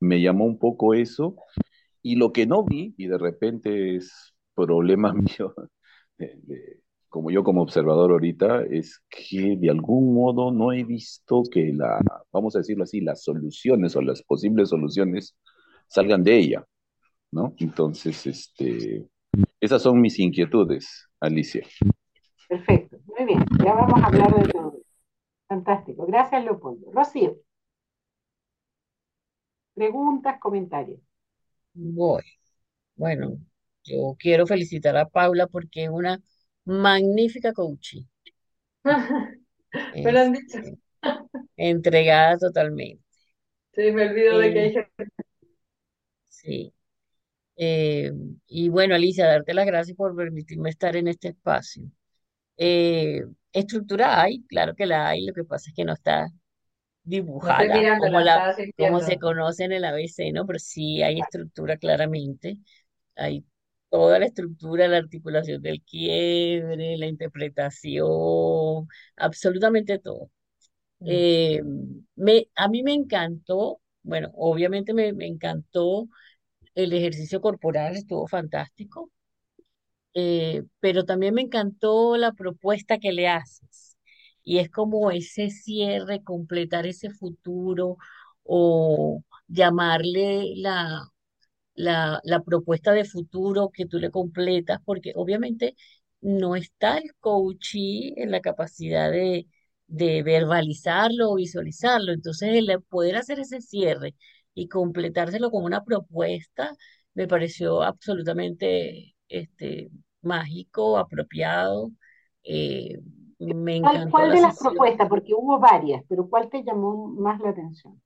[0.00, 1.36] me llamó un poco eso.
[2.02, 5.54] Y lo que no vi, y de repente es problema mío
[6.18, 6.82] de
[7.12, 12.00] como yo como observador ahorita, es que de algún modo no he visto que la,
[12.32, 15.36] vamos a decirlo así, las soluciones o las posibles soluciones
[15.88, 16.64] salgan de ella,
[17.30, 17.54] ¿no?
[17.58, 19.06] Entonces, este,
[19.60, 21.66] esas son mis inquietudes, Alicia.
[22.48, 24.78] Perfecto, muy bien, ya vamos a hablar de todo.
[25.46, 26.90] Fantástico, gracias Leopoldo.
[26.92, 27.36] Rocío.
[29.74, 30.98] Preguntas, comentarios.
[31.74, 32.22] Voy.
[32.96, 33.36] Bueno,
[33.84, 36.22] yo quiero felicitar a Paula porque es una
[36.64, 38.04] magnífica coaching.
[39.94, 40.58] Me lo han dicho.
[40.58, 40.78] Este,
[41.56, 43.02] entregada totalmente.
[43.74, 44.88] Sí, me olvido de que hay eh,
[46.28, 46.74] Sí.
[47.56, 48.12] Eh,
[48.46, 51.84] y bueno, Alicia, darte las gracias por permitirme estar en este espacio.
[52.56, 53.22] Eh,
[53.52, 56.28] estructura hay, claro que la hay, lo que pasa es que no está
[57.04, 60.46] dibujada como, la, como se conoce en el ABC, ¿no?
[60.46, 62.58] Pero sí hay estructura claramente.
[63.16, 63.44] Hay
[63.92, 70.30] toda la estructura, la articulación del quiebre, la interpretación, absolutamente todo.
[71.00, 71.06] Mm.
[71.08, 71.62] Eh,
[72.16, 76.08] me, a mí me encantó, bueno, obviamente me, encantó
[76.74, 79.10] el ejercicio corporal, estuvo fantástico,
[80.14, 83.98] eh, pero también me encantó la propuesta que le haces.
[84.42, 87.98] Y es como ese cierre, completar ese futuro
[88.44, 91.12] o llamarle la,
[91.74, 95.74] la, la propuesta de futuro que tú le completas, porque obviamente
[96.20, 99.46] no está el coachee en la capacidad de,
[99.86, 102.12] de verbalizarlo o visualizarlo.
[102.12, 104.14] Entonces, el poder hacer ese cierre
[104.54, 106.74] y completárselo con una propuesta
[107.14, 109.90] me pareció absolutamente este,
[110.22, 111.90] mágico, apropiado.
[112.44, 112.98] Eh,
[113.38, 115.08] me encantó ¿Cuál, de las propuestas?
[115.08, 118.00] Porque hubo varias, pero ¿cuál te llamó más la atención?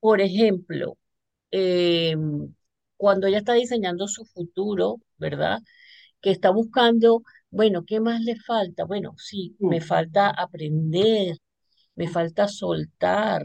[0.00, 0.96] Por ejemplo,
[1.50, 2.16] eh,
[3.02, 5.60] cuando ella está diseñando su futuro, ¿verdad?
[6.20, 8.84] Que está buscando, bueno, ¿qué más le falta?
[8.84, 11.38] Bueno, sí, me falta aprender,
[11.96, 13.44] me falta soltar.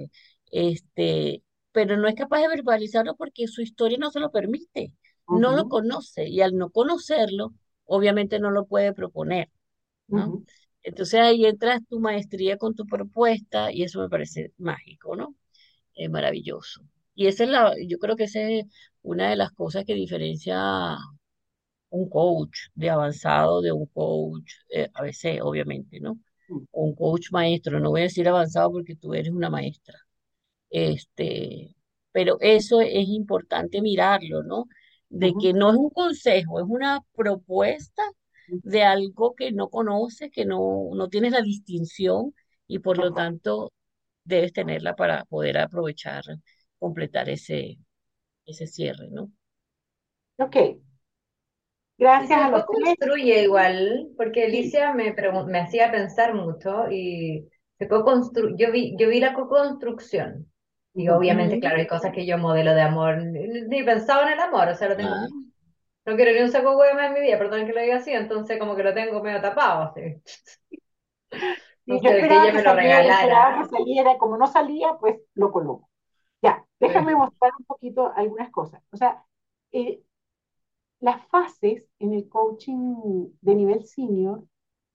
[0.51, 4.93] este, pero no es capaz de verbalizarlo porque su historia no se lo permite,
[5.27, 7.53] no lo conoce y al no conocerlo,
[7.85, 9.49] obviamente no lo puede proponer,
[10.09, 10.35] ¿no?
[10.83, 15.35] Entonces ahí entras tu maestría con tu propuesta y eso me parece mágico, ¿no?
[15.95, 16.83] Es maravilloso.
[17.17, 18.65] Y esa es la, yo creo que esa es
[19.01, 20.95] una de las cosas que diferencia
[21.89, 26.15] un coach de avanzado de un coach eh, a veces, obviamente, ¿no?
[26.49, 26.65] Mm.
[26.71, 29.97] Un coach maestro, no voy a decir avanzado porque tú eres una maestra.
[30.69, 31.75] Este,
[32.11, 34.65] pero eso es importante mirarlo, ¿no?
[35.09, 38.03] De que no es un consejo, es una propuesta
[38.47, 42.33] de algo que no conoces, que no, no tienes la distinción
[42.67, 43.71] y por lo tanto
[44.23, 46.23] debes tenerla para poder aprovechar,
[46.79, 47.77] completar ese,
[48.45, 49.31] ese cierre, ¿no?
[50.37, 50.55] Ok.
[51.97, 55.15] Gracias a los construye igual, porque Alicia me,
[55.47, 57.47] me hacía pensar mucho y
[57.79, 57.87] se
[58.55, 60.51] yo vi, yo vi la co-construcción.
[60.93, 64.67] Y obviamente, claro, hay cosas que yo modelo de amor, ni, pensaba en el amor,
[64.67, 65.27] o sea, lo tengo, ah.
[66.05, 68.11] no quiero ni un saco huevo más en mi vida, perdón que lo diga así,
[68.11, 70.01] entonces como que lo tengo medio tapado, así.
[71.85, 73.61] yo que ella me lo regalara.
[73.61, 75.86] Que saliera, como no salía, pues lo coloco.
[76.47, 78.81] Ya, déjame mostrar un poquito algunas cosas.
[78.91, 79.21] O sea,
[79.73, 80.01] eh,
[81.01, 84.45] las fases en el coaching de nivel senior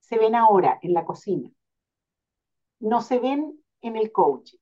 [0.01, 1.51] se ven ahora en la cocina.
[2.81, 4.57] No se ven en el coaching.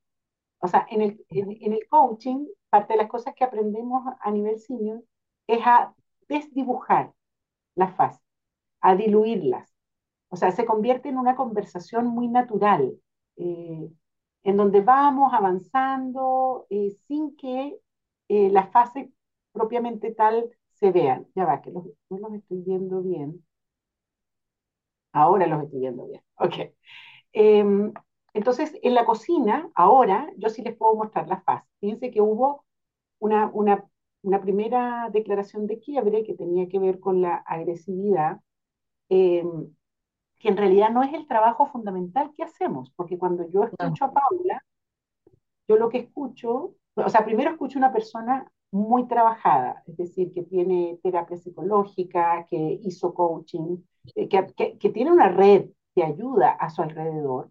[0.58, 4.58] O sea, en el, en, el coaching, parte de las cosas que aprendemos a nivel
[4.58, 5.04] senior
[5.46, 5.94] es a
[6.28, 7.12] desdibujar
[7.76, 8.20] las fases,
[8.80, 9.72] a diluirlas.
[10.28, 13.00] O sea, se convierte en una conversación muy natural,
[13.36, 13.88] eh,
[14.44, 17.78] en donde vamos avanzando eh, sin que
[18.28, 19.08] eh, las fases
[19.52, 21.26] propiamente tal se vean.
[21.34, 23.44] Ya va, que los, no los estoy viendo bien.
[25.12, 26.22] Ahora los estoy viendo bien.
[26.36, 26.54] Ok.
[27.32, 27.92] Em,
[28.34, 31.66] entonces, en la cocina, ahora, yo sí les puedo mostrar la fase.
[31.80, 32.64] Fíjense que hubo
[33.20, 33.84] una, una,
[34.22, 38.40] una primera declaración de quiebre que tenía que ver con la agresividad,
[39.10, 39.74] em,
[40.40, 44.12] que en realidad no es el trabajo fundamental que hacemos, porque cuando yo escucho a
[44.12, 44.64] Paula,
[45.68, 50.42] yo lo que escucho, o sea, primero escucho una persona muy trabajada, es decir, que
[50.42, 53.76] tiene terapia psicológica, que hizo coaching,
[54.14, 57.50] eh, que, que, tiene una red que ayuda a su alrededor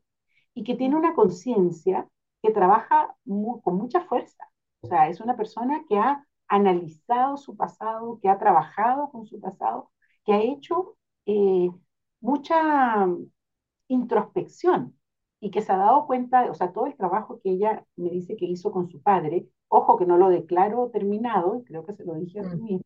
[0.56, 2.08] y que tiene una conciencia
[2.42, 3.16] que trabaja
[3.64, 4.50] con mucha fuerza.
[4.82, 9.40] O sea, es una persona que ha analizado su pasado, que ha trabajado con su
[9.40, 9.92] pasado,
[10.24, 10.96] que ha hecho
[11.26, 11.70] eh,
[12.22, 13.08] mucha
[13.88, 14.98] introspección
[15.40, 18.36] y que se ha dado cuenta, o sea, todo el trabajo que ella me dice
[18.36, 22.16] que hizo con su padre, ojo que no lo declaro terminado, creo que se lo
[22.16, 22.82] dije a mí, mm.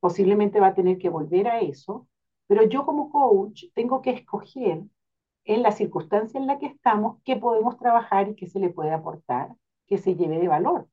[0.00, 2.08] posiblemente va a tener que volver a eso,
[2.46, 4.84] pero yo como coach tengo que escoger
[5.44, 8.92] en la circunstancia en la que estamos qué podemos trabajar y qué se le puede
[8.92, 9.54] aportar,
[9.86, 10.88] que se lleve de valor.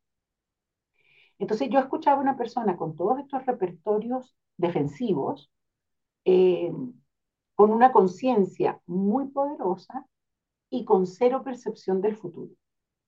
[1.40, 5.52] Entonces yo escuchaba a una persona con todos estos repertorios defensivos,
[6.26, 6.72] eh,
[7.56, 10.08] con una conciencia muy poderosa
[10.70, 12.52] y con cero percepción del futuro.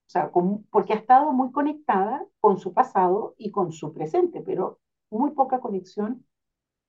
[0.08, 0.32] O sea,
[0.70, 5.60] porque ha estado muy conectada con su pasado y con su presente, pero muy poca
[5.60, 6.26] conexión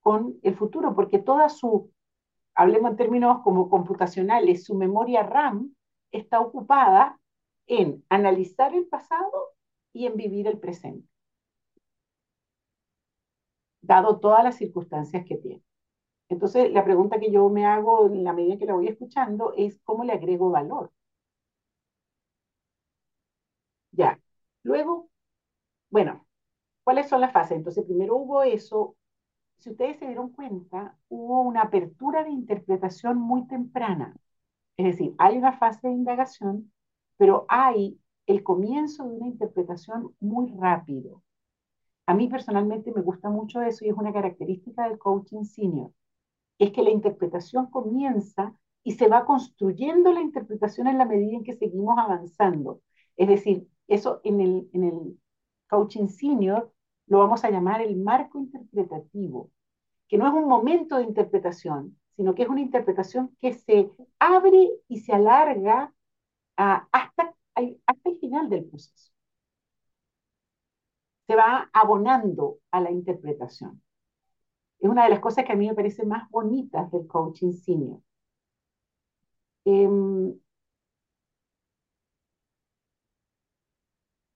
[0.01, 1.91] con el futuro, porque toda su,
[2.55, 5.75] hablemos en términos como computacionales, su memoria RAM
[6.13, 7.19] está ocupada
[7.67, 9.33] en analizar el pasado
[9.93, 11.09] y en vivir el presente,
[13.81, 15.66] dado todas las circunstancias que tiene.
[16.29, 19.81] Entonces, la pregunta que yo me hago en la medida que la voy escuchando es
[19.85, 20.93] cómo le agrego valor.
[23.93, 24.21] Ya.
[24.63, 25.11] Luego,
[25.91, 26.27] bueno,
[26.85, 27.59] ¿cuáles son las fases?
[27.59, 28.97] Entonces, primero hubo eso.
[29.59, 34.17] Si ustedes se dieron cuenta, hubo una apertura de interpretación muy temprana.
[34.79, 36.73] Es decir, hay una fase de indagación,
[37.19, 41.23] pero hay el comienzo de una interpretación muy rápido.
[42.07, 45.93] A mí personalmente me gusta mucho eso y es una característica del coaching senior
[46.59, 51.45] es que la interpretación comienza y se va construyendo la interpretación en la medida en
[51.45, 52.83] que seguimos avanzando.
[53.17, 55.19] Es decir, eso en el,
[55.69, 56.73] coaching senior
[57.07, 59.51] lo vamos a llamar el marco interpretativo,
[60.09, 64.71] que no es un momento de interpretación, sino que es una interpretación que se abre
[64.89, 65.93] y se alarga
[66.57, 67.81] hasta el
[68.21, 69.11] final del proceso.
[71.27, 73.83] Se va abonando a la interpretación
[74.81, 78.01] es una de las cosas que a mí me parece más bonitas del coaching senior.
[79.67, 80.39] Em,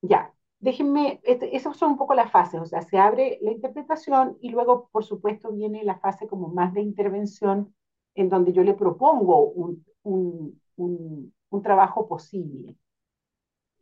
[0.02, 4.36] ya, déjenme, este, esas son un poco las fases, o sea, se abre la interpretación
[4.40, 7.74] y luego, por supuesto, viene la fase como más de intervención
[8.14, 9.84] en donde yo le propongo un,
[11.50, 12.76] un trabajo posible.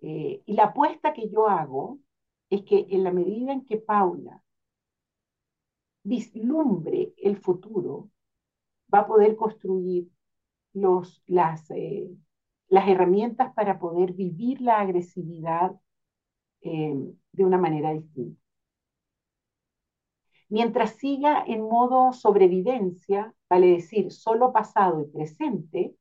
[0.00, 1.98] Eh, y la apuesta que yo hago
[2.50, 4.42] es que en la medida en que Paula
[6.08, 8.10] vislumbre el futuro,
[8.92, 10.08] va a poder construir
[10.74, 12.10] eh,
[12.68, 15.72] las herramientas para poder vivir la agresividad
[16.62, 16.94] eh,
[17.32, 18.40] de una manera distinta.
[20.50, 25.94] Mientras siga en modo sobrevivencia, vale decir, solo pasado y presente,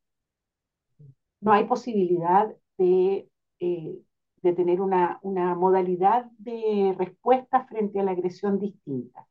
[1.41, 3.29] no hay posibilidad de,
[3.59, 3.99] eh,
[4.41, 9.27] tener una modalidad de respuesta frente a la agresión distinta.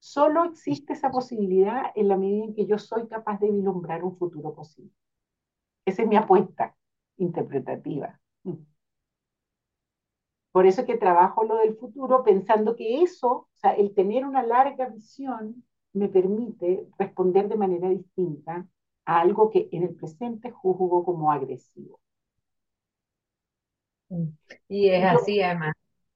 [0.00, 4.16] Solo existe esa posibilidad en la medida en que yo soy capaz de vislumbrar un
[4.16, 4.90] futuro posible.
[5.86, 6.76] Esa es mi apuesta
[7.18, 8.20] interpretativa.
[10.52, 14.24] Por eso es que trabajo lo del futuro pensando que eso, o sea, el tener
[14.24, 18.66] una larga visión me permite responder de manera distinta
[19.06, 22.00] a algo que en el presente juzgo como agresivo.
[24.68, 25.74] Y es así, además,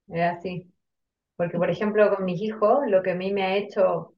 [0.08, 0.73] es así.
[1.36, 4.14] Porque, por ejemplo, con mis hijos, lo que a mí me ha hecho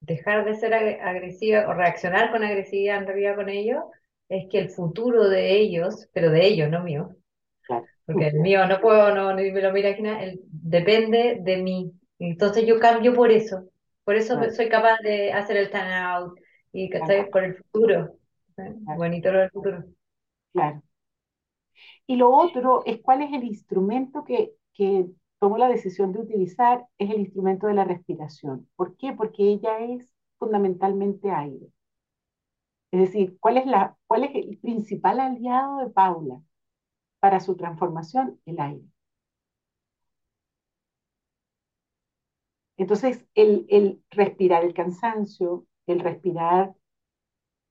[0.00, 3.82] dejar de ser agresiva o reaccionar con agresividad en realidad con ellos,
[4.28, 7.16] es que el futuro de ellos, pero de ellos, no mío,
[8.06, 11.92] porque el mío no puedo, no, ni me lo imagino, depende de mí.
[12.18, 13.68] Entonces yo cambio por eso.
[14.04, 16.38] Por eso soy capaz de hacer el time out
[16.72, 18.16] y que estoy por el futuro.
[18.96, 19.84] Bonito lo del futuro.
[20.52, 20.82] Claro.
[22.06, 25.06] Y lo otro es cuál es el instrumento que, que
[25.40, 28.68] tomo la decisión de utilizar, es el instrumento de la respiración.
[28.76, 29.12] ¿Por qué?
[29.14, 30.08] Porque ella es
[30.38, 31.68] fundamentalmente aire.
[32.92, 36.40] Es decir, ¿cuál es, la, cuál es el principal aliado de Paula
[37.20, 38.40] para su transformación?
[38.46, 38.84] El aire.
[42.76, 46.74] Entonces, el, el respirar el cansancio, el respirar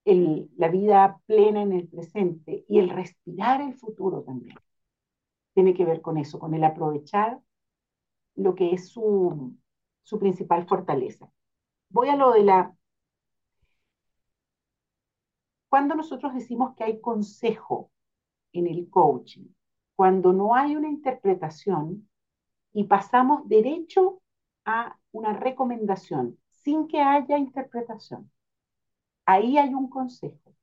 [0.06, 4.58] el, la vida plena en el presente y el respirar el futuro también,
[5.54, 7.40] tiene que ver con eso, con el aprovechar
[8.40, 9.54] lo que es su,
[10.04, 11.30] su principal fortaleza.
[11.90, 12.76] Voy a lo de la
[15.68, 17.92] cuando nosotros decimos que hay consejo
[18.54, 19.46] en el coaching,
[19.96, 22.10] cuando no hay una interpretación
[22.74, 24.22] y pasamos derecho
[24.66, 28.32] a una recomendación sin que haya interpretación,
[29.26, 30.56] ahí hay un consejo.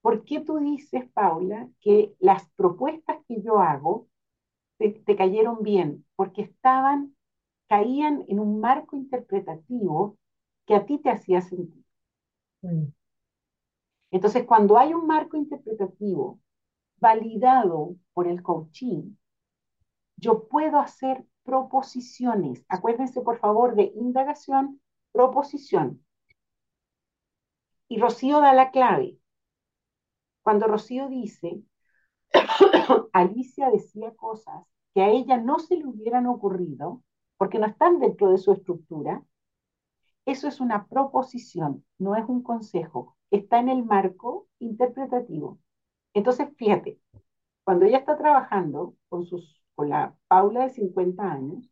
[0.00, 4.08] ¿Por qué tú dices, Paula, que las propuestas que yo hago
[4.78, 6.04] te, cayeron bien?
[6.16, 7.16] Porque estaban,
[7.68, 10.18] caían en un marco interpretativo
[10.66, 11.84] que a ti te hacía sentir.
[12.62, 12.86] Mm.
[14.10, 16.40] Entonces, cuando hay un marco interpretativo
[16.98, 19.14] validado por el coaching,
[20.16, 22.64] yo puedo hacer proposiciones.
[22.68, 24.80] Acuérdense, por favor, de indagación,
[25.12, 26.04] proposición.
[27.88, 29.18] Y Rocío da la clave.
[30.42, 31.62] Cuando Rocío dice,
[33.12, 34.64] Alicia decía cosas
[34.94, 37.02] que a ella no se le hubieran ocurrido,
[37.36, 39.22] porque no están dentro de su estructura,
[40.24, 45.58] eso es una proposición, no es un consejo está en el marco interpretativo.
[46.14, 47.00] Entonces, fíjate,
[47.64, 51.70] cuando ella está trabajando con, sus, con la Paula de 50 años,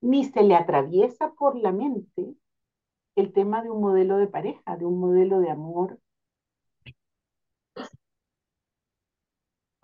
[0.00, 2.34] ni se le atraviesa por la mente
[3.16, 5.98] el tema de un modelo de pareja, de un modelo de amor.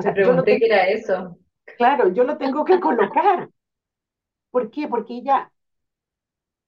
[0.03, 1.39] O sea, pregunté qué era eso.
[1.77, 3.51] Claro, yo lo tengo que colocar.
[4.51, 4.87] ¿Por qué?
[4.89, 5.53] Porque ella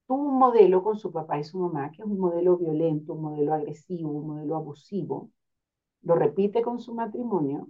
[0.06, 3.20] tuvo un modelo con su papá y su mamá, que es un modelo violento, un
[3.22, 5.30] modelo agresivo, un modelo abusivo,
[6.02, 7.68] lo repite con su matrimonio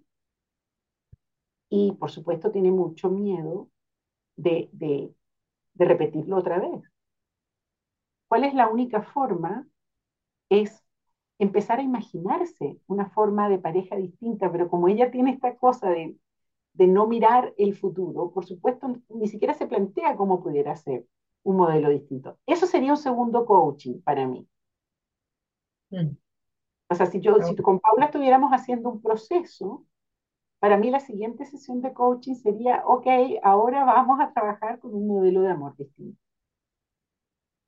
[1.68, 3.68] y por supuesto tiene mucho miedo
[4.36, 5.14] de, de,
[5.74, 6.82] de repetirlo otra vez.
[8.28, 9.66] ¿Cuál es la única forma?
[10.50, 10.83] Es
[11.44, 16.16] empezar a imaginarse una forma de pareja distinta, pero como ella tiene esta cosa de,
[16.72, 21.06] de no mirar el futuro, por supuesto ni siquiera se plantea cómo pudiera ser
[21.44, 22.38] un modelo distinto.
[22.46, 24.46] Eso sería un segundo coaching para mí.
[25.90, 26.16] Mm.
[26.88, 29.84] O sea, si yo, si con Paula estuviéramos haciendo un proceso,
[30.58, 33.06] para mí la siguiente sesión de coaching sería, ok,
[33.42, 36.18] ahora vamos a trabajar con un modelo de amor distinto.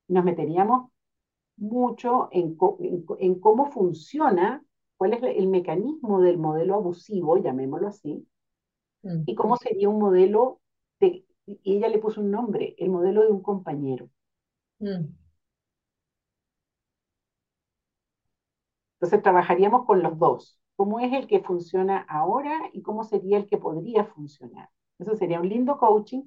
[0.08, 0.90] Nos meteríamos
[1.56, 2.56] mucho en,
[3.18, 4.62] en, cómo funciona,
[4.96, 8.26] cuál es el mecanismo del modelo abusivo, llamémoslo así,
[9.02, 9.22] mm.
[9.26, 10.60] y cómo sería un modelo
[11.00, 14.08] de, y ella le puso un nombre, el modelo de un compañero.
[14.78, 15.06] Mm.
[18.94, 20.58] Entonces trabajaríamos con los dos.
[20.76, 24.68] ¿Cómo es el que funciona ahora y cómo sería el que podría funcionar?
[24.98, 26.22] Eso sería un lindo coaching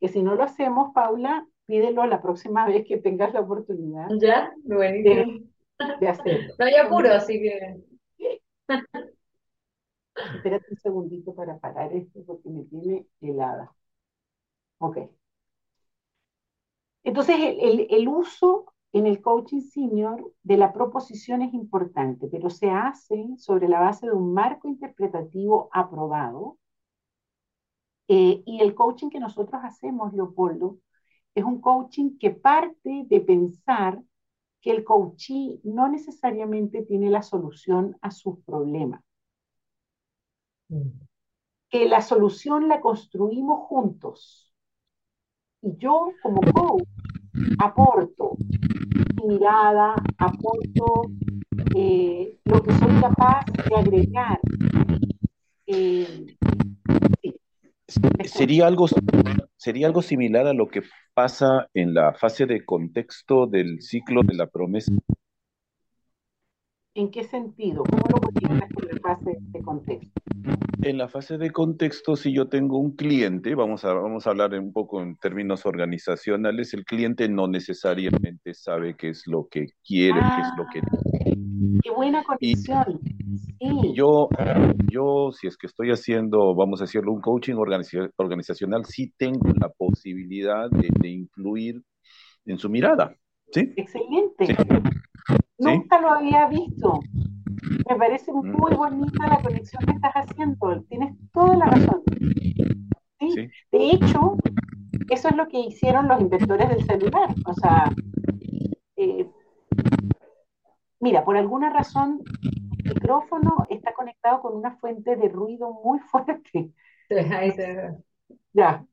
[0.00, 4.08] que si no lo hacemos, Paula, pídelo la próxima vez que tengas la oportunidad.
[4.20, 6.54] Ya, De, hacerlo.
[6.58, 7.80] No hay apuro, así que.
[10.34, 13.72] Espérate un segundito para parar esto porque me tiene helada.
[14.78, 14.98] Ok.
[17.04, 22.68] Entonces, el, el uso en el coaching senior de la proposición es importante, pero se
[22.68, 26.58] hace sobre la base de un marco interpretativo aprobado.
[28.08, 30.78] Eh, y el coaching que nosotros hacemos, Leopoldo,
[31.34, 34.00] es un coaching que parte de pensar
[34.60, 39.02] que el coachee no necesariamente tiene la solución a sus problemas.
[40.68, 40.90] Mm.
[41.68, 44.52] Que la solución la construimos juntos.
[45.62, 46.88] Y yo como coach
[47.58, 48.36] aporto
[49.16, 51.10] mi mirada, aporto
[51.74, 54.40] eh, lo que soy capaz de agregar.
[55.66, 56.36] Eh,
[58.24, 58.86] sería, algo,
[59.60, 60.82] sería algo similar a lo que
[61.12, 64.90] pasa en la fase de contexto del ciclo de la promesa.
[66.94, 67.84] ¿En qué sentido?
[67.84, 68.68] ¿Cómo lo en la
[69.02, 70.10] fase de contexto?
[70.82, 74.58] En la fase de contexto, si yo tengo un cliente, vamos a, vamos a hablar
[74.58, 80.20] un poco en términos organizacionales, el cliente no necesariamente sabe qué es lo que quiere,
[80.20, 80.80] qué es lo que...
[80.80, 82.98] Ah, ¡Qué buena conexión!
[83.38, 83.92] Sí.
[83.94, 84.28] yo,
[84.90, 89.68] yo, si es que estoy haciendo, vamos a decirlo, un coaching organizacional, sí tengo la
[89.68, 91.82] posibilidad de, incluir
[92.46, 93.14] en su mirada.
[93.52, 93.72] ¿sí?
[93.76, 94.56] Excelente.
[95.58, 97.00] Nunca lo había visto.
[97.88, 98.52] Me parece mm.
[98.52, 100.82] muy bonita la conexión que estás haciendo.
[100.88, 102.02] Tienes toda la razón.
[103.18, 103.48] ¿Sí?
[103.70, 104.36] De hecho,
[105.10, 107.34] eso es lo que hicieron los inventores del celular.
[107.44, 107.92] O sea,
[108.96, 109.26] eh,
[111.00, 112.20] mira, por alguna razón,
[112.82, 116.72] micrófono está conectado con una fuente de ruido muy fuerte.
[118.52, 118.86] Ya,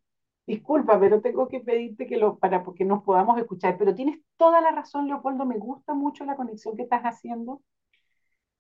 [0.47, 3.77] Disculpa, pero tengo que pedirte que lo, para que nos podamos escuchar.
[3.77, 7.61] Pero tienes toda la razón, Leopoldo, me gusta mucho la conexión que estás haciendo,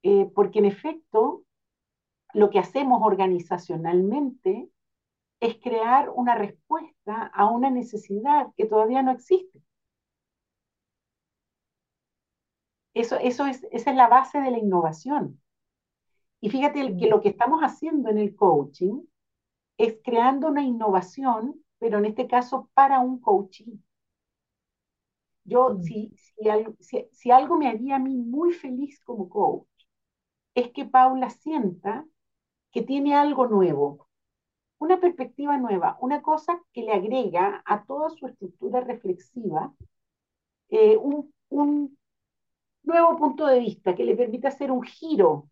[0.03, 1.43] eh, porque en efecto,
[2.33, 4.69] lo que hacemos organizacionalmente
[5.39, 9.61] es crear una respuesta a una necesidad que todavía no existe.
[12.99, 15.41] Eso, eso es, esa es la base de la innovación.
[16.41, 19.01] Y fíjate que lo que estamos haciendo en el coaching
[19.77, 23.77] es creando una innovación pero en este caso para un coaching.
[25.43, 25.83] Yo, mm.
[25.83, 26.15] si,
[27.11, 29.67] si, algo me haría a mí muy feliz como coach,
[30.55, 32.05] es que Paula sienta
[32.71, 34.07] que tiene algo nuevo,
[34.79, 39.73] una perspectiva nueva, una cosa que le agrega a toda su estructura reflexiva
[40.69, 41.96] eh, un, un
[42.87, 45.47] nuevo punto de vista que le permite hacer un giro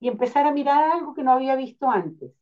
[0.00, 2.32] y empezar a mirar algo que no había visto antes.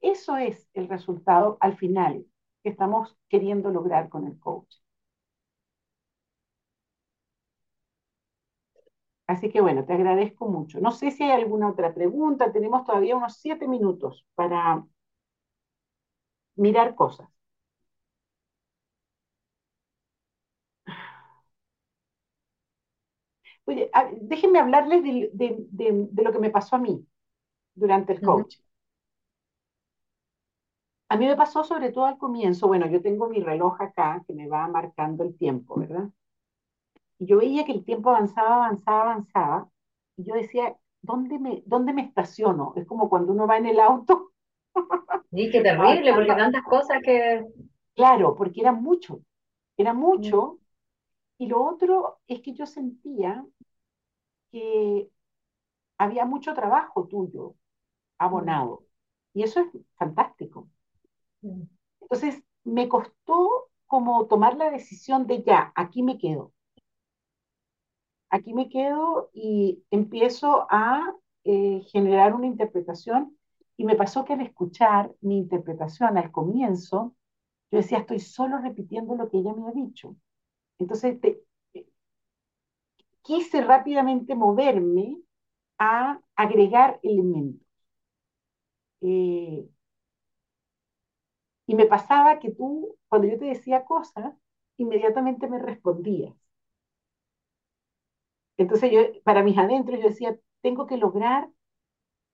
[0.00, 2.26] Eso es el resultado al final
[2.64, 4.74] que estamos queriendo lograr con el coach.
[9.28, 10.80] Así que bueno, te agradezco mucho.
[10.80, 12.52] No sé si hay alguna otra pregunta.
[12.52, 14.84] Tenemos todavía unos siete minutos para
[16.56, 17.28] mirar cosas.
[23.68, 23.90] Oye,
[24.22, 27.06] déjenme hablarles de, lo que me pasó a mí
[27.74, 28.62] durante el coaching.
[31.10, 34.32] A mí me pasó sobre todo al comienzo, bueno, yo tengo mi reloj acá que
[34.32, 36.08] me va marcando el tiempo, ¿verdad?
[37.18, 39.68] Y yo veía que el tiempo avanzaba, avanzaba, avanzaba,
[40.16, 42.72] y yo decía, ¿dónde me, dónde me estaciono?
[42.74, 44.30] Es como cuando uno va en el auto.
[45.30, 47.44] Sí, qué terrible, porque tantas cosas que...
[47.94, 49.20] Claro, porque era mucho,
[49.76, 50.58] era mucho.
[51.38, 53.44] Y lo otro es que yo sentía
[54.50, 55.08] que
[55.98, 57.54] había mucho trabajo tuyo
[58.18, 58.84] abonado.
[59.34, 60.68] Y eso es fantástico.
[62.00, 66.52] Entonces, me costó como tomar la decisión de ya, aquí me quedo.
[68.30, 73.38] Aquí me quedo y empiezo a eh, generar una interpretación
[73.76, 77.14] y me pasó que al escuchar mi interpretación al comienzo,
[77.70, 80.16] yo decía, estoy solo repitiendo lo que ella me ha dicho.
[80.78, 81.18] Entonces,
[83.26, 85.06] quise rápidamente moverme
[85.78, 87.66] a agregar elementos.
[89.00, 89.68] Eh,
[91.68, 94.34] y me pasaba que tú, cuando yo te decía cosas,
[94.76, 96.34] inmediatamente me respondías.
[98.56, 101.48] Entonces yo, para mis adentros, yo decía, tengo que lograr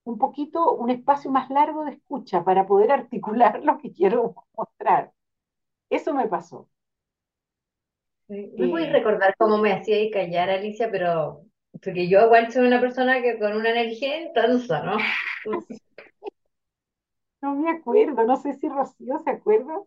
[0.05, 5.15] un poquito, un espacio más largo de escucha para poder articular lo que quiero mostrar.
[5.91, 6.69] Eso me pasó.
[8.29, 11.45] No puedes recordar cómo me hacía y callar, Alicia, pero
[11.83, 14.97] porque yo igual soy una persona que con una energía intensa, ¿no?
[17.43, 19.79] No me acuerdo, no sé si Rocío se acuerda.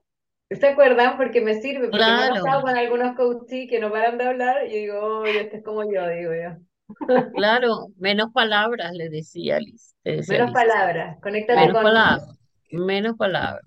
[0.51, 1.17] ¿Se acuerdan?
[1.17, 4.67] Porque me sirve, porque me he pasado con algunos coaches que no paran de hablar
[4.67, 6.55] y digo, oh, este es como yo, digo yo.
[7.33, 11.83] Claro, menos palabras, le decía le decía Menos palabras, conéctate Menos con...
[11.83, 12.39] palabras,
[12.69, 13.65] menos palabras,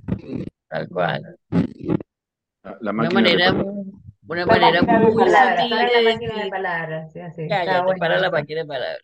[0.68, 1.36] tal cual.
[2.62, 3.36] La, la Una máquina de
[4.30, 7.42] una La manera muy Palabras, sutil para de la máquina de decir, palabras, sí, así,
[7.42, 9.02] está cállate, bueno para la máquina de palabras.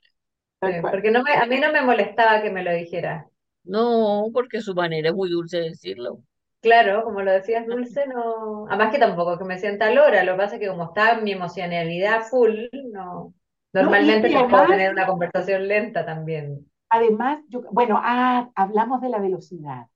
[0.63, 3.31] Sí, porque no me, a mí no me molestaba que me lo dijera.
[3.65, 6.23] No, porque su manera es muy dulce de decirlo.
[6.61, 8.67] Claro, como lo decías, Dulce, no.
[8.69, 11.33] Además que tampoco que me sienta lora, lo que pasa es que como estaba mi
[11.33, 13.35] emocionalidad full, no.
[13.73, 16.67] Normalmente no puedo tener una conversación lenta también.
[16.89, 19.87] además, yo, bueno, ah, hablamos de la velocidad.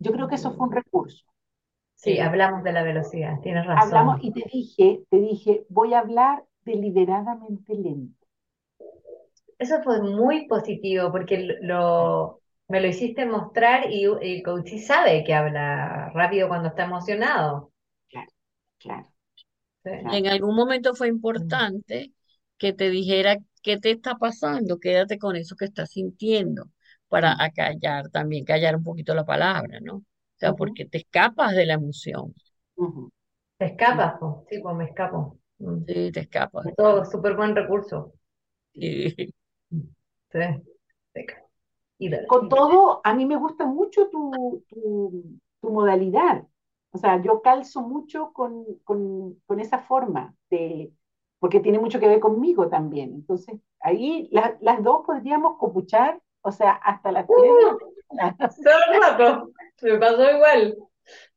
[0.00, 1.24] Yo creo que eso fue un recurso.
[2.04, 4.22] Sí, Eh, hablamos de la velocidad, tienes hablamos razón.
[4.22, 8.26] y te dije, te dije, voy a hablar deliberadamente lento.
[9.58, 15.34] Eso fue muy positivo porque lo, me lo hiciste mostrar y el coach sabe que
[15.34, 17.72] habla rápido cuando está emocionado.
[18.08, 18.30] Claro,
[18.78, 19.08] claro,
[19.84, 19.90] Sí.
[20.08, 22.12] En algún momento fue importante
[22.58, 26.70] que te dijera qué te está pasando, quédate con eso que estás sintiendo,
[27.08, 30.04] para acallar también, callar un poquito la palabra, ¿no?
[30.36, 32.34] O sea, porque te escapas de la emoción,
[32.76, 33.08] Te mm,
[33.66, 34.44] escapas, po.
[34.48, 35.38] Sí, pues me escapo.
[35.58, 35.82] Mm.
[35.86, 36.66] sí, te escapas.
[36.76, 38.12] Todo súper buen recurso.
[38.74, 39.34] Sí.
[40.32, 40.38] Sí,
[41.14, 41.42] seca.
[41.98, 42.28] Ídolo.
[42.28, 46.46] Con todo, a mí me gusta mucho tu, tu, tu modalidad.
[46.92, 50.92] O sea, yo calzo mucho con, con, con esa forma, de,
[51.40, 53.14] porque tiene mucho que ver conmigo también.
[53.14, 57.93] Entonces, ahí la- las dos podríamos copuchar, o sea, hasta las tres Uh.
[58.16, 59.52] Todo el rato.
[59.82, 60.76] Me pasó igual.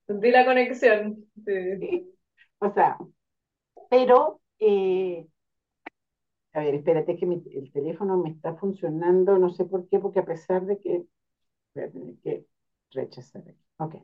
[0.07, 1.25] Sentí la conexión.
[2.59, 2.97] O sea,
[3.89, 5.27] pero, eh,
[6.53, 10.25] a ver, espérate que el teléfono me está funcionando, no sé por qué, porque a
[10.25, 11.05] pesar de que
[11.75, 12.45] voy a tener que
[12.91, 13.61] rechazar aquí.
[13.77, 13.95] Ok.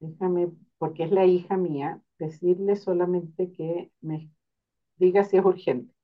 [0.00, 4.30] Déjame, porque es la hija mía, decirle solamente que me
[4.96, 5.94] diga si es urgente.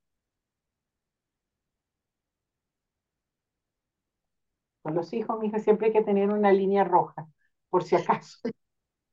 [4.87, 7.27] Con los hijos, mi hija, siempre hay que tener una línea roja,
[7.71, 8.39] por si acaso.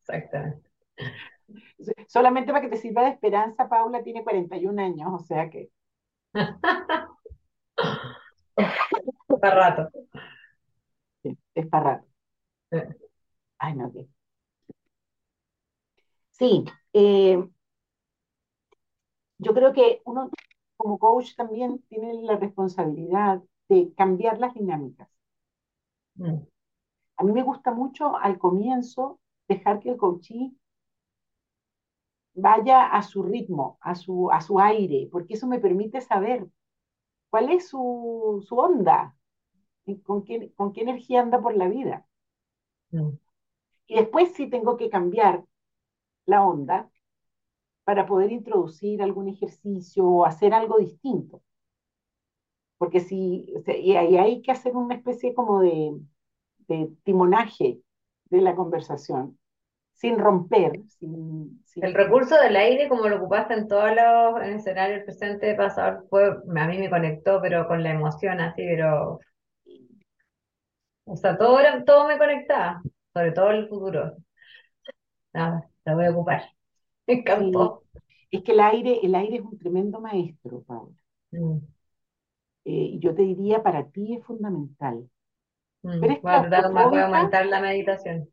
[0.01, 0.69] Exactamente.
[2.07, 5.69] Solamente para que te sirva de esperanza, Paula tiene 41 años, o sea que
[9.41, 9.91] Para rato.
[11.23, 12.07] sí, es para rato.
[13.57, 14.07] Ay, no, qué.
[16.31, 17.37] Sí, eh,
[19.37, 20.29] yo creo que uno
[20.77, 25.09] como coach también tiene la responsabilidad de cambiar las dinámicas.
[26.15, 26.37] Mm.
[27.17, 30.53] A mí me gusta mucho al comienzo dejar que el coachee
[32.33, 36.47] vaya a su ritmo, a su, a su aire, porque eso me permite saber
[37.29, 39.15] cuál es su, su onda,
[39.85, 42.05] y con qué, con qué energía anda por la vida.
[42.91, 43.09] Mm.
[43.87, 45.43] Y después sí tengo que cambiar
[46.25, 46.89] la onda
[47.83, 51.41] para poder introducir algún ejercicio o hacer algo distinto.
[52.83, 55.93] Porque si, y ahí hay que hacer una especie como de,
[56.67, 57.81] de timonaje
[58.25, 59.39] de la conversación,
[59.93, 64.53] sin romper, sin, sin- El recurso del aire, como lo ocupaste en todos los en
[64.55, 69.19] escenarios presente, pasado, fue, a mí me conectó, pero con la emoción así, pero,
[71.05, 72.81] o sea, todo, era- todo me conectaba,
[73.13, 74.17] sobre todo el futuro.
[75.33, 76.41] Nada, la voy a ocupar.
[77.07, 77.83] Me sí, encantó.
[78.31, 80.95] es que el aire, el aire es un tremendo maestro, Paula.
[81.31, 81.59] Mm,
[82.65, 85.09] Eh, yo te diría, para ti es fundamental.
[85.83, 85.89] mm.
[85.99, 88.29] ¿Tú eres Voy a tratar, más, voy a aumentar la meditación.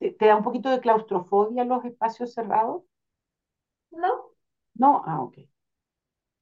[0.00, 2.82] ¿Te, te da un poquito de claustrofobia los espacios cerrados?
[3.92, 4.30] No,
[4.84, 5.36] No, ah, ok,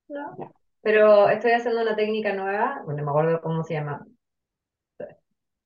[0.08, 0.38] no.
[0.38, 0.50] ya.
[0.82, 4.06] Pero estoy haciendo una técnica nueva, bueno, no me acuerdo cómo se llama,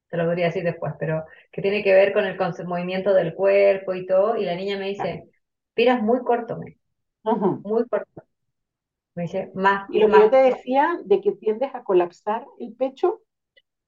[0.09, 2.37] te lo podría decir después, pero que tiene que ver con el
[2.67, 5.29] movimiento del cuerpo y todo, y la niña me dice,
[5.75, 6.79] piras muy corto, me,
[7.65, 8.23] muy corto.
[9.15, 12.73] Me dice, más, Y lo que yo te decía de que tiendes a colapsar el
[12.74, 13.20] pecho,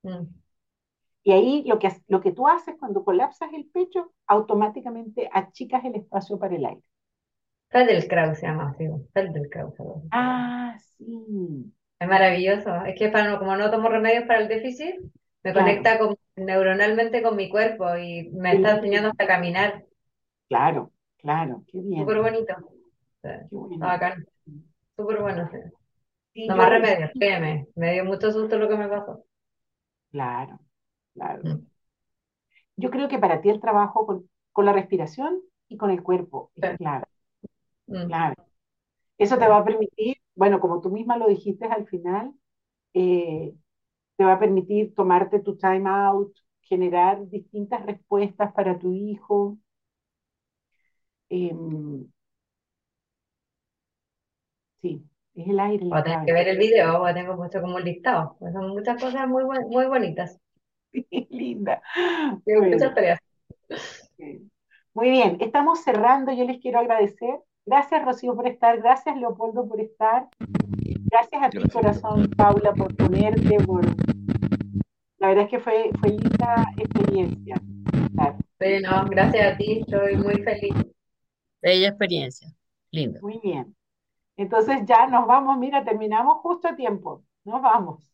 [0.05, 0.27] Mm,
[1.25, 5.97] y ahí lo que, lo que tú haces cuando colapsas el pecho, automáticamente achicas el
[5.97, 6.83] espacio para el aire.
[7.73, 8.85] Feldenkrais se llama, sí,
[9.15, 9.33] así.
[10.11, 12.85] Ah, sí, Es maravilloso.
[12.85, 14.97] Es que para como no tomo remedios para el déficit,
[15.43, 19.85] me claro, conecta con- neuronalmente con mi cuerpo y me está enseñando hasta caminar.
[20.49, 22.55] claro, claro, qué Súper bien, bonito.
[23.23, 23.89] Sí, qué Está bueno.
[23.89, 24.27] bacán.
[25.03, 25.59] Súper bueno, sí.
[26.35, 27.69] Sí, No más yo, remedios, créeme.
[27.77, 29.25] Me dio mucho susto lo que me pasó.
[30.11, 30.59] claro,
[31.15, 31.45] claro.
[31.45, 31.67] Mm,
[32.77, 36.51] Yo creo que para ti el trabajo con, con la respiración y con el cuerpo
[36.61, 37.07] sí, es clave,
[37.89, 38.37] mm, clave.
[39.19, 39.49] Eso te sí.
[39.49, 42.35] va a permitir, bueno, como tú misma lo dijiste al final,
[42.95, 43.55] eh,
[44.17, 49.59] te va a permitir tomarte tu time out, generar distintas respuestas para tu hijo.
[51.31, 52.07] Em,
[54.83, 55.03] Sí,
[55.35, 57.85] es el aire Voy a tener que ver el video, porque tengo puesto como un
[57.85, 58.37] listado.
[58.39, 60.39] Pues son muchas cosas muy, buen- muy bonitas.
[61.31, 61.81] Linda.
[62.45, 63.19] Tengo muchas tareas.
[64.17, 64.51] sí.
[64.95, 66.33] Muy bien, estamos cerrando.
[66.33, 67.39] Yo les quiero agradecer.
[67.65, 68.77] Gracias, Rocío, por estar.
[68.83, 70.29] Gracias, Leopoldo, por estar.
[71.11, 71.73] Gracias a ti, Gracias.
[71.73, 73.85] corazón, Paula, por ponerte, por...
[75.19, 77.55] La verdad es que fue, fue linda experiencia.
[78.09, 78.37] estar.
[78.59, 80.75] Bueno, gracias a ti, estoy muy feliz.
[81.63, 82.49] Bella experiencia.
[82.91, 83.21] Lindo.
[83.23, 83.75] Muy bien.
[84.43, 87.25] Entonces ya nos vamos, mira, terminamos justo a tiempo.
[87.45, 88.12] Nos vamos.